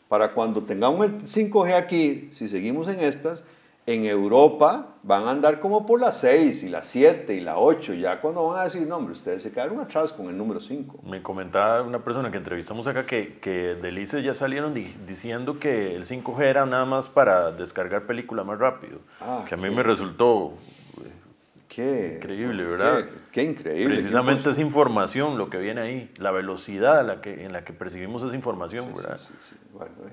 para 0.09 0.33
cuando 0.33 0.63
tengamos 0.63 1.07
el 1.07 1.19
5G 1.21 1.75
aquí, 1.75 2.29
si 2.33 2.47
seguimos 2.47 2.87
en 2.87 3.01
estas, 3.01 3.43
en 3.87 4.05
Europa 4.05 4.95
van 5.03 5.25
a 5.25 5.31
andar 5.31 5.59
como 5.59 5.85
por 5.85 6.01
las 6.01 6.21
6 6.21 6.63
y 6.63 6.69
las 6.69 6.87
7 6.87 7.35
y 7.35 7.41
la 7.41 7.59
8, 7.59 7.95
ya 7.95 8.21
cuando 8.21 8.47
van 8.47 8.61
a 8.61 8.65
decir, 8.65 8.87
no, 8.87 8.97
hombre, 8.97 9.13
ustedes 9.13 9.43
se 9.43 9.51
quedaron 9.51 9.81
atrás 9.81 10.13
con 10.13 10.27
el 10.27 10.37
número 10.39 10.61
5. 10.61 11.01
Me 11.05 11.23
comentaba 11.23 11.83
una 11.83 12.05
persona 12.05 12.31
que 12.31 12.37
entrevistamos 12.37 12.87
acá 12.87 13.05
que, 13.05 13.39
que 13.41 13.75
del 13.75 14.03
ya 14.05 14.35
salieron 14.35 14.75
diciendo 14.75 15.59
que 15.59 15.97
el 15.97 16.05
5G 16.05 16.43
era 16.43 16.67
nada 16.67 16.85
más 16.85 17.09
para 17.09 17.51
descargar 17.51 18.07
película 18.07 18.45
más 18.45 18.59
rápido, 18.59 19.01
ah, 19.21 19.45
que 19.49 19.55
a 19.55 19.59
mí 19.59 19.71
me 19.71 19.83
resultó 19.83 20.55
qué, 21.69 22.17
increíble, 22.19 22.65
¿verdad? 22.65 23.05
Qué, 23.33 23.43
increíble. 23.43 23.97
Precisamente 23.97 24.51
es 24.51 24.59
información 24.59 25.39
lo 25.39 25.51
que 25.51 25.59
viene 25.59 25.81
ahí, 25.81 26.13
la 26.19 26.31
velocidad 26.31 27.05
la 27.05 27.21
que, 27.21 27.45
en 27.45 27.53
la 27.53 27.65
que 27.65 27.73
percibimos 27.73 28.23
esa 28.23 28.37
información, 28.37 28.95
¿verdad? 28.95 29.17
Sí, 29.17 29.33
sí, 29.41 29.57
bueno, 29.73 29.95
eh. 30.07 30.13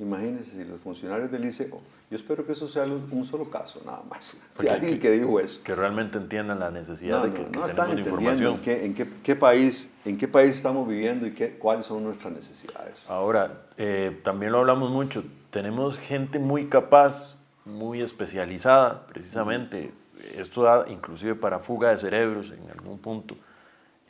Imagínense 0.00 0.52
si 0.52 0.64
los 0.64 0.80
funcionarios 0.80 1.28
del 1.32 1.44
ICE, 1.44 1.68
yo 1.68 2.16
espero 2.16 2.46
que 2.46 2.52
eso 2.52 2.68
sea 2.68 2.84
un 2.84 3.24
solo 3.24 3.50
caso 3.50 3.82
nada 3.84 4.04
más, 4.08 4.40
de 4.60 4.70
alguien 4.70 5.00
que, 5.00 5.10
dijo 5.10 5.40
eso. 5.40 5.60
Que 5.64 5.74
realmente 5.74 6.18
entiendan 6.18 6.60
la 6.60 6.70
necesidad 6.70 7.24
de 7.24 7.32
que, 7.32 7.42
no, 7.42 7.60
no 7.60 7.66
están 7.66 7.98
entendiendo 7.98 8.50
en, 8.50 8.60
qué, 8.60 8.84
en 8.84 8.94
qué, 8.94 9.34
país, 9.34 9.90
en 10.04 10.16
qué 10.16 10.28
país 10.28 10.54
estamos 10.54 10.86
viviendo 10.86 11.26
y 11.26 11.32
qué, 11.32 11.58
cuáles 11.58 11.86
son 11.86 12.04
nuestras 12.04 12.32
necesidades. 12.32 13.04
Ahora, 13.08 13.62
eh, 13.76 14.20
también 14.22 14.52
lo 14.52 14.58
hablamos 14.58 14.90
mucho, 14.92 15.24
tenemos 15.50 15.98
gente 15.98 16.38
muy 16.38 16.68
capaz, 16.68 17.36
muy 17.64 18.00
especializada, 18.00 19.04
precisamente, 19.08 19.92
esto 20.36 20.62
da 20.62 20.84
inclusive 20.88 21.34
para 21.34 21.58
fuga 21.58 21.90
de 21.90 21.98
cerebros 21.98 22.52
en 22.52 22.70
algún 22.70 22.98
punto 22.98 23.36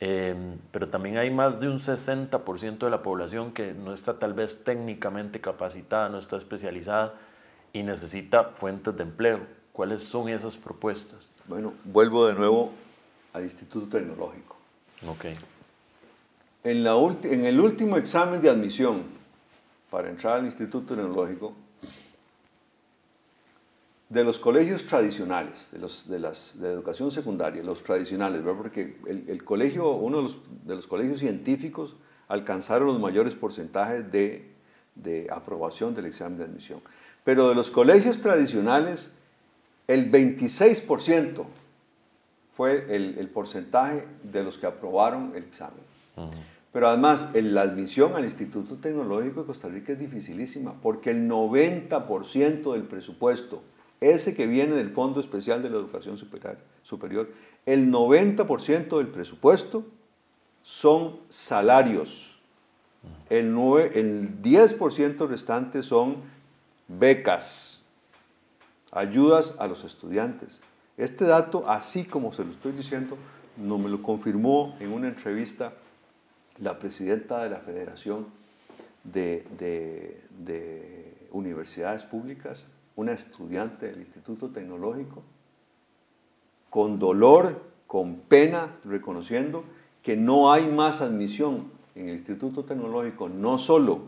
Em, 0.01 0.57
pero 0.71 0.87
también 0.87 1.17
hay 1.17 1.29
más 1.29 1.59
de 1.59 1.67
un 1.67 1.79
60% 1.79 2.85
de 2.85 2.89
la 2.89 3.01
población 3.03 3.51
que 3.51 3.73
no 3.73 3.93
está 3.93 4.17
tal 4.17 4.33
vez 4.33 4.63
técnicamente 4.63 5.41
capacitada, 5.41 6.07
no 6.07 6.19
está 6.19 6.37
especializada 6.37 7.15
y 7.73 7.83
necesita 7.83 8.45
fuentes 8.45 8.95
de 8.95 9.03
empleo. 9.03 9.39
¿Cuáles 9.73 10.03
son 10.03 10.29
esas 10.29 10.55
propuestas? 10.55 11.29
Bueno, 11.47 11.73
vuelvo 11.83 12.27
de 12.27 12.33
nuevo 12.33 12.71
al 13.33 13.43
Instituto 13.43 13.97
Tecnológico. 13.97 14.55
Ok. 15.07 15.25
En, 16.63 16.83
la 16.83 16.95
en 17.23 17.45
el 17.45 17.59
último 17.59 17.97
examen 17.97 18.41
de 18.41 18.49
admisión 18.49 19.03
para 19.89 20.09
entrar 20.09 20.37
al 20.37 20.45
Instituto 20.45 20.95
Tecnológico, 20.95 21.53
de 24.09 24.23
los 24.23 24.39
colegios 24.39 24.85
tradicionales, 24.85 25.69
de, 25.71 25.77
los, 25.77 26.09
de 26.09 26.19
las 26.19 26.59
de 26.59 26.71
educación 26.71 27.11
secundaria, 27.11 27.61
los 27.63 27.83
tradicionales, 27.83 28.43
¿verdad? 28.43 28.57
porque 28.57 28.97
el, 29.05 29.43
colegio, 29.43 29.91
uno 29.91 30.17
de 30.17 30.23
los, 30.23 30.37
de 30.65 30.75
los, 30.75 30.87
colegios 30.87 31.19
científicos 31.19 31.95
alcanzaron 32.27 32.87
los 32.87 32.99
mayores 32.99 33.35
porcentajes 33.35 34.11
de, 34.11 34.49
de, 34.95 35.27
aprobación 35.31 35.93
del 35.93 36.07
examen 36.07 36.39
de 36.39 36.45
admisión. 36.45 36.81
Pero 37.23 37.49
de 37.49 37.55
los 37.55 37.69
colegios 37.69 38.19
tradicionales, 38.19 39.13
el 39.87 40.11
26% 40.11 41.45
fue 42.55 42.85
el, 42.89 43.15
el, 43.19 43.29
porcentaje 43.29 44.07
de 44.23 44.43
los 44.43 44.57
que 44.57 44.65
aprobaron 44.65 45.33
el 45.35 45.43
examen. 45.43 45.83
Pero 46.73 46.87
además, 46.87 47.27
la 47.33 47.61
admisión 47.61 48.15
al 48.15 48.25
Instituto 48.25 48.75
Tecnológico 48.75 49.41
de 49.41 49.47
Costa 49.47 49.67
Rica 49.67 49.93
es 49.93 49.99
dificilísima, 49.99 50.73
porque 50.81 51.11
el 51.11 51.29
90% 51.29 52.73
del 52.73 52.83
presupuesto 52.83 53.63
ese 54.01 54.33
que 54.35 54.47
viene 54.47 54.75
del 54.75 54.91
Fondo 54.91 55.19
Especial 55.19 55.61
de 55.61 55.69
la 55.69 55.77
Educación 55.77 56.17
Superior, 56.83 57.29
el 57.65 57.91
90% 57.91 58.97
del 58.97 59.07
presupuesto 59.07 59.85
son 60.63 61.19
salarios. 61.27 62.39
El, 63.29 63.53
9, 63.53 63.91
el 63.95 64.41
10% 64.41 65.27
restante 65.27 65.83
son 65.83 66.17
becas, 66.87 67.81
ayudas 68.91 69.53
a 69.59 69.67
los 69.67 69.83
estudiantes. 69.83 70.61
Este 70.97 71.25
dato, 71.25 71.63
así 71.67 72.03
como 72.05 72.33
se 72.33 72.43
lo 72.43 72.51
estoy 72.51 72.71
diciendo, 72.73 73.17
no 73.57 73.77
me 73.77 73.89
lo 73.89 74.01
confirmó 74.01 74.75
en 74.79 74.91
una 74.91 75.07
entrevista 75.07 75.73
la 76.57 76.77
presidenta 76.79 77.43
de 77.43 77.49
la 77.49 77.59
Federación 77.59 78.27
de, 79.03 79.45
de 79.57 81.27
Universidades 81.31 82.03
Públicas, 82.03 82.67
una 82.99 83.13
estudiante 83.13 83.87
del 83.87 83.99
Instituto 83.99 84.49
Tecnológico, 84.49 85.23
con 86.69 86.99
dolor, 86.99 87.61
con 87.87 88.15
pena, 88.15 88.75
reconociendo 88.83 89.63
que 90.03 90.17
no 90.17 90.51
hay 90.51 90.67
más 90.67 90.99
admisión 90.99 91.71
en 91.95 92.09
el 92.09 92.15
Instituto 92.15 92.65
Tecnológico, 92.65 93.29
no 93.29 93.57
solo 93.57 94.01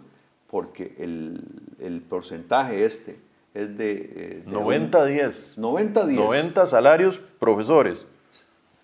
porque 0.50 0.94
el, 1.00 2.04
porcentaje 2.10 2.84
este 2.84 3.18
es 3.54 3.78
de... 3.78 4.44
90-10. 4.46 5.56
90-10. 5.56 6.16
90 6.16 6.66
salarios 6.66 7.18
profesores. 7.40 8.06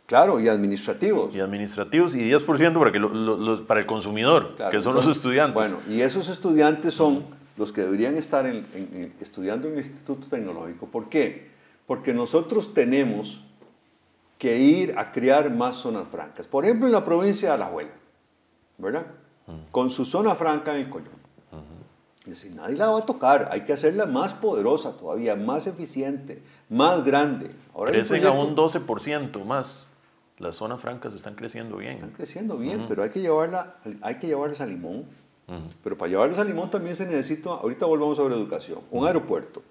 Claro, 0.05 0.39
y 0.39 0.47
administrativos. 0.47 1.35
Y 1.35 1.41
administrativos 1.41 2.15
y 2.15 2.31
10% 2.31 2.79
para, 2.79 2.93
que 2.93 3.63
para 3.65 3.81
el 3.81 3.85
consumidor, 3.85 4.55
que 4.71 4.81
son 4.81 4.95
los 4.95 5.07
estudiantes. 5.07 5.53
Bueno, 5.53 5.79
y 5.89 5.99
esos 5.99 6.29
estudiantes 6.29 6.93
son 6.93 7.25
los 7.57 7.71
que 7.71 7.81
deberían 7.81 8.15
estar 8.15 8.45
estudiando 9.19 9.67
en 9.67 9.73
el 9.73 9.79
Instituto 9.79 10.27
Tecnológico. 10.27 10.87
¿Por 10.87 11.09
qué? 11.09 11.49
Porque 11.85 12.13
nosotros 12.13 12.73
tenemos 12.73 13.43
que 14.37 14.59
ir 14.59 14.93
a 14.97 15.11
crear 15.11 15.49
más 15.49 15.77
zonas 15.77 16.07
francas. 16.07 16.45
Por 16.45 16.63
ejemplo, 16.63 16.85
en 16.85 16.93
la 16.93 17.03
provincia 17.03 17.49
de 17.49 17.55
Alajuela, 17.55 17.91
¿verdad? 18.77 19.07
Con 19.71 19.89
su 19.89 20.05
zona 20.05 20.35
franca 20.35 20.75
en 20.75 20.85
el 20.85 20.89
Collón. 20.89 21.17
Es 22.19 22.41
decir, 22.41 22.53
nadie 22.53 22.75
la 22.75 22.89
va 22.89 22.99
a 22.99 23.05
tocar, 23.05 23.47
hay 23.51 23.61
que 23.61 23.71
hacerla 23.71 24.05
más 24.05 24.33
poderosa 24.33 24.97
todavía, 24.97 25.37
más 25.37 25.65
eficiente, 25.65 26.43
más 26.67 27.05
grande. 27.05 27.49
Ahora 27.73 27.91
Crecen 27.93 28.25
a 28.25 28.31
un 28.31 28.53
12% 28.53 29.45
más. 29.45 29.87
Las 30.37 30.57
zonas 30.57 30.81
francas 30.81 31.13
están 31.13 31.35
creciendo 31.35 31.77
bien. 31.77 31.93
Están 31.93 32.11
creciendo 32.11 32.57
bien, 32.57 32.85
pero 32.87 33.01
hay 33.01 33.09
que, 33.09 33.21
llevarla, 33.21 33.77
hay 34.01 34.15
que 34.15 34.27
llevarlas 34.27 34.59
a 34.59 34.65
Limón, 34.65 35.05
pero 35.83 35.97
para 35.97 36.09
llevarles 36.09 36.39
a 36.39 36.43
Limón 36.43 36.69
también 36.69 36.95
se 36.95 37.05
necesita, 37.05 37.51
ahorita 37.51 37.85
volvamos 37.85 38.17
sobre 38.17 38.35
educación, 38.35 38.79
un 38.91 39.07
aeropuerto. 39.07 39.63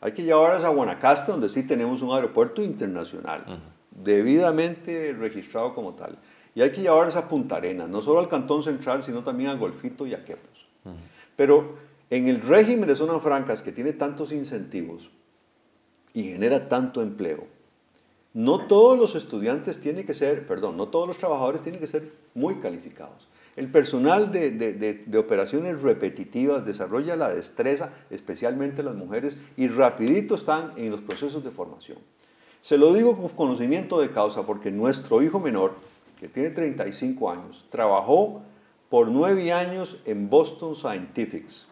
Hay 0.00 0.12
que 0.12 0.22
llevarlas 0.22 0.62
a 0.62 0.68
Guanacaste, 0.68 1.32
donde 1.32 1.48
sí 1.48 1.64
tenemos 1.64 2.02
un 2.02 2.14
aeropuerto 2.14 2.62
internacional, 2.62 3.60
debidamente 3.90 5.12
registrado 5.18 5.74
como 5.74 5.94
tal. 5.94 6.18
Y 6.54 6.60
hay 6.62 6.70
que 6.70 6.82
llevarlas 6.82 7.16
a 7.16 7.28
Punta 7.28 7.56
Arenas, 7.56 7.88
no 7.88 8.00
solo 8.00 8.20
al 8.20 8.28
Cantón 8.28 8.62
Central, 8.62 9.02
sino 9.02 9.22
también 9.22 9.50
a 9.50 9.54
Golfito 9.54 10.06
y 10.06 10.14
a 10.14 10.24
Quepos. 10.24 10.66
Pero 11.36 11.76
En 12.10 12.26
el 12.26 12.40
régimen 12.40 12.88
de 12.88 12.96
zonas 12.96 13.22
francas 13.22 13.60
que 13.60 13.70
tiene 13.70 13.92
tantos 13.92 14.32
incentivos 14.32 15.10
y 16.14 16.22
genera 16.22 16.68
tanto 16.68 17.02
empleo, 17.02 17.44
no 18.32 18.66
todos 18.66 18.98
los 18.98 19.14
estudiantes 19.14 19.78
tienen 19.78 20.06
que 20.06 20.14
ser, 20.14 20.46
perdón, 20.46 20.78
no 20.78 20.88
todos 20.88 21.06
los 21.06 21.18
trabajadores 21.18 21.60
tienen 21.60 21.80
que 21.80 21.86
ser 21.86 22.12
muy 22.34 22.56
calificados. 22.60 23.28
El 23.58 23.72
personal 23.72 24.30
de, 24.30 24.52
de, 24.52 25.18
operaciones 25.18 25.82
repetitivas 25.82 26.64
desarrolla 26.64 27.16
la 27.16 27.28
destreza, 27.28 27.90
especialmente 28.08 28.84
las 28.84 28.94
mujeres, 28.94 29.36
y 29.56 29.66
rapidito 29.66 30.36
están 30.36 30.74
en 30.76 30.92
los 30.92 31.00
procesos 31.00 31.42
de 31.42 31.50
formación. 31.50 31.98
Se 32.60 32.78
lo 32.78 32.94
digo 32.94 33.16
con 33.16 33.30
conocimiento 33.30 34.00
de 34.00 34.12
causa 34.12 34.46
porque 34.46 34.70
nuestro 34.70 35.22
hijo 35.22 35.40
menor, 35.40 35.74
que 36.20 36.28
tiene 36.28 36.50
35 36.50 37.32
años, 37.32 37.66
trabajó 37.68 38.42
por 38.88 39.10
nueve 39.10 39.52
años 39.52 39.96
en 40.04 40.30
Boston 40.30 40.76
Scientifics, 40.76 41.66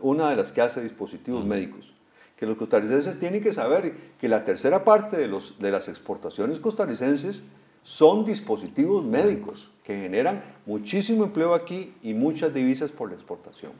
una 0.00 0.30
de 0.30 0.36
las 0.36 0.50
que 0.50 0.62
hace 0.62 0.82
dispositivos 0.82 1.44
médicos. 1.44 1.92
Que 2.36 2.46
los 2.46 2.56
costarricenses 2.56 3.18
tienen 3.18 3.42
que 3.42 3.52
saber 3.52 3.94
que 4.18 4.30
la 4.30 4.44
tercera 4.44 4.82
parte 4.82 5.18
de, 5.18 5.28
los, 5.28 5.58
de 5.58 5.72
las 5.72 5.88
exportaciones 5.90 6.58
costarricenses 6.58 7.44
son 7.82 8.24
dispositivos 8.24 9.04
médicos 9.04 9.70
que 9.88 9.96
generan 9.96 10.42
muchísimo 10.66 11.24
empleo 11.24 11.54
aquí 11.54 11.94
y 12.02 12.12
muchas 12.12 12.52
divisas 12.52 12.92
por 12.92 13.08
la 13.08 13.14
exportación. 13.14 13.72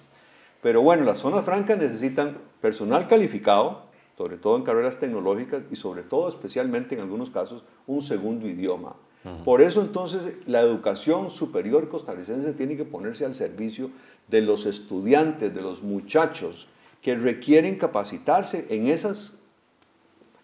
Pero 0.63 0.81
bueno, 0.81 1.05
las 1.05 1.19
zonas 1.19 1.45
francas 1.45 1.77
necesitan 1.77 2.39
personal 2.63 3.07
calificado, 3.07 3.83
sobre 4.17 4.39
todo 4.39 4.57
en 4.57 4.63
carreras 4.63 4.99
tecnológicas 4.99 5.65
y 5.71 5.77
sobre 5.77 6.03
todo, 6.03 6.31
especialmente 6.31 6.95
en 6.95 7.03
algunos 7.03 7.29
casos, 7.29 7.63
un 7.87 8.01
segundo 8.01 8.49
idioma. 8.49 8.97
Por 9.45 9.61
eso 9.61 9.83
entonces 9.83 10.39
la 10.47 10.63
educación 10.63 11.29
superior 11.29 11.91
costarricense 11.91 12.55
tiene 12.55 12.79
que 12.79 12.87
ponerse 12.87 13.27
al 13.27 13.35
servicio 13.35 13.91
de 14.29 14.41
los 14.41 14.65
estudiantes, 14.65 15.55
de 15.55 15.61
los 15.61 15.83
muchachos 15.83 16.69
que 17.03 17.17
requieren 17.17 17.77
capacitarse 17.77 18.65
en 18.71 18.87
esas, 18.87 19.35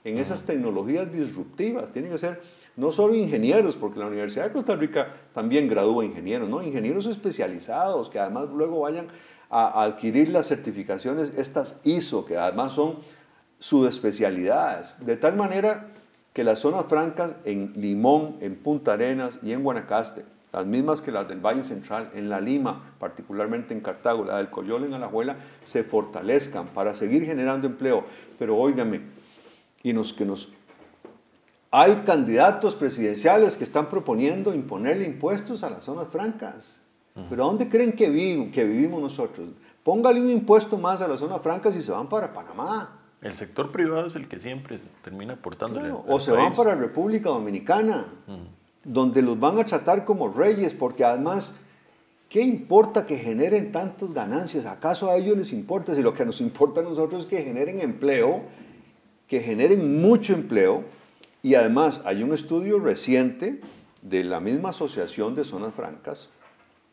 en 0.05 0.19
esas 0.19 0.45
tecnologías 0.45 1.11
disruptivas. 1.11 1.91
Tienen 1.91 2.11
que 2.11 2.19
ser 2.19 2.43
no 2.77 2.91
solo 2.91 3.15
ingenieros, 3.15 3.77
porque 3.77 4.01
la 4.01 4.07
Universidad 4.07 4.45
de 4.45 4.53
Costa 4.53 4.75
Rica 4.75 5.15
también 5.33 5.69
gradúa 5.69 6.05
ingenieros, 6.05 6.49
¿no? 6.49 6.63
ingenieros 6.63 7.07
especializados 7.07 8.11
que 8.11 8.19
además 8.19 8.49
luego 8.53 8.81
vayan 8.81 9.09
a, 9.51 9.85
adquirir 9.85 10.31
las 10.31 10.49
certificaciones, 10.49 11.33
estas 11.37 11.81
ISO, 11.85 12.25
que 12.25 12.37
además 12.37 12.73
son 12.73 12.99
subespecialidades, 13.59 14.95
de 14.99 15.17
tal 15.17 15.37
manera 15.37 15.89
que 16.33 16.43
las 16.43 16.59
zonas 16.59 16.87
francas 16.87 17.35
en 17.45 17.73
Limón, 17.77 18.37
en 18.41 18.57
Punta 18.57 18.95
Arenas 18.95 19.39
y 19.43 19.53
en 19.53 19.63
Guanacaste, 19.63 20.25
las 20.53 20.67
mismas 20.67 21.01
que 21.01 21.11
las 21.11 21.29
del 21.29 21.41
Valle 21.41 21.63
Central, 21.63 22.11
en 22.15 22.29
La 22.29 22.41
Lima, 22.41 22.95
particularmente 22.99 23.75
en 23.75 23.81
Cartago, 23.81 24.25
la 24.25 24.37
del 24.37 24.51
Coyol 24.51 24.85
en 24.85 24.95
Alajuela, 24.95 25.37
se 25.65 25.83
fortalezcan 25.83 26.69
para 26.69 26.95
seguir 26.95 27.25
generando 27.25 27.67
empleo. 27.67 28.05
Pero 28.39 28.57
óigame, 28.57 29.01
y 29.83 29.93
nos, 29.93 30.13
que 30.13 30.25
nos 30.25 30.49
hay 31.77 31.97
candidatos 32.05 32.73
presidenciales 32.73 33.57
que 33.57 33.65
están 33.65 33.89
proponiendo 33.89 34.55
imponerle 34.55 35.05
impuestos 35.05 35.65
a 35.65 35.71
las 35.71 35.83
zonas 35.83 36.07
francas. 36.07 36.81
Pero 37.29 37.43
¿a 37.43 37.47
dónde 37.47 37.69
creen 37.69 37.93
que, 37.93 38.09
vivimos 38.09 39.03
nosotros? 39.03 39.49
Póngale 39.83 40.21
un 40.21 40.31
impuesto 40.31 40.79
más 40.79 41.01
a 41.01 41.09
las 41.09 41.19
zonas 41.19 41.41
francas 41.43 41.75
y 41.75 41.81
se 41.81 41.91
van 41.91 42.09
para 42.09 42.33
Panamá. 42.33 43.01
El 43.21 43.35
sector 43.35 43.73
privado 43.73 44.07
es 44.07 44.15
el 44.15 44.29
que 44.29 44.39
siempre 44.39 44.81
termina 45.03 45.35
aportándole. 45.35 45.93
o 45.93 46.21
se 46.21 46.31
van 46.31 46.55
para 46.55 46.77
República 46.77 47.31
Dominicana, 47.31 48.07
donde 48.85 49.21
los 49.21 49.41
van 49.41 49.59
a 49.59 49.65
tratar 49.65 50.05
como 50.05 50.29
reyes, 50.29 50.75
porque 50.75 51.05
además, 51.05 51.57
¿qué 52.29 52.41
importa 52.41 53.05
que 53.05 53.17
generen 53.17 53.73
tantas 53.73 54.13
ganancias? 54.13 54.67
¿Acaso 54.67 55.11
a 55.11 55.17
ellos 55.17 55.37
les 55.37 55.53
importa? 55.53 55.93
Si 55.97 56.03
lo 56.03 56.15
que 56.15 56.25
nos 56.25 56.41
importa 56.41 56.83
a 56.83 56.85
nosotros 56.85 57.25
es 57.25 57.27
que 57.29 57.43
generen 57.43 57.81
empleo, 57.81 58.43
que 59.27 59.41
generen 59.41 60.01
mucho 60.01 60.35
empleo, 60.35 60.85
y 61.45 61.57
además 61.57 62.01
hay 62.07 62.23
un 62.23 62.33
estudio 62.33 62.81
reciente 62.81 63.61
de 64.01 64.25
la 64.25 64.41
misma 64.41 64.71
Asociación 64.71 65.35
de 65.35 65.45
Zonas 65.45 65.75
Francas 65.75 66.31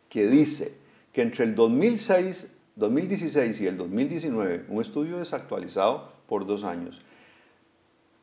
que 0.10 0.28
dice 0.28 0.76
que 1.14 1.22
entre 1.22 1.46
el 1.46 1.56
2006, 1.56 2.58
2016 2.76 3.62
y 3.62 3.68
el 3.68 3.78
2019, 3.78 4.66
un 4.68 4.82
estudio 4.82 5.20
desactualizado 5.20 6.12
por 6.28 6.46
dos 6.46 6.66
años, 6.66 7.02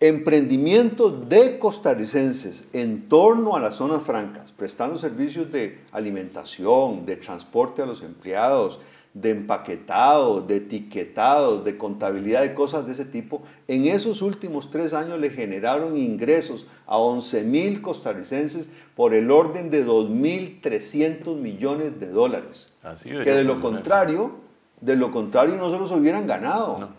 emprendimientos 0.01 1.31
de 1.31 1.59
costarricenses 1.59 2.65
en 2.75 3.09
torno 3.09 3.57
a 3.57 3.61
las 3.61 3.77
zonas 3.77 4.03
francas, 4.03 4.53
prestando 4.53 4.99
servicios 4.99 5.51
de 5.51 5.81
alimentación, 5.93 7.07
de 7.07 7.17
transporte 7.17 7.81
a 7.81 7.87
los 7.87 8.03
empleados, 8.03 8.81
de 9.15 9.31
empaquetado, 9.31 10.41
de 10.41 10.57
etiquetado, 10.57 11.63
de 11.63 11.77
contabilidad 11.77 12.43
de 12.43 12.55
cosas 12.55 12.87
de 12.87 12.93
ese 12.93 13.05
tipo, 13.05 13.43
en 13.67 13.87
esos 13.87 14.23
últimos 14.23 14.71
tres 14.71 14.95
años 14.95 15.19
le 15.19 15.31
generaron 15.31 15.97
ingresos 15.97 16.67
a 16.87 16.99
11 16.99 17.43
mil 17.43 17.83
costarricenses 17.83 18.71
por 18.95 19.15
el 19.15 19.31
orden 19.31 19.71
de 19.71 19.87
2.300 19.87 21.37
millones 21.37 21.99
de 21.99 22.09
dólares. 22.09 22.73
Así 22.83 23.09
que 23.09 23.33
de 23.33 23.45
lo 23.45 23.61
contrario, 23.61 24.33
de 24.81 24.97
lo 24.97 25.11
contrario 25.11 25.57
no 25.57 25.71
se 25.71 25.79
los 25.79 25.91
hubieran 25.91 26.27
ganado. 26.27 26.91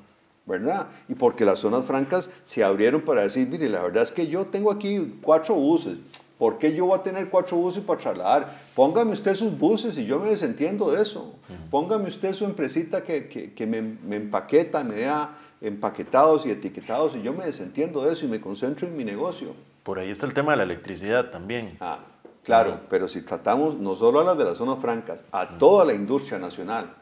¿verdad? 0.50 0.88
Y 1.08 1.14
porque 1.14 1.46
las 1.46 1.60
zonas 1.60 1.86
francas 1.86 2.32
se 2.42 2.64
abrieron 2.64 3.02
para 3.02 3.22
decir, 3.22 3.48
mire, 3.48 3.70
la 3.70 3.84
verdad 3.84 4.02
es 4.02 4.12
que 4.12 4.26
yo 4.26 4.46
tengo 4.46 4.72
aquí 4.72 5.20
cuatro 5.22 5.54
buses, 5.54 6.00
¿Por 6.40 6.58
qué 6.58 6.74
yo 6.74 6.86
voy 6.86 6.98
a 6.98 7.04
tener 7.04 7.30
cuatro 7.30 7.58
buses 7.58 7.84
para 7.84 8.00
trasladar? 8.00 8.62
Póngame 8.74 9.12
usted 9.12 9.36
sus 9.36 9.60
buses 9.60 9.98
y 9.98 10.06
yo 10.06 10.20
me 10.20 10.30
desentiendo 10.30 10.90
de 10.90 11.02
eso. 11.02 11.36
Póngame 11.70 12.08
usted 12.08 12.34
su 12.34 12.46
empresita 12.46 13.04
que, 13.04 13.28
que, 13.28 13.68
me, 13.68 13.82
me, 13.82 14.16
empaqueta, 14.16 14.82
me 14.82 15.02
da 15.02 15.38
empaquetados 15.60 16.46
y 16.46 16.52
etiquetados 16.52 17.18
y 17.18 17.22
yo 17.22 17.34
me 17.34 17.46
desentiendo 17.46 18.06
de 18.06 18.14
eso 18.14 18.26
y 18.26 18.30
me 18.30 18.40
concentro 18.40 18.88
en 18.88 18.96
mi 18.96 19.04
negocio. 19.04 19.54
Por 19.84 20.00
ahí 20.00 20.10
está 20.10 20.28
el 20.28 20.34
tema 20.34 20.54
de 20.54 20.60
la 20.60 20.64
electricidad 20.64 21.30
también. 21.30 21.76
Ah, 21.82 22.00
claro, 22.46 22.80
pero 22.90 23.10
si 23.10 23.22
tratamos 23.22 23.78
no 23.78 23.94
solo 23.94 24.22
a 24.22 24.24
las 24.24 24.38
de 24.38 24.46
las 24.46 24.58
zonas 24.58 24.80
francas, 24.80 25.26
a 25.34 25.58
toda 25.58 25.84
la 25.84 25.94
industria 25.94 26.40
nacional. 26.40 26.94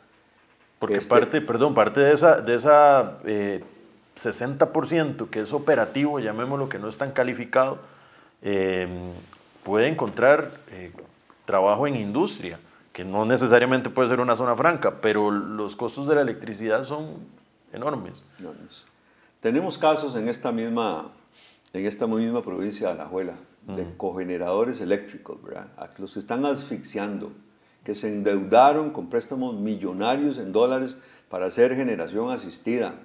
Porque 0.79 0.95
este 0.95 1.09
parte, 1.09 1.41
perdón, 1.41 1.75
parte 1.75 1.99
de 1.99 2.11
esa, 2.11 2.41
de 2.41 2.55
esa 2.55 3.19
60% 3.21 5.25
eh, 5.25 5.27
que 5.29 5.41
es 5.41 5.53
operativo, 5.53 6.19
llamémoslo, 6.19 6.69
que 6.69 6.79
no 6.79 6.89
es 6.89 6.97
tan 6.97 7.11
calificado, 7.11 7.77
Em, 8.41 9.11
puede 9.63 9.87
encontrar 9.87 10.51
eh, 10.71 10.91
trabajo 11.45 11.87
en 11.87 11.95
industria, 11.95 12.59
que 12.93 13.03
no 13.03 13.25
necesariamente 13.25 13.89
puede 13.89 14.09
ser 14.09 14.19
una 14.19 14.35
zona 14.35 14.55
franca, 14.55 15.01
pero 15.01 15.31
los 15.31 15.75
costos 15.75 16.07
de 16.07 16.15
la 16.15 16.21
electricidad 16.21 16.83
son 16.83 17.15
enormes. 17.73 18.23
Tenemos 19.39 19.77
casos 19.77 20.15
en 20.15 20.29
esta 20.29 20.51
misma, 20.51 21.11
en 21.73 21.85
esta 21.85 22.07
misma 22.07 22.41
provincia 22.41 22.87
de 22.87 22.93
Alajuela 22.93 23.35
de 23.75 23.85
cogeneradores 23.97 24.79
eléctricos, 24.79 25.43
¿verdad? 25.43 25.67
A 25.77 25.89
los 25.97 26.13
que 26.13 26.19
están 26.19 26.45
asfixiando, 26.45 27.33
que 27.83 27.93
se 27.95 28.07
endeudaron 28.07 28.91
con 28.91 29.09
préstamos 29.09 29.55
millonarios 29.55 30.37
en 30.37 30.53
dólares 30.53 30.97
para 31.29 31.47
hacer 31.47 31.75
generación 31.75 32.31
asistida 32.31 32.95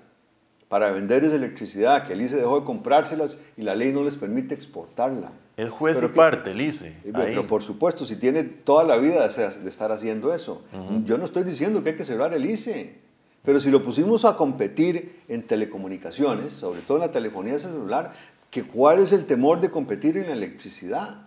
para 0.72 0.90
vender 0.90 1.22
esa 1.22 1.36
electricidad, 1.36 2.06
que 2.06 2.14
el 2.14 2.22
ICE 2.22 2.36
dejó 2.36 2.60
de 2.60 2.64
comprárselas 2.64 3.38
y 3.58 3.62
la 3.62 3.74
ley 3.74 3.92
no 3.92 4.02
les 4.02 4.16
permite 4.16 4.54
exportarla. 4.54 5.30
Es 5.54 5.68
juez 5.68 6.02
y 6.02 6.08
parte, 6.08 6.52
el 6.52 6.62
ICE. 6.62 6.96
Pero 7.12 7.46
por 7.46 7.62
supuesto, 7.62 8.06
si 8.06 8.16
tiene 8.16 8.42
toda 8.42 8.82
la 8.82 8.96
vida 8.96 9.28
de 9.28 9.68
estar 9.68 9.92
haciendo 9.92 10.32
eso. 10.32 10.62
Yo 11.04 11.18
no 11.18 11.26
estoy 11.26 11.42
diciendo 11.42 11.84
que 11.84 11.90
hay 11.90 11.96
que 11.96 12.06
cerrar 12.06 12.32
el 12.32 12.46
ICE, 12.46 12.98
pero 13.44 13.60
si 13.60 13.70
lo 13.70 13.82
pusimos 13.82 14.24
a 14.24 14.34
competir 14.38 15.20
en 15.28 15.46
telecomunicaciones, 15.46 16.54
sobre 16.54 16.80
todo 16.80 16.96
en 16.96 17.02
la 17.02 17.10
telefonía 17.10 17.58
celular, 17.58 18.14
que 18.50 18.62
¿cuál 18.62 19.00
es 19.00 19.12
el 19.12 19.26
temor 19.26 19.60
de 19.60 19.70
competir 19.70 20.16
en 20.16 20.28
la 20.28 20.32
electricidad? 20.32 21.18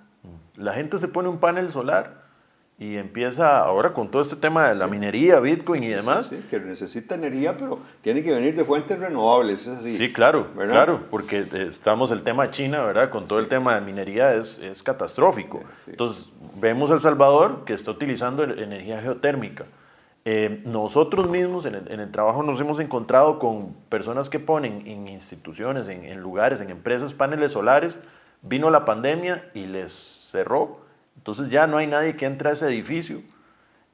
La 0.57 0.73
gente 0.73 0.97
se 0.97 1.07
pone 1.07 1.29
un 1.29 1.37
panel 1.37 1.69
solar 1.69 2.24
y 2.77 2.97
empieza 2.97 3.59
ahora 3.59 3.93
con 3.93 4.11
todo 4.11 4.21
este 4.21 4.35
tema 4.35 4.67
de 4.67 4.75
la 4.75 4.87
minería, 4.87 5.39
Bitcoin 5.39 5.81
y 5.83 5.89
demás. 5.89 6.27
Sí, 6.27 6.43
que 6.49 6.59
necesita 6.59 7.15
energía, 7.15 7.55
pero 7.57 7.79
tiene 8.01 8.21
que 8.21 8.33
venir 8.33 8.53
de 8.53 8.65
fuentes 8.65 8.99
renovables, 8.99 9.65
es 9.65 9.77
así. 9.77 9.95
Sí, 9.95 10.11
claro, 10.11 10.47
claro, 10.53 11.03
porque 11.09 11.47
estamos 11.53 12.11
el 12.11 12.23
tema 12.23 12.51
China, 12.51 12.83
¿verdad? 12.83 13.09
Con 13.09 13.27
todo 13.27 13.39
el 13.39 13.47
tema 13.47 13.75
de 13.75 13.81
minería 13.81 14.33
es, 14.33 14.59
es 14.59 14.83
catastrófico. 14.83 15.63
Entonces, 15.87 16.29
vemos 16.59 16.91
El 16.91 16.99
Salvador 16.99 17.63
que 17.63 17.73
está 17.73 17.91
utilizando 17.91 18.43
energía 18.43 19.01
geotérmica. 19.01 19.65
Eh, 20.25 20.61
nosotros 20.65 21.29
mismos 21.29 21.65
en 21.65 21.75
el, 21.75 22.11
trabajo 22.11 22.43
nos 22.43 22.59
hemos 22.59 22.79
encontrado 22.81 23.39
con 23.39 23.73
personas 23.87 24.29
que 24.29 24.39
ponen 24.39 24.85
en 24.85 25.07
instituciones, 25.07 25.87
en, 25.87 26.03
en 26.03 26.19
lugares, 26.19 26.59
en 26.59 26.71
empresas 26.71 27.13
paneles 27.13 27.53
solares. 27.53 27.99
Vino 28.41 28.69
la 28.69 28.83
pandemia 28.83 29.49
y 29.53 29.65
les 29.65 29.93
cerró 29.93 30.84
entonces 31.15 31.49
ya 31.49 31.67
no 31.67 31.77
hay 31.77 31.87
nadie 31.87 32.15
que 32.15 32.25
entre 32.25 32.49
a 32.49 32.51
ese 32.53 32.67
edificio, 32.67 33.21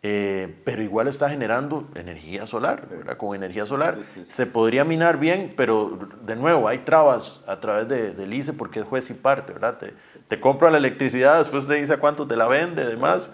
eh, 0.03 0.59
pero 0.65 0.82
igual 0.82 1.07
está 1.07 1.30
generando 1.30 1.88
energía 1.93 2.47
solar, 2.47 2.88
¿verdad? 2.89 3.17
Con 3.17 3.36
energía 3.36 3.67
solar. 3.67 3.99
Se 4.28 4.47
podría 4.47 4.84
minar 4.84 5.19
bien, 5.19 5.53
pero 5.55 6.09
de 6.24 6.36
nuevo 6.36 6.67
hay 6.67 6.80
trabas 6.80 7.43
a 7.47 7.59
través 7.59 7.88
de, 7.88 8.11
del 8.13 8.34
ICE 8.34 8.53
porque 8.53 8.80
es 8.80 8.86
juez 8.86 9.09
y 9.11 9.13
parte, 9.13 9.53
¿verdad? 9.53 9.78
Te, 9.78 9.93
te 10.28 10.39
compra 10.39 10.72
la 10.72 10.80
electricidad, 10.80 11.38
después 11.38 11.67
te 11.67 11.76
dice 11.76 11.93
a 11.93 11.99
cuánto 11.99 12.26
te 12.28 12.36
la 12.36 12.47
vende, 12.47 12.86
demás. 12.86 13.30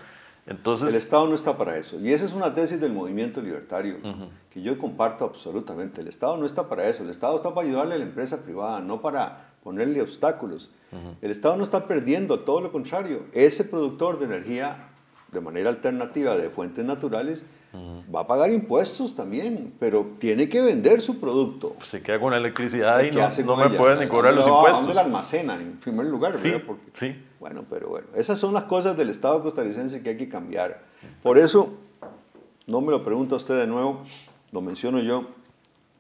Entonces, 0.48 0.94
el 0.94 0.96
Estado 0.96 1.28
no 1.28 1.36
está 1.36 1.58
para 1.58 1.78
eso. 1.78 2.00
Y 2.00 2.14
esa 2.14 2.24
es 2.24 2.32
una 2.32 2.54
tesis 2.54 2.80
del 2.80 2.94
movimiento 2.94 3.42
libertario 3.42 3.98
que 4.50 4.62
yo 4.62 4.78
comparto 4.78 5.26
absolutamente. 5.26 6.00
El 6.00 6.08
Estado 6.08 6.38
no 6.38 6.46
está 6.46 6.70
para 6.70 6.88
eso. 6.88 7.04
El 7.04 7.10
Estado 7.10 7.36
está 7.36 7.54
para 7.54 7.68
ayudarle 7.68 7.96
a 7.96 7.98
la 7.98 8.06
empresa 8.06 8.42
privada, 8.42 8.80
no 8.80 9.02
para 9.02 9.47
ponerle 9.64 10.02
obstáculos. 10.02 10.70
El 11.22 11.32
Estado 11.32 11.58
no 11.58 11.64
está 11.64 11.88
perdiendo, 11.88 12.40
todo 12.40 12.62
lo 12.62 12.72
contrario. 12.72 13.26
Ese 13.34 13.64
productor 13.66 14.20
de 14.20 14.26
energía 14.26 14.90
de 15.32 15.42
manera 15.42 15.70
alternativa 15.70 16.36
de 16.38 16.50
fuentes 16.50 16.86
naturales 16.86 17.46
va 18.14 18.22
a 18.22 18.28
pagar 18.28 18.52
impuestos 18.52 19.16
también, 19.16 19.74
pero 19.80 20.14
tiene 20.20 20.48
que 20.50 20.62
vender 20.62 21.02
su 21.02 21.20
producto. 21.20 21.76
Se 21.86 22.02
queda 22.02 22.20
con 22.20 22.32
la 22.32 22.38
electricidad 22.38 23.02
y 23.04 23.12
no, 23.12 23.28
no 23.46 23.58
me 23.58 23.78
pueden 23.78 24.00
ni 24.00 24.08
cobrar 24.08 24.34
los 24.34 24.48
impuestos. 24.48 24.88
¿Dónde 24.88 24.94
la 24.94 25.56
en 25.56 25.78
primer 25.78 26.06
lugar? 26.06 26.34
Sí, 26.34 26.54
sí. 26.94 27.16
Bueno, 27.40 27.66
pero 27.70 27.90
bueno, 27.90 28.08
esas 28.16 28.40
son 28.40 28.54
las 28.54 28.64
cosas 28.64 28.98
del 28.98 29.10
Estado 29.10 29.42
costarricense 29.44 30.02
que 30.02 30.10
hay 30.10 30.18
que 30.18 30.30
cambiar. 30.30 30.82
Por 31.22 31.38
eso, 31.38 31.74
no 32.66 32.82
me 32.82 32.92
lo 32.92 33.04
pregunta 33.04 33.36
usted 33.36 33.58
de 33.58 33.68
nuevo, 33.68 34.02
lo 34.52 34.62
menciono 34.62 35.00
yo, 35.00 35.28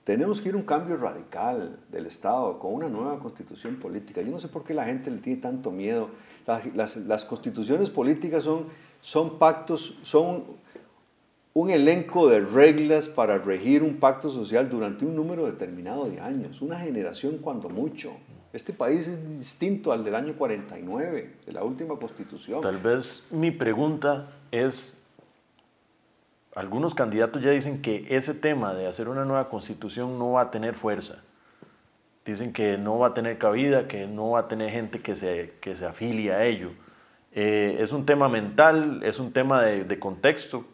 tenemos 0.08 0.40
que 0.40 0.48
ir 0.48 0.56
a 0.56 0.58
un 0.58 0.64
cambio 0.64 0.96
radical 0.96 1.80
del 1.92 2.06
Estado 2.06 2.60
con 2.60 2.74
una 2.74 2.88
nueva 2.88 3.20
constitución 3.20 3.76
política. 3.76 4.22
Yo 4.22 4.32
no 4.32 4.40
sé 4.40 4.48
por 4.48 4.64
qué 4.64 4.74
la 4.74 4.86
gente 4.86 5.12
le 5.12 5.18
tiene 5.18 5.42
tanto 5.42 5.70
miedo. 5.70 6.12
Las, 6.76 6.96
las, 6.96 7.26
constituciones 7.26 7.90
políticas 7.90 8.44
son, 8.46 8.68
son 9.02 9.38
pactos, 9.38 9.98
son 10.04 10.46
un 11.54 11.70
elenco 11.70 12.30
de 12.30 12.40
reglas 12.40 13.10
para 13.10 13.38
regir 13.38 13.84
un 13.84 13.98
pacto 13.98 14.30
social 14.30 14.70
durante 14.70 15.04
un 15.04 15.14
número 15.14 15.46
determinado 15.46 16.10
de 16.10 16.22
años, 16.22 16.62
una 16.62 16.80
generación 16.80 17.40
cuando 17.40 17.68
mucho. 17.68 18.14
Este 18.54 18.72
país 18.72 19.10
es 19.10 19.38
distinto 19.38 19.92
al 19.92 20.06
del 20.06 20.16
año 20.16 20.38
49, 20.38 21.34
de 21.46 21.52
la 21.52 21.66
última 21.66 22.00
constitución. 22.00 22.62
Tal 22.62 22.78
vez 22.78 23.26
mi 23.30 23.52
pregunta 23.52 24.30
es, 24.52 24.97
algunos 26.58 26.96
candidatos 26.96 27.44
ya 27.44 27.52
dicen 27.52 27.84
que 27.84 28.08
ese 28.10 28.34
tema 28.34 28.74
de 28.74 28.88
hacer 28.88 29.10
una 29.10 29.26
nueva 29.26 29.48
constitución 29.48 30.18
no 30.18 30.32
va 30.32 30.42
a 30.42 30.52
tener 30.52 30.74
fuerza. 30.74 31.24
Dicen 32.26 32.52
que 32.52 32.80
no 32.80 32.98
va 32.98 33.10
a 33.10 33.14
tener 33.14 33.38
cabida, 33.38 33.88
que 33.88 34.08
no 34.08 34.32
va 34.32 34.40
a 34.40 34.48
tener 34.48 34.72
gente 34.72 35.00
que 35.00 35.16
se, 35.16 35.54
que 35.62 35.76
se 35.76 35.86
afilie 35.86 36.34
a 36.34 36.46
ello. 36.46 36.72
Eh, 37.32 37.78
es 37.80 37.92
un 37.92 38.08
tema 38.08 38.28
mental, 38.28 39.02
es 39.04 39.20
un 39.20 39.32
tema 39.34 39.62
de, 39.62 39.84
de 39.84 40.00
contexto. 40.00 40.66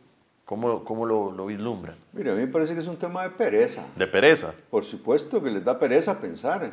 ¿Cómo, 0.46 0.86
cómo 0.86 1.06
lo, 1.06 1.34
lo, 1.34 1.48
vislumbran? 1.48 1.96
Mire, 2.14 2.32
a 2.32 2.36
mí 2.36 2.42
me 2.42 2.48
parece 2.48 2.74
que 2.74 2.80
es 2.80 2.88
un 2.88 2.96
tema 2.96 3.24
de 3.24 3.32
pereza. 3.32 3.86
¿De 3.98 4.08
pereza? 4.08 4.54
Por 4.70 4.86
supuesto 4.86 5.44
que 5.44 5.52
les 5.52 5.66
da 5.66 5.78
pereza 5.78 6.22
pensar. 6.22 6.72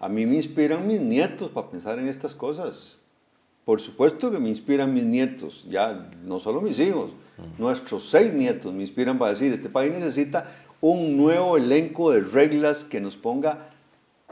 A 0.00 0.08
mí 0.08 0.26
me 0.26 0.34
inspiran 0.34 0.84
mis 0.84 1.00
nietos 1.00 1.48
para 1.50 1.68
pensar 1.68 1.96
en 2.00 2.08
estas 2.08 2.34
cosas. 2.34 2.98
Por 3.64 3.80
supuesto 3.80 4.30
que 4.30 4.40
me 4.40 4.48
inspiran 4.48 4.92
mis 4.92 5.04
nietos, 5.06 5.66
ya 5.70 6.10
no 6.24 6.40
solo 6.40 6.60
mis 6.60 6.80
hijos, 6.80 7.12
nuestros 7.58 8.10
seis 8.10 8.32
nietos 8.32 8.72
me 8.72 8.82
inspiran 8.82 9.18
para 9.18 9.30
decir, 9.30 9.52
este 9.52 9.68
país 9.68 9.92
necesita 9.92 10.52
un 10.80 11.16
nuevo 11.16 11.56
elenco 11.56 12.10
de 12.10 12.20
reglas 12.20 12.84
que 12.84 13.00
nos 13.00 13.16
ponga 13.16 13.70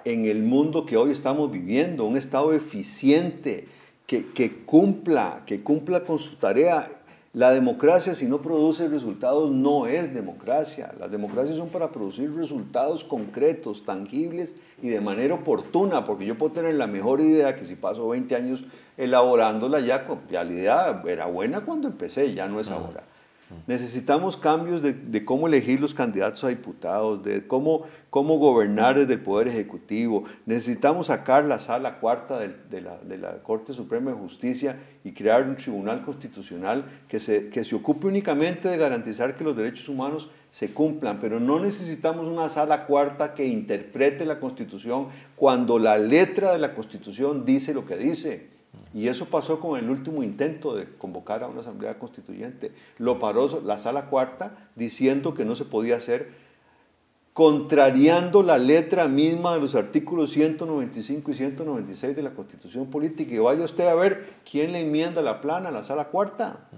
en 0.05 0.25
el 0.25 0.43
mundo 0.43 0.85
que 0.85 0.97
hoy 0.97 1.13
estamos 1.13 1.51
viviendo, 1.51 2.05
un 2.05 2.17
Estado 2.17 2.53
eficiente, 2.53 3.69
que, 4.07 4.27
que 4.27 4.65
cumpla, 4.65 5.45
que 5.47 5.63
cumpla 5.63 6.01
con 6.01 6.19
su 6.19 6.37
tarea. 6.37 6.89
La 7.33 7.53
democracia, 7.53 8.17
si 8.17 8.27
no 8.27 8.43
produce 8.43 8.89
resultados, 8.89 9.53
no 9.53 9.87
es 9.87 10.13
democracia. 10.13 10.93
Las 10.99 11.13
democracias 11.13 11.57
son 11.57 11.69
para 11.69 11.93
producir 11.93 12.35
resultados 12.35 13.05
concretos, 13.05 13.85
tangibles 13.85 14.57
y 14.83 14.89
de 14.89 15.01
manera 15.01 15.35
oportuna, 15.35 16.05
porque 16.05 16.27
yo 16.27 16.37
puedo 16.37 16.53
tener 16.53 16.75
la 16.75 16.89
mejor 16.89 17.21
idea 17.21 17.55
que 17.55 17.65
si 17.65 17.77
paso 17.77 18.09
20 18.09 18.35
años 18.35 18.65
elaborándola, 18.97 19.81
ya, 19.81 20.07
ya 20.31 20.45
la 20.45 20.53
idea 20.53 21.03
era 21.07 21.27
buena 21.27 21.61
cuando 21.61 21.89
empecé, 21.89 22.35
ya 22.35 22.49
no 22.49 22.61
es 22.61 22.71
ahora. 22.71 23.05
Necesitamos 23.67 24.37
cambios 24.37 24.81
de, 24.81 25.25
cómo 25.25 25.49
elegir 25.49 25.81
los 25.81 25.93
candidatos 25.93 26.45
a 26.45 26.49
diputados, 26.49 27.23
de 27.25 27.49
cómo, 27.49 27.83
cómo 28.09 28.39
gobernar 28.39 28.97
desde 28.97 29.15
el 29.15 29.21
Poder 29.21 29.49
Ejecutivo. 29.49 30.25
Necesitamos 30.47 31.09
sacar 31.09 31.45
la 31.45 31.59
sala 31.59 31.99
cuarta 31.99 32.39
de, 32.39 32.81
la, 32.81 32.99
de, 32.99 33.19
la, 33.19 33.43
Corte 33.43 33.73
Suprema 33.73 34.13
de 34.13 34.17
Justicia 34.17 34.79
y 35.03 35.13
crear 35.13 35.43
un 35.43 35.57
tribunal 35.57 36.05
constitucional 36.05 36.85
que 37.09 37.19
se, 37.19 37.49
que 37.49 37.65
se 37.65 37.75
ocupe 37.75 38.07
únicamente 38.07 38.69
de 38.69 38.77
garantizar 38.77 39.35
que 39.35 39.43
los 39.43 39.57
derechos 39.57 39.89
humanos 39.89 40.31
se 40.51 40.73
cumplan, 40.73 41.19
pero 41.19 41.41
no 41.41 41.59
necesitamos 41.59 42.29
una 42.29 42.49
sala 42.49 42.87
cuarta 42.87 43.35
que 43.35 43.47
interprete 43.47 44.25
la 44.27 44.39
Constitución 44.39 45.09
cuando 45.35 45.79
la 45.81 45.99
letra 45.99 46.53
de 46.53 46.59
la 46.59 46.75
Constitución 46.75 47.45
dice 47.45 47.75
lo 47.75 47.85
que 47.85 47.97
dice. 47.97 48.60
Y 48.93 49.09
eso 49.09 49.27
pasó 49.27 49.61
con 49.61 49.79
el 49.79 49.89
último 49.89 50.23
intento 50.23 50.75
de 50.75 50.87
convocar 50.97 51.43
a 51.43 51.49
una 51.49 51.61
asamblea 51.61 51.99
constituyente. 51.99 52.73
Lo 52.99 53.19
paró 53.19 53.61
la 53.63 53.79
sala 53.79 54.07
cuarta 54.07 54.69
diciendo 54.75 55.35
que 55.35 55.45
no 55.45 55.55
se 55.55 55.65
podía 55.65 55.97
hacer, 55.97 56.33
contrariando 57.33 58.43
la 58.43 58.59
letra 58.59 59.07
misma 59.09 59.55
de 59.55 59.61
los 59.61 59.75
artículos 59.75 60.31
195 60.31 61.31
y 61.31 61.35
196 61.35 62.17
de 62.17 62.23
la 62.23 62.35
constitución 62.35 62.87
política. 62.87 63.35
Y 63.35 63.39
vaya 63.39 63.65
usted 63.65 63.87
a 63.87 63.95
ver 63.95 64.35
quién 64.49 64.73
le 64.73 64.81
enmienda 64.81 65.23
la 65.23 65.41
plana 65.41 65.69
a 65.69 65.73
la 65.73 65.85
sala 65.85 66.07
cuarta. 66.09 66.69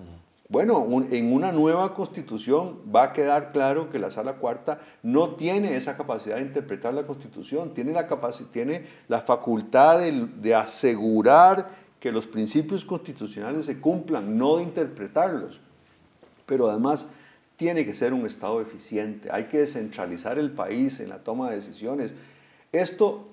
Bueno, 0.48 0.86
en 1.10 1.32
una 1.32 1.50
nueva 1.50 1.94
constitución 1.94 2.80
va 2.94 3.04
a 3.04 3.12
quedar 3.14 3.52
claro 3.52 3.88
que 3.88 3.98
la 3.98 4.10
sala 4.10 4.34
cuarta 4.34 4.80
no 5.02 5.30
tiene 5.30 5.76
esa 5.76 5.96
capacidad 5.96 6.36
de 6.36 6.42
interpretar 6.42 6.92
la 6.92 7.06
constitución, 7.06 7.72
tiene 7.72 7.92
la, 7.92 8.06
tiene 8.50 8.86
la 9.08 9.22
facultad 9.22 10.00
de, 10.00 10.28
de 10.36 10.54
asegurar 10.54 11.81
que 12.02 12.10
los 12.10 12.26
principios 12.26 12.84
constitucionales 12.84 13.66
se 13.66 13.80
cumplan, 13.80 14.36
no 14.36 14.56
de 14.56 14.64
interpretarlos. 14.64 15.60
Pero 16.46 16.68
además 16.68 17.06
tiene 17.54 17.86
que 17.86 17.94
ser 17.94 18.12
un 18.12 18.26
Estado 18.26 18.60
eficiente, 18.60 19.28
hay 19.30 19.44
que 19.44 19.58
descentralizar 19.58 20.36
el 20.36 20.50
país 20.50 20.98
en 20.98 21.10
la 21.10 21.18
toma 21.18 21.48
de 21.48 21.54
decisiones. 21.54 22.16
Esto, 22.72 23.28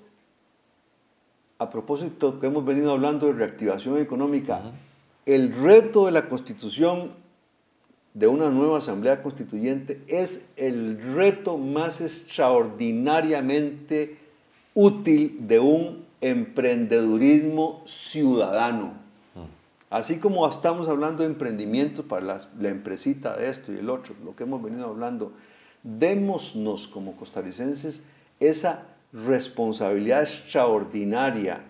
a 1.58 1.68
propósito 1.68 2.38
que 2.38 2.46
hemos 2.46 2.64
venido 2.64 2.92
hablando 2.92 3.26
de 3.26 3.32
reactivación 3.32 3.98
económica, 3.98 4.62
el 5.26 5.52
reto 5.52 6.06
de 6.06 6.12
la 6.12 6.28
constitución 6.28 7.10
de 8.14 8.28
una 8.28 8.50
nueva 8.50 8.78
asamblea 8.78 9.20
constituyente 9.20 10.00
es 10.06 10.44
el 10.56 11.16
reto 11.16 11.58
más 11.58 12.00
extraordinariamente 12.00 14.16
útil 14.74 15.38
de 15.40 15.58
un 15.58 16.08
emprendedurismo 16.20 17.82
ciudadano. 17.86 18.94
Así 19.88 20.18
como 20.18 20.48
estamos 20.48 20.88
hablando 20.88 21.22
de 21.22 21.30
emprendimiento 21.30 22.06
para 22.06 22.24
la, 22.24 22.40
la, 22.60 22.68
empresita 22.68 23.36
de 23.36 23.48
esto 23.48 23.72
y 23.72 23.78
el 23.78 23.90
otro, 23.90 24.14
lo 24.24 24.36
que 24.36 24.44
hemos 24.44 24.62
venido 24.62 24.86
hablando, 24.86 25.32
démonos 25.82 26.86
como 26.86 27.16
costarricenses 27.16 28.02
esa 28.38 28.86
responsabilidad 29.12 30.22
extraordinaria, 30.22 31.64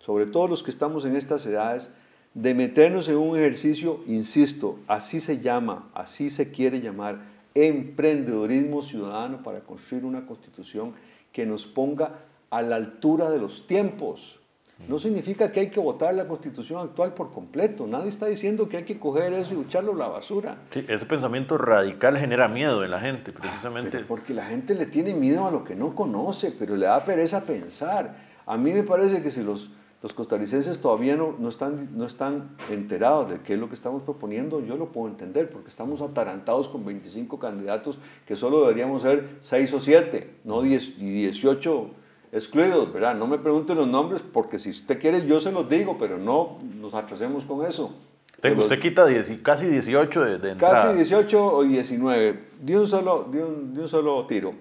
sobre 0.00 0.26
todo 0.26 0.48
los 0.48 0.62
que 0.62 0.70
estamos 0.70 1.04
en 1.06 1.16
estas 1.16 1.46
edades, 1.46 1.90
de 2.34 2.54
meternos 2.54 3.08
en 3.08 3.16
un 3.16 3.38
ejercicio, 3.38 4.02
insisto, 4.06 4.78
así 4.86 5.20
se 5.20 5.40
llama, 5.40 5.88
así 5.94 6.28
se 6.28 6.50
quiere 6.50 6.82
llamar, 6.82 7.20
emprendedurismo 7.54 8.82
ciudadano 8.82 9.42
para 9.42 9.60
construir 9.60 10.04
una 10.04 10.26
constitución 10.26 10.92
que 11.32 11.46
nos 11.46 11.66
ponga 11.66 12.18
a 12.50 12.62
la 12.62 12.76
altura 12.76 13.30
de 13.30 13.38
los 13.38 13.66
tiempos. 13.66 14.40
No 14.88 14.98
significa 14.98 15.50
que 15.50 15.60
hay 15.60 15.70
que 15.70 15.80
votar 15.80 16.14
la 16.14 16.28
constitución 16.28 16.80
actual 16.80 17.14
por 17.14 17.32
completo. 17.32 17.86
Nadie 17.86 18.10
está 18.10 18.26
diciendo 18.26 18.68
que 18.68 18.76
hay 18.76 18.82
que 18.84 18.98
coger 18.98 19.32
eso 19.32 19.54
y 19.54 19.62
echarlo 19.62 19.92
a 19.92 19.96
la 19.96 20.08
basura. 20.08 20.58
Sí, 20.70 20.84
ese 20.86 21.06
pensamiento 21.06 21.56
radical 21.56 22.18
genera 22.18 22.46
miedo 22.46 22.84
en 22.84 22.90
la 22.90 23.00
gente, 23.00 23.32
precisamente. 23.32 24.00
porque 24.00 24.34
la 24.34 24.44
gente 24.44 24.74
le 24.74 24.84
tiene 24.84 25.14
miedo 25.14 25.46
a 25.46 25.50
lo 25.50 25.64
que 25.64 25.74
no 25.74 25.94
conoce, 25.94 26.52
pero 26.52 26.76
le 26.76 26.84
da 26.86 27.02
pereza 27.04 27.46
pensar. 27.46 28.16
A 28.44 28.58
mí 28.58 28.70
me 28.72 28.82
parece 28.82 29.22
que 29.22 29.30
si 29.30 29.42
los, 29.42 29.70
los 30.02 30.12
costarricenses 30.12 30.78
todavía 30.78 31.16
no, 31.16 31.34
no, 31.38 31.48
están, 31.48 31.96
no 31.96 32.04
están 32.04 32.50
enterados 32.70 33.30
de 33.30 33.40
qué 33.40 33.54
es 33.54 33.58
lo 33.58 33.68
que 33.68 33.74
estamos 33.74 34.02
proponiendo, 34.02 34.60
yo 34.60 34.76
lo 34.76 34.92
puedo 34.92 35.08
entender, 35.08 35.48
porque 35.48 35.70
estamos 35.70 36.02
atarantados 36.02 36.68
con 36.68 36.84
25 36.84 37.38
candidatos 37.38 37.98
que 38.26 38.36
solo 38.36 38.60
deberíamos 38.60 39.02
ser 39.02 39.26
6 39.40 39.72
o 39.72 39.80
7, 39.80 40.34
no 40.44 40.60
10 40.60 40.98
y 40.98 41.10
18 41.12 41.90
excluidos, 42.32 42.92
¿verdad? 42.92 43.14
No 43.14 43.26
me 43.26 43.38
pregunten 43.38 43.76
los 43.76 43.88
nombres 43.88 44.22
porque 44.22 44.58
si 44.58 44.70
usted 44.70 45.00
quiere 45.00 45.26
yo 45.26 45.40
se 45.40 45.52
los 45.52 45.68
digo, 45.68 45.96
pero 45.98 46.18
no 46.18 46.58
nos 46.74 46.94
atrasemos 46.94 47.44
con 47.44 47.64
eso. 47.66 47.94
usted 48.42 48.80
quita 48.80 49.06
casi 49.42 49.66
18 49.66 50.20
de, 50.20 50.38
de 50.38 50.50
entrada. 50.52 50.82
Casi 50.82 50.96
18 50.96 51.46
o 51.46 51.62
19, 51.62 52.44
de 52.60 52.78
un 52.78 52.86
solo, 52.86 53.28
de 53.30 53.44
un, 53.44 53.74
de 53.74 53.80
un 53.80 53.88
solo 53.88 54.26
tiro. 54.26 54.54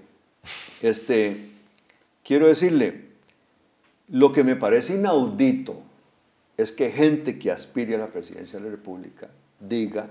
Este, 0.82 1.52
quiero 2.24 2.48
decirle, 2.48 3.06
lo 4.10 4.32
que 4.32 4.44
me 4.44 4.56
parece 4.56 4.96
inaudito 4.96 5.82
es 6.58 6.72
que 6.72 6.92
gente 6.92 7.38
que 7.38 7.52
aspire 7.52 7.96
a 7.96 8.00
la 8.00 8.08
presidencia 8.08 8.60
de 8.60 8.66
la 8.66 8.72
República 8.72 9.30
diga 9.60 10.08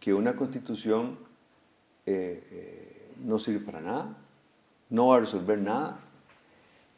que 0.00 0.14
una 0.14 0.36
constitución 0.36 1.18
eh, 2.06 2.42
eh, 2.50 3.10
no 3.24 3.38
sirve 3.38 3.60
para 3.60 3.80
nada, 3.80 4.16
no 4.90 5.08
va 5.08 5.16
a 5.16 5.20
resolver 5.20 5.58
nada, 5.58 5.98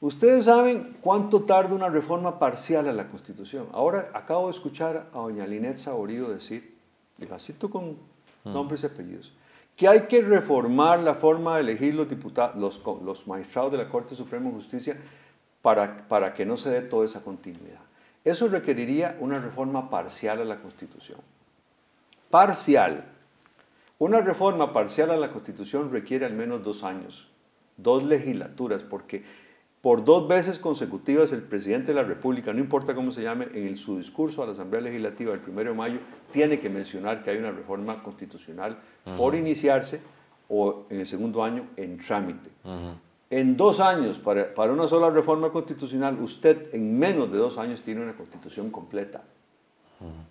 Ustedes 0.01 0.47
saben 0.47 0.97
cuánto 1.03 1.43
tarda 1.43 1.75
una 1.75 1.91
reforma 1.91 2.39
parcial 2.39 2.89
a 2.89 2.93
la 2.93 3.09
Constitución. 3.09 3.69
Ahora 3.73 4.11
acabo 4.15 4.47
de 4.47 4.53
escuchar 4.53 5.09
a 5.13 5.19
doña 5.19 5.47
Linet 5.47 5.77
Saborío 5.77 6.31
decir, 6.31 6.79
y 7.19 7.27
la 7.27 7.39
cito 7.39 7.69
con 7.69 7.99
nombres 8.45 8.83
y 8.83 8.87
apellidos, 8.87 9.35
que 9.77 9.89
hay 9.89 10.03
que 10.03 10.23
reformar 10.23 11.01
la 11.01 11.15
forma 11.15 11.57
de 11.57 11.61
elegir 11.61 11.95
los, 11.95 12.09
diputados, 12.09 12.57
los, 12.57 12.81
los 13.03 13.27
magistrados 13.27 13.73
de 13.73 13.79
la 13.79 13.91
Corte 13.91 14.15
Suprema 14.15 14.49
de 14.49 14.55
Justicia 14.55 14.97
para, 15.61 16.09
para 16.09 16.33
que 16.33 16.47
no 16.47 16.57
se 16.57 16.71
dé 16.71 16.81
toda 16.81 17.05
esa 17.05 17.23
continuidad. 17.23 17.81
Eso 18.25 18.49
requeriría 18.49 19.17
una 19.21 19.39
reforma 19.39 19.91
parcial 19.91 20.41
a 20.41 20.45
la 20.45 20.61
Constitución. 20.61 21.21
Parcial. 22.31 23.05
Una 23.99 24.23
reforma 24.23 24.73
parcial 24.73 25.11
a 25.11 25.17
la 25.19 25.31
Constitución 25.31 25.93
requiere 25.93 26.25
al 26.25 26.33
menos 26.33 26.63
dos 26.63 26.85
años, 26.85 27.29
dos 27.77 28.03
legislaturas, 28.03 28.83
porque 28.83 29.25
por 29.81 30.05
dos 30.05 30.29
veces 30.29 30.59
consecutivas 30.59 31.33
el 31.33 31.43
presidente 31.43 31.89
de 31.89 31.95
la 31.95 32.03
República, 32.03 32.53
no 32.53 32.61
importa 32.61 32.95
cómo 32.95 33.11
se 33.11 33.23
llame, 33.23 33.49
en 33.55 33.79
su 33.79 33.97
discurso 33.97 34.43
a 34.43 34.47
la 34.47 34.53
Asamblea 34.53 34.83
Legislativa 34.83 35.33
el 35.33 35.41
1 35.47 35.63
de 35.63 35.75
mayo, 35.75 35.99
tiene 36.31 36.61
que 36.61 36.69
mencionar 36.69 37.23
que 37.23 37.31
hay 37.31 37.39
una 37.39 37.51
reforma 37.51 38.03
constitucional 38.03 38.79
por 39.17 39.35
iniciarse 39.35 40.01
o 40.49 40.85
en 40.91 41.01
el 41.01 41.07
segundo 41.07 41.43
año 41.43 41.69
en 41.77 41.97
trámite. 41.97 42.51
En 43.31 43.57
dos 43.57 43.81
años, 43.81 44.19
para, 44.19 44.53
para, 44.53 44.73
una 44.73 44.87
sola 44.87 45.09
reforma 45.09 45.51
constitucional, 45.51 46.21
usted 46.21 46.75
en 46.75 46.99
menos 46.99 47.31
de 47.33 47.39
dos 47.39 47.57
años 47.57 47.81
tiene 47.81 48.03
una 48.03 48.15
constitución 48.15 48.71
completa. 48.71 49.23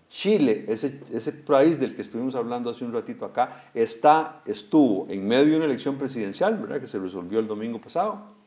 Chile, 0.10 0.66
ese, 0.68 1.00
ese 1.12 1.32
país 1.32 1.80
del 1.80 1.96
que 1.96 2.02
estuvimos 2.02 2.36
hablando 2.36 2.70
hace 2.70 2.84
un 2.84 2.92
ratito 2.92 3.26
acá, 3.26 3.70
está, 3.74 4.42
estuvo 4.46 5.08
en 5.10 5.28
medio 5.28 5.52
de 5.52 5.58
una 5.58 5.66
elección 5.66 5.98
presidencial, 5.98 6.58
¿verdad? 6.58 6.82
que 6.82 6.88
se 6.88 7.00
resolvió 7.00 7.40
el 7.40 7.48
domingo 7.48 7.80
pasado 7.80 8.39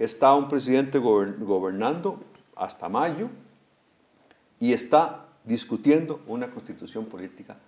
está 0.00 0.34
un 0.34 0.48
presidente 0.48 0.98
gobernando 0.98 2.20
hasta 2.56 2.88
mayo 2.88 3.28
y 4.58 4.72
está 4.72 5.26
discutiendo 5.44 6.22
una 6.26 6.50
constitución 6.50 7.04
política 7.04 7.58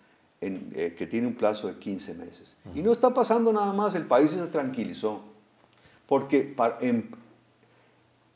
eh, 0.41 0.95
que 0.97 1.07
tiene 1.07 1.27
un 1.27 1.35
plazo 1.35 1.69
de 1.69 1.75
15 1.75 2.15
meses. 2.15 2.57
Y 2.75 2.81
no 2.83 2.93
está 2.93 3.13
pasando 3.13 3.53
nada 3.53 3.75
más, 3.75 3.95
el 3.95 4.07
país 4.07 4.31
se 4.31 4.45
tranquilizó, 4.47 5.21
porque 6.07 6.57
en, 6.81 7.15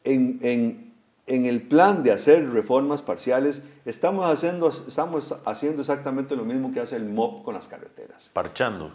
en, 0.05 0.94
en, 1.26 1.47
el 1.47 1.62
plan 1.62 2.03
de 2.03 2.12
hacer 2.12 2.51
reformas 2.51 3.01
parciales 3.01 3.62
estamos 3.86 4.26
haciendo, 4.26 4.68
estamos 4.68 5.34
haciendo 5.47 5.80
exactamente 5.80 6.36
lo 6.36 6.44
mismo 6.44 6.70
que 6.70 6.80
hace 6.80 6.97
el 6.97 7.07
MOP 7.07 7.44
con 7.44 7.55
las 7.55 7.66
carreteras. 7.66 8.30
Parchando 8.34 8.92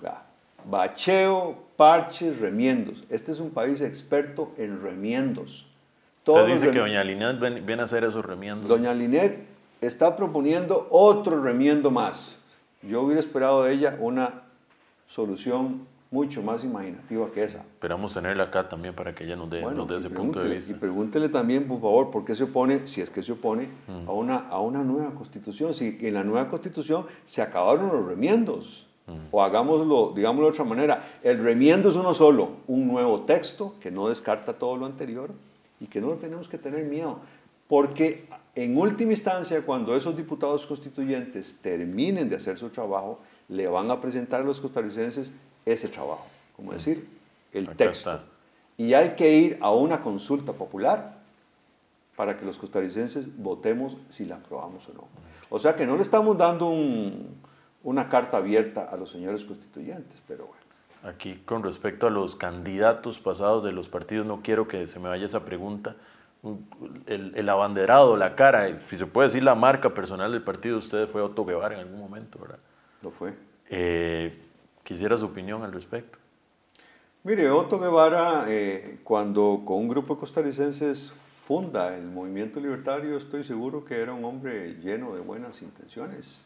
bacheo, 0.66 1.58
parches, 1.78 2.40
remiendos. 2.40 3.04
Este 3.10 3.32
es 3.32 3.40
un 3.40 3.52
país 3.52 3.82
experto 3.82 4.52
en 4.58 4.82
remiendos. 4.82 5.68
Usted 6.26 6.48
dice 6.48 6.72
que 6.72 6.80
doña 6.80 7.04
Linet 7.04 7.40
viene 7.66 7.82
a 7.82 7.86
hacer 7.86 8.04
esos 8.04 8.24
remiendos. 8.24 8.68
Doña 8.68 8.94
Linet 8.94 9.44
está 9.82 10.16
proponiendo 10.16 10.88
otro 10.92 11.42
remiendo 11.42 11.90
más. 11.90 12.38
Yo 12.84 13.02
hubiera 13.02 13.20
esperado 13.20 13.64
de 13.64 13.74
ella 13.74 13.98
una 14.00 14.44
solución 15.08 15.88
mucho 16.12 16.44
más 16.44 16.64
imaginativa 16.64 17.32
que 17.32 17.44
esa. 17.44 17.60
Esperamos 17.60 18.14
tenerla 18.14 18.44
acá 18.44 18.68
también 18.68 18.94
para 18.94 19.16
que 19.16 19.24
ella 19.24 19.38
nos 19.38 19.50
dé, 19.50 19.64
ese 19.98 20.10
punto 20.10 20.42
de 20.42 20.56
vista. 20.56 20.74
Y 20.74 20.76
pregúntele 20.76 21.30
también, 21.30 21.68
por 21.68 21.80
favor, 21.80 22.12
por 22.12 22.26
qué 22.26 22.36
se 22.36 22.44
opone, 22.44 22.86
si 22.86 23.02
es 23.02 23.10
que 23.10 23.24
se 23.24 23.32
opone, 23.32 23.70
mm. 23.88 24.10
a, 24.10 24.12
una, 24.12 24.36
a 24.50 24.60
una 24.60 24.84
nueva 24.84 25.12
constitución. 25.12 25.74
Si 25.74 25.98
en 26.02 26.14
la 26.14 26.24
nueva 26.24 26.50
constitución 26.50 27.06
se 27.26 27.42
acabaron 27.42 27.88
los 27.88 28.06
remiendos. 28.06 28.88
O 29.32 29.42
hagámoslo, 29.42 30.14
digámoslo 30.16 30.48
de 30.48 30.52
otra 30.52 30.64
manera, 30.64 31.20
el 31.24 31.44
remiendo 31.44 31.90
es 31.90 31.96
uno 31.96 32.14
solo, 32.14 32.52
un 32.68 32.88
nuevo 32.88 33.22
texto 33.22 33.76
que 33.80 33.92
no 33.92 34.08
descarta 34.08 34.54
todo 34.54 34.78
lo 34.78 34.86
anterior 34.86 35.32
y 35.80 35.88
que 35.88 36.00
no 36.00 36.12
tenemos 36.14 36.48
que 36.48 36.58
tener 36.58 36.86
miedo, 36.86 37.20
porque 37.68 38.26
en 38.56 38.78
última 38.78 39.12
instancia, 39.12 39.62
cuando 39.66 39.96
esos 39.96 40.16
diputados 40.16 40.66
constituyentes 40.66 41.60
terminen 41.62 42.30
de 42.30 42.36
hacer 42.36 42.58
su 42.58 42.70
trabajo, 42.70 43.20
le 43.50 43.68
van 43.68 43.90
a 43.92 44.00
presentar 44.00 44.42
a 44.42 44.44
los 44.44 44.62
costarricenses 44.62 45.34
ese 45.66 45.88
trabajo, 45.88 46.26
como 46.56 46.74
decir, 46.74 47.08
el 47.54 47.70
texto. 47.76 48.20
Y 48.78 48.94
hay 48.94 49.12
que 49.12 49.38
ir 49.38 49.58
a 49.62 49.72
una 49.72 50.02
consulta 50.02 50.54
popular 50.54 51.20
para 52.16 52.38
que 52.38 52.46
los 52.46 52.58
costarricenses 52.58 53.38
votemos 53.38 53.98
si 54.08 54.26
la 54.26 54.36
aprobamos 54.36 54.88
o 54.90 54.94
no. 54.94 55.08
O 55.50 55.60
sea 55.60 55.76
que 55.76 55.86
no 55.86 55.96
le 55.96 56.02
estamos 56.02 56.38
dando 56.38 56.70
un, 56.70 57.36
una 57.84 58.10
carta 58.10 58.38
abierta 58.38 58.84
a 58.84 58.98
los 58.98 59.10
señores 59.10 59.46
constituyentes, 59.46 60.22
pero 60.28 60.46
bueno. 60.48 60.62
Aquí 61.04 61.42
con 61.46 61.64
respecto 61.64 62.08
a 62.08 62.10
los 62.12 62.36
candidatos 62.36 63.20
pasados 63.20 63.64
de 63.64 63.72
los 63.72 63.90
partidos, 63.90 64.26
no 64.26 64.42
quiero 64.44 64.68
que 64.68 64.86
se 64.88 65.00
me 65.00 65.10
vaya 65.10 65.26
esa 65.26 65.44
pregunta. 65.46 65.96
El, 67.06 67.50
abanderado, 67.50 68.18
la 68.18 68.36
cara, 68.36 68.80
si 68.90 68.98
se 68.98 69.06
puede 69.06 69.28
decir 69.28 69.44
la 69.44 69.56
marca 69.56 69.94
personal 69.94 70.32
del 70.32 70.44
partido, 70.44 70.78
usted 70.78 71.08
fue 71.08 71.22
Otto 71.22 71.46
Guevara 71.46 71.76
en 71.76 71.82
algún 71.82 72.00
momento, 72.00 72.40
¿verdad? 72.40 72.60
Lo 73.02 73.12
fue. 73.12 73.34
Eh, 73.70 74.42
quisiera 74.84 75.18
su 75.18 75.26
opinión 75.26 75.64
al 75.64 75.72
respecto. 75.72 76.18
Mire, 77.24 77.50
Otto 77.52 77.80
Guevara, 77.80 78.46
eh, 78.48 79.00
cuando 79.04 79.62
con 79.66 79.78
un 79.78 79.88
grupo 79.88 80.16
de 80.16 80.20
costarricenses 80.20 81.12
funda 81.12 81.96
el 81.96 82.06
movimiento 82.06 82.60
libertario, 82.60 83.18
estoy 83.18 83.44
seguro 83.44 83.86
que 83.86 84.00
era 84.00 84.14
un 84.14 84.26
hombre 84.26 84.76
lleno 84.82 85.14
de 85.14 85.20
buenas 85.20 85.62
intenciones. 85.62 86.44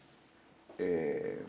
Eh, 0.78 1.41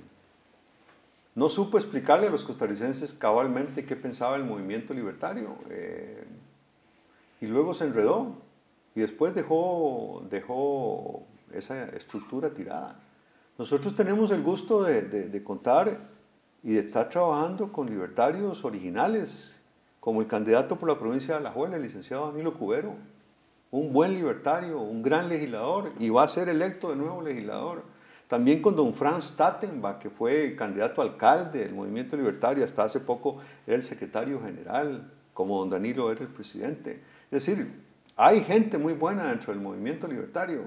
no 1.35 1.49
supo 1.49 1.77
explicarle 1.77 2.29
a 2.29 2.31
los 2.31 2.45
costarricenses 2.45 3.13
cabalmente 3.13 3.85
qué 3.85 3.95
pensaba 3.95 4.37
el 4.37 4.45
movimiento 4.45 4.95
libertario. 4.95 5.57
Eh, 5.69 6.25
y 7.41 7.47
luego 7.47 7.75
se 7.75 7.85
enredó 7.85 8.37
y 8.95 9.01
después 9.01 9.35
dejó, 9.35 10.25
dejó 10.31 11.23
esa 11.53 11.85
estructura 11.91 12.55
tirada. 12.55 12.99
Nosotros 13.59 13.95
tenemos 13.95 14.31
el 14.31 14.43
gusto 14.43 14.83
de, 14.83 15.43
contar 15.45 15.99
y 16.63 16.73
de 16.73 16.81
estar 16.81 17.09
trabajando 17.09 17.73
con 17.73 17.89
libertarios 17.89 18.65
originales, 18.65 19.57
como 20.01 20.21
el 20.21 20.27
candidato 20.27 20.77
por 20.77 20.89
la 20.89 20.99
provincia 20.99 21.35
de 21.35 21.41
Alajuela, 21.41 21.77
el 21.77 21.83
licenciado 21.83 22.27
Danilo 22.27 22.55
Cubero, 22.55 22.95
un 23.71 23.93
buen 23.93 24.15
libertario, 24.15 24.81
un 24.81 25.03
gran 25.03 25.29
legislador, 25.29 25.93
y 25.99 26.11
va 26.11 26.23
a 26.23 26.29
ser 26.29 26.49
electo 26.49 26.91
de 26.91 26.97
nuevo 26.97 27.23
legislador. 27.23 27.83
También 28.27 28.61
con 28.61 28.75
don 28.75 28.93
Franz 28.93 29.37
Tattenbach, 29.37 29.99
que 29.99 30.11
fue 30.11 30.57
candidato 30.57 31.01
a 31.01 31.05
alcalde 31.05 31.61
del 31.61 31.75
Movimiento 31.75 32.17
Libertario, 32.17 32.65
hasta 32.65 32.83
hace 32.83 32.99
poco 32.99 33.39
era 33.67 33.77
el 33.77 33.85
secretario 33.85 34.41
general, 34.43 35.13
como 35.33 35.59
don 35.61 35.71
Danilo 35.71 36.11
era 36.11 36.23
el 36.23 36.29
presidente. 36.29 37.03
Es 37.31 37.45
decir, 37.45 37.85
hay 38.17 38.41
gente 38.41 38.79
muy 38.79 38.95
buena 38.95 39.29
dentro 39.29 39.53
del 39.53 39.63
Movimiento 39.63 40.09
Libertario. 40.09 40.63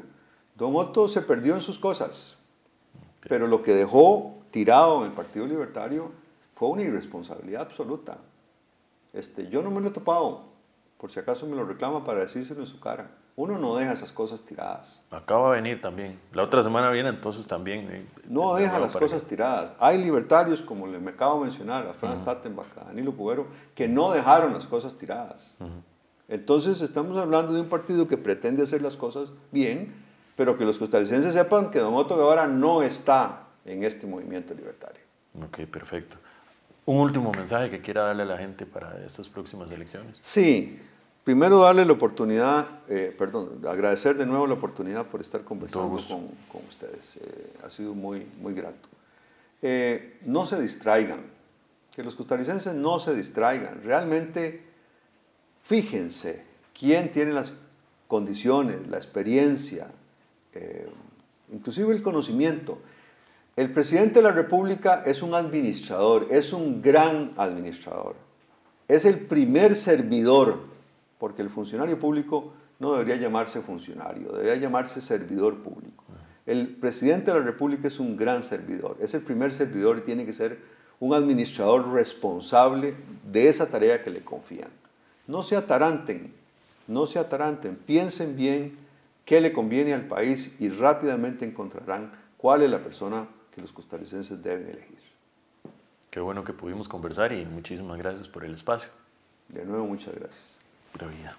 Don 0.55 0.76
Otto 0.76 1.07
se 1.07 1.22
perdió 1.22 1.55
en 1.55 1.62
sus 1.62 1.78
cosas, 1.78 2.36
pero 3.28 3.47
lo 3.47 3.62
que 3.62 3.74
dejó 3.74 4.38
tirado 4.51 4.99
en 4.99 5.10
el 5.10 5.16
Partido 5.16 5.45
Libertario 5.45 6.12
fue 6.55 6.70
una 6.70 6.84
irresponsabilidad 6.84 7.64
absoluta. 7.64 8.20
Este, 9.12 9.47
yo 9.49 9.62
no 9.62 9.72
me 9.72 9.82
lo 9.82 9.89
he 9.89 9.91
topado, 9.91 10.43
por 10.97 11.12
si 11.12 11.20
acaso 11.20 11.47
me 11.47 11.55
lo 11.55 11.66
reclama 11.66 12.03
para 12.03 12.22
decírselo 12.22 12.62
en 12.62 12.68
su 12.68 12.80
cara. 12.80 13.12
Uno 13.39 13.57
no 13.57 13.73
deja 13.77 13.93
esas 13.93 14.11
cosas 14.11 14.41
tiradas. 14.41 15.01
Acaba 15.09 15.51
de 15.51 15.61
venir 15.61 15.79
también. 15.79 16.19
La 16.33 16.43
otra 16.43 16.61
semana 16.61 16.89
viene 16.89 17.07
entonces 17.07 17.47
también. 17.47 17.87
Eh, 17.89 18.05
no 18.27 18.55
deja 18.55 18.77
las 18.79 18.93
cosas 18.93 19.23
tiradas. 19.23 19.71
Hay 19.79 19.97
libertarios, 19.97 20.61
como 20.61 20.85
le 20.87 20.99
me 20.99 21.11
acabo 21.11 21.35
de 21.39 21.43
mencionar, 21.43 21.87
a 21.87 21.93
Franz 21.93 22.21
Tattenbach, 22.21 22.67
a 22.77 22.83
Danilo 22.83 23.15
Cubero, 23.15 23.47
que 23.73 23.87
no 23.87 24.11
dejaron 24.11 24.51
las 24.51 24.67
cosas 24.67 24.97
tiradas. 24.97 25.57
Entonces 26.27 26.81
estamos 26.81 27.17
hablando 27.17 27.53
de 27.53 27.61
un 27.61 27.69
partido 27.69 28.09
que 28.09 28.17
pretende 28.17 28.63
hacer 28.63 28.81
las 28.81 28.97
cosas 28.97 29.31
bien, 29.53 29.95
pero 30.35 30.57
que 30.57 30.65
los 30.65 30.77
costarricenses 30.77 31.33
sepan 31.33 31.71
que 31.71 31.79
Don 31.79 31.93
Otto 31.93 32.17
Guevara 32.17 32.45
no 32.45 32.83
está 32.83 33.43
en 33.63 33.85
este 33.85 34.05
movimiento 34.05 34.53
libertario. 34.53 34.99
Ok, 35.41 35.59
perfecto. 35.59 36.17
Un 36.85 36.97
último 36.97 37.31
mensaje 37.31 37.69
que 37.69 37.79
quiera 37.79 38.01
darle 38.01 38.23
a 38.23 38.25
la 38.25 38.37
gente 38.37 38.65
para 38.65 39.01
estas 39.05 39.29
próximas 39.29 39.71
elecciones. 39.71 40.17
Sí, 40.19 40.77
Primero, 41.24 41.59
darle 41.59 41.86
la 41.86 41.93
oportunidad, 41.93 42.67
eh, 42.88 43.13
perdón, 43.15 43.61
agradecer 43.67 44.17
de 44.17 44.26
nuevo 44.26 44.47
la 44.47 44.55
oportunidad 44.55 45.05
por 45.05 45.22
estar 45.22 45.43
conversando 45.43 46.01
con, 46.07 46.28
con, 46.51 46.67
ustedes. 46.67 47.17
Eh, 47.17 47.53
ha 47.65 47.70
sido 47.70 47.93
muy, 47.93 48.26
muy 48.41 48.53
grato. 48.53 48.89
Eh, 49.61 50.17
no 50.26 50.45
se 50.45 50.59
distraigan, 50.59 51.22
que 51.93 52.03
los 52.03 52.15
costarricenses 52.15 52.74
no 52.74 52.97
se 52.99 53.13
distraigan. 53.13 53.84
Realmente, 53.84 54.63
fíjense 55.61 56.43
quién 56.74 57.11
tiene 57.11 57.34
las 57.34 57.53
condiciones, 58.07 58.88
la 58.88 58.97
experiencia, 58.97 59.91
inclusive 61.51 61.93
el 61.93 62.01
conocimiento. 62.01 62.80
El 63.55 63.74
presidente 63.74 64.15
de 64.20 64.24
la 64.24 64.32
República 64.32 65.03
es 65.05 65.22
un 65.22 65.36
administrador, 65.36 66.28
es 66.32 66.53
un 66.53 66.82
gran 66.82 67.34
administrador. 67.36 68.15
Es 68.88 69.03
el 69.03 69.20
primer 69.20 69.76
servidor 69.76 70.68
porque 71.20 71.43
el 71.43 71.49
funcionario 71.49 71.99
público 71.99 72.53
no 72.80 72.93
debería 72.93 73.17
llamarse 73.17 73.61
funcionario, 73.61 74.32
debería 74.32 74.55
llamarse 74.55 75.01
servidor 75.01 75.61
público. 75.61 76.05
El 76.45 76.70
presidente 76.78 77.32
de 77.32 77.39
la 77.39 77.45
República 77.45 77.88
es 77.88 77.99
un 77.99 78.17
gran 78.17 78.41
servidor, 78.41 78.97
es 78.99 79.13
el 79.13 79.22
primer 79.22 79.53
servidor 79.53 79.99
y 79.99 80.01
tiene 80.01 80.26
que 80.26 80.32
ser 80.32 80.59
un 80.99 81.13
administrador 81.13 81.91
responsable 81.91 82.95
de 83.32 83.49
esa 83.49 83.67
tarea 83.67 84.01
que 84.01 84.09
le 84.09 84.24
confían. 84.24 84.70
No 85.28 85.43
se 85.43 85.55
ataranten, 85.55 86.34
no 86.88 87.05
se 87.05 87.20
ataranten, 87.20 87.76
piensen 87.76 88.36
bien 88.36 88.78
qué 89.26 89.41
le 89.41 89.53
conviene 89.53 89.93
al 89.93 90.07
país 90.07 90.55
y 90.59 90.70
rápidamente 90.70 91.45
encontrarán 91.45 92.11
cuál 92.38 92.63
es 92.63 92.70
la 92.70 92.80
persona 92.80 93.28
que 93.51 93.61
los 93.61 93.72
costarricenses 93.72 94.41
deben 94.41 94.70
elegir. 94.70 94.97
Qué 96.09 96.20
bueno 96.20 96.43
que 96.43 96.53
pudimos 96.53 96.88
conversar 96.88 97.32
y 97.34 97.45
muchísimas 97.45 97.97
gracias 97.99 98.28
por 98.28 98.43
el 98.43 98.55
espacio. 98.55 98.89
De 99.49 99.63
nuevo, 99.65 99.86
muchas 99.86 100.15
gracias. 100.15 100.59
Pura 100.91 101.07
vida. 101.07 101.37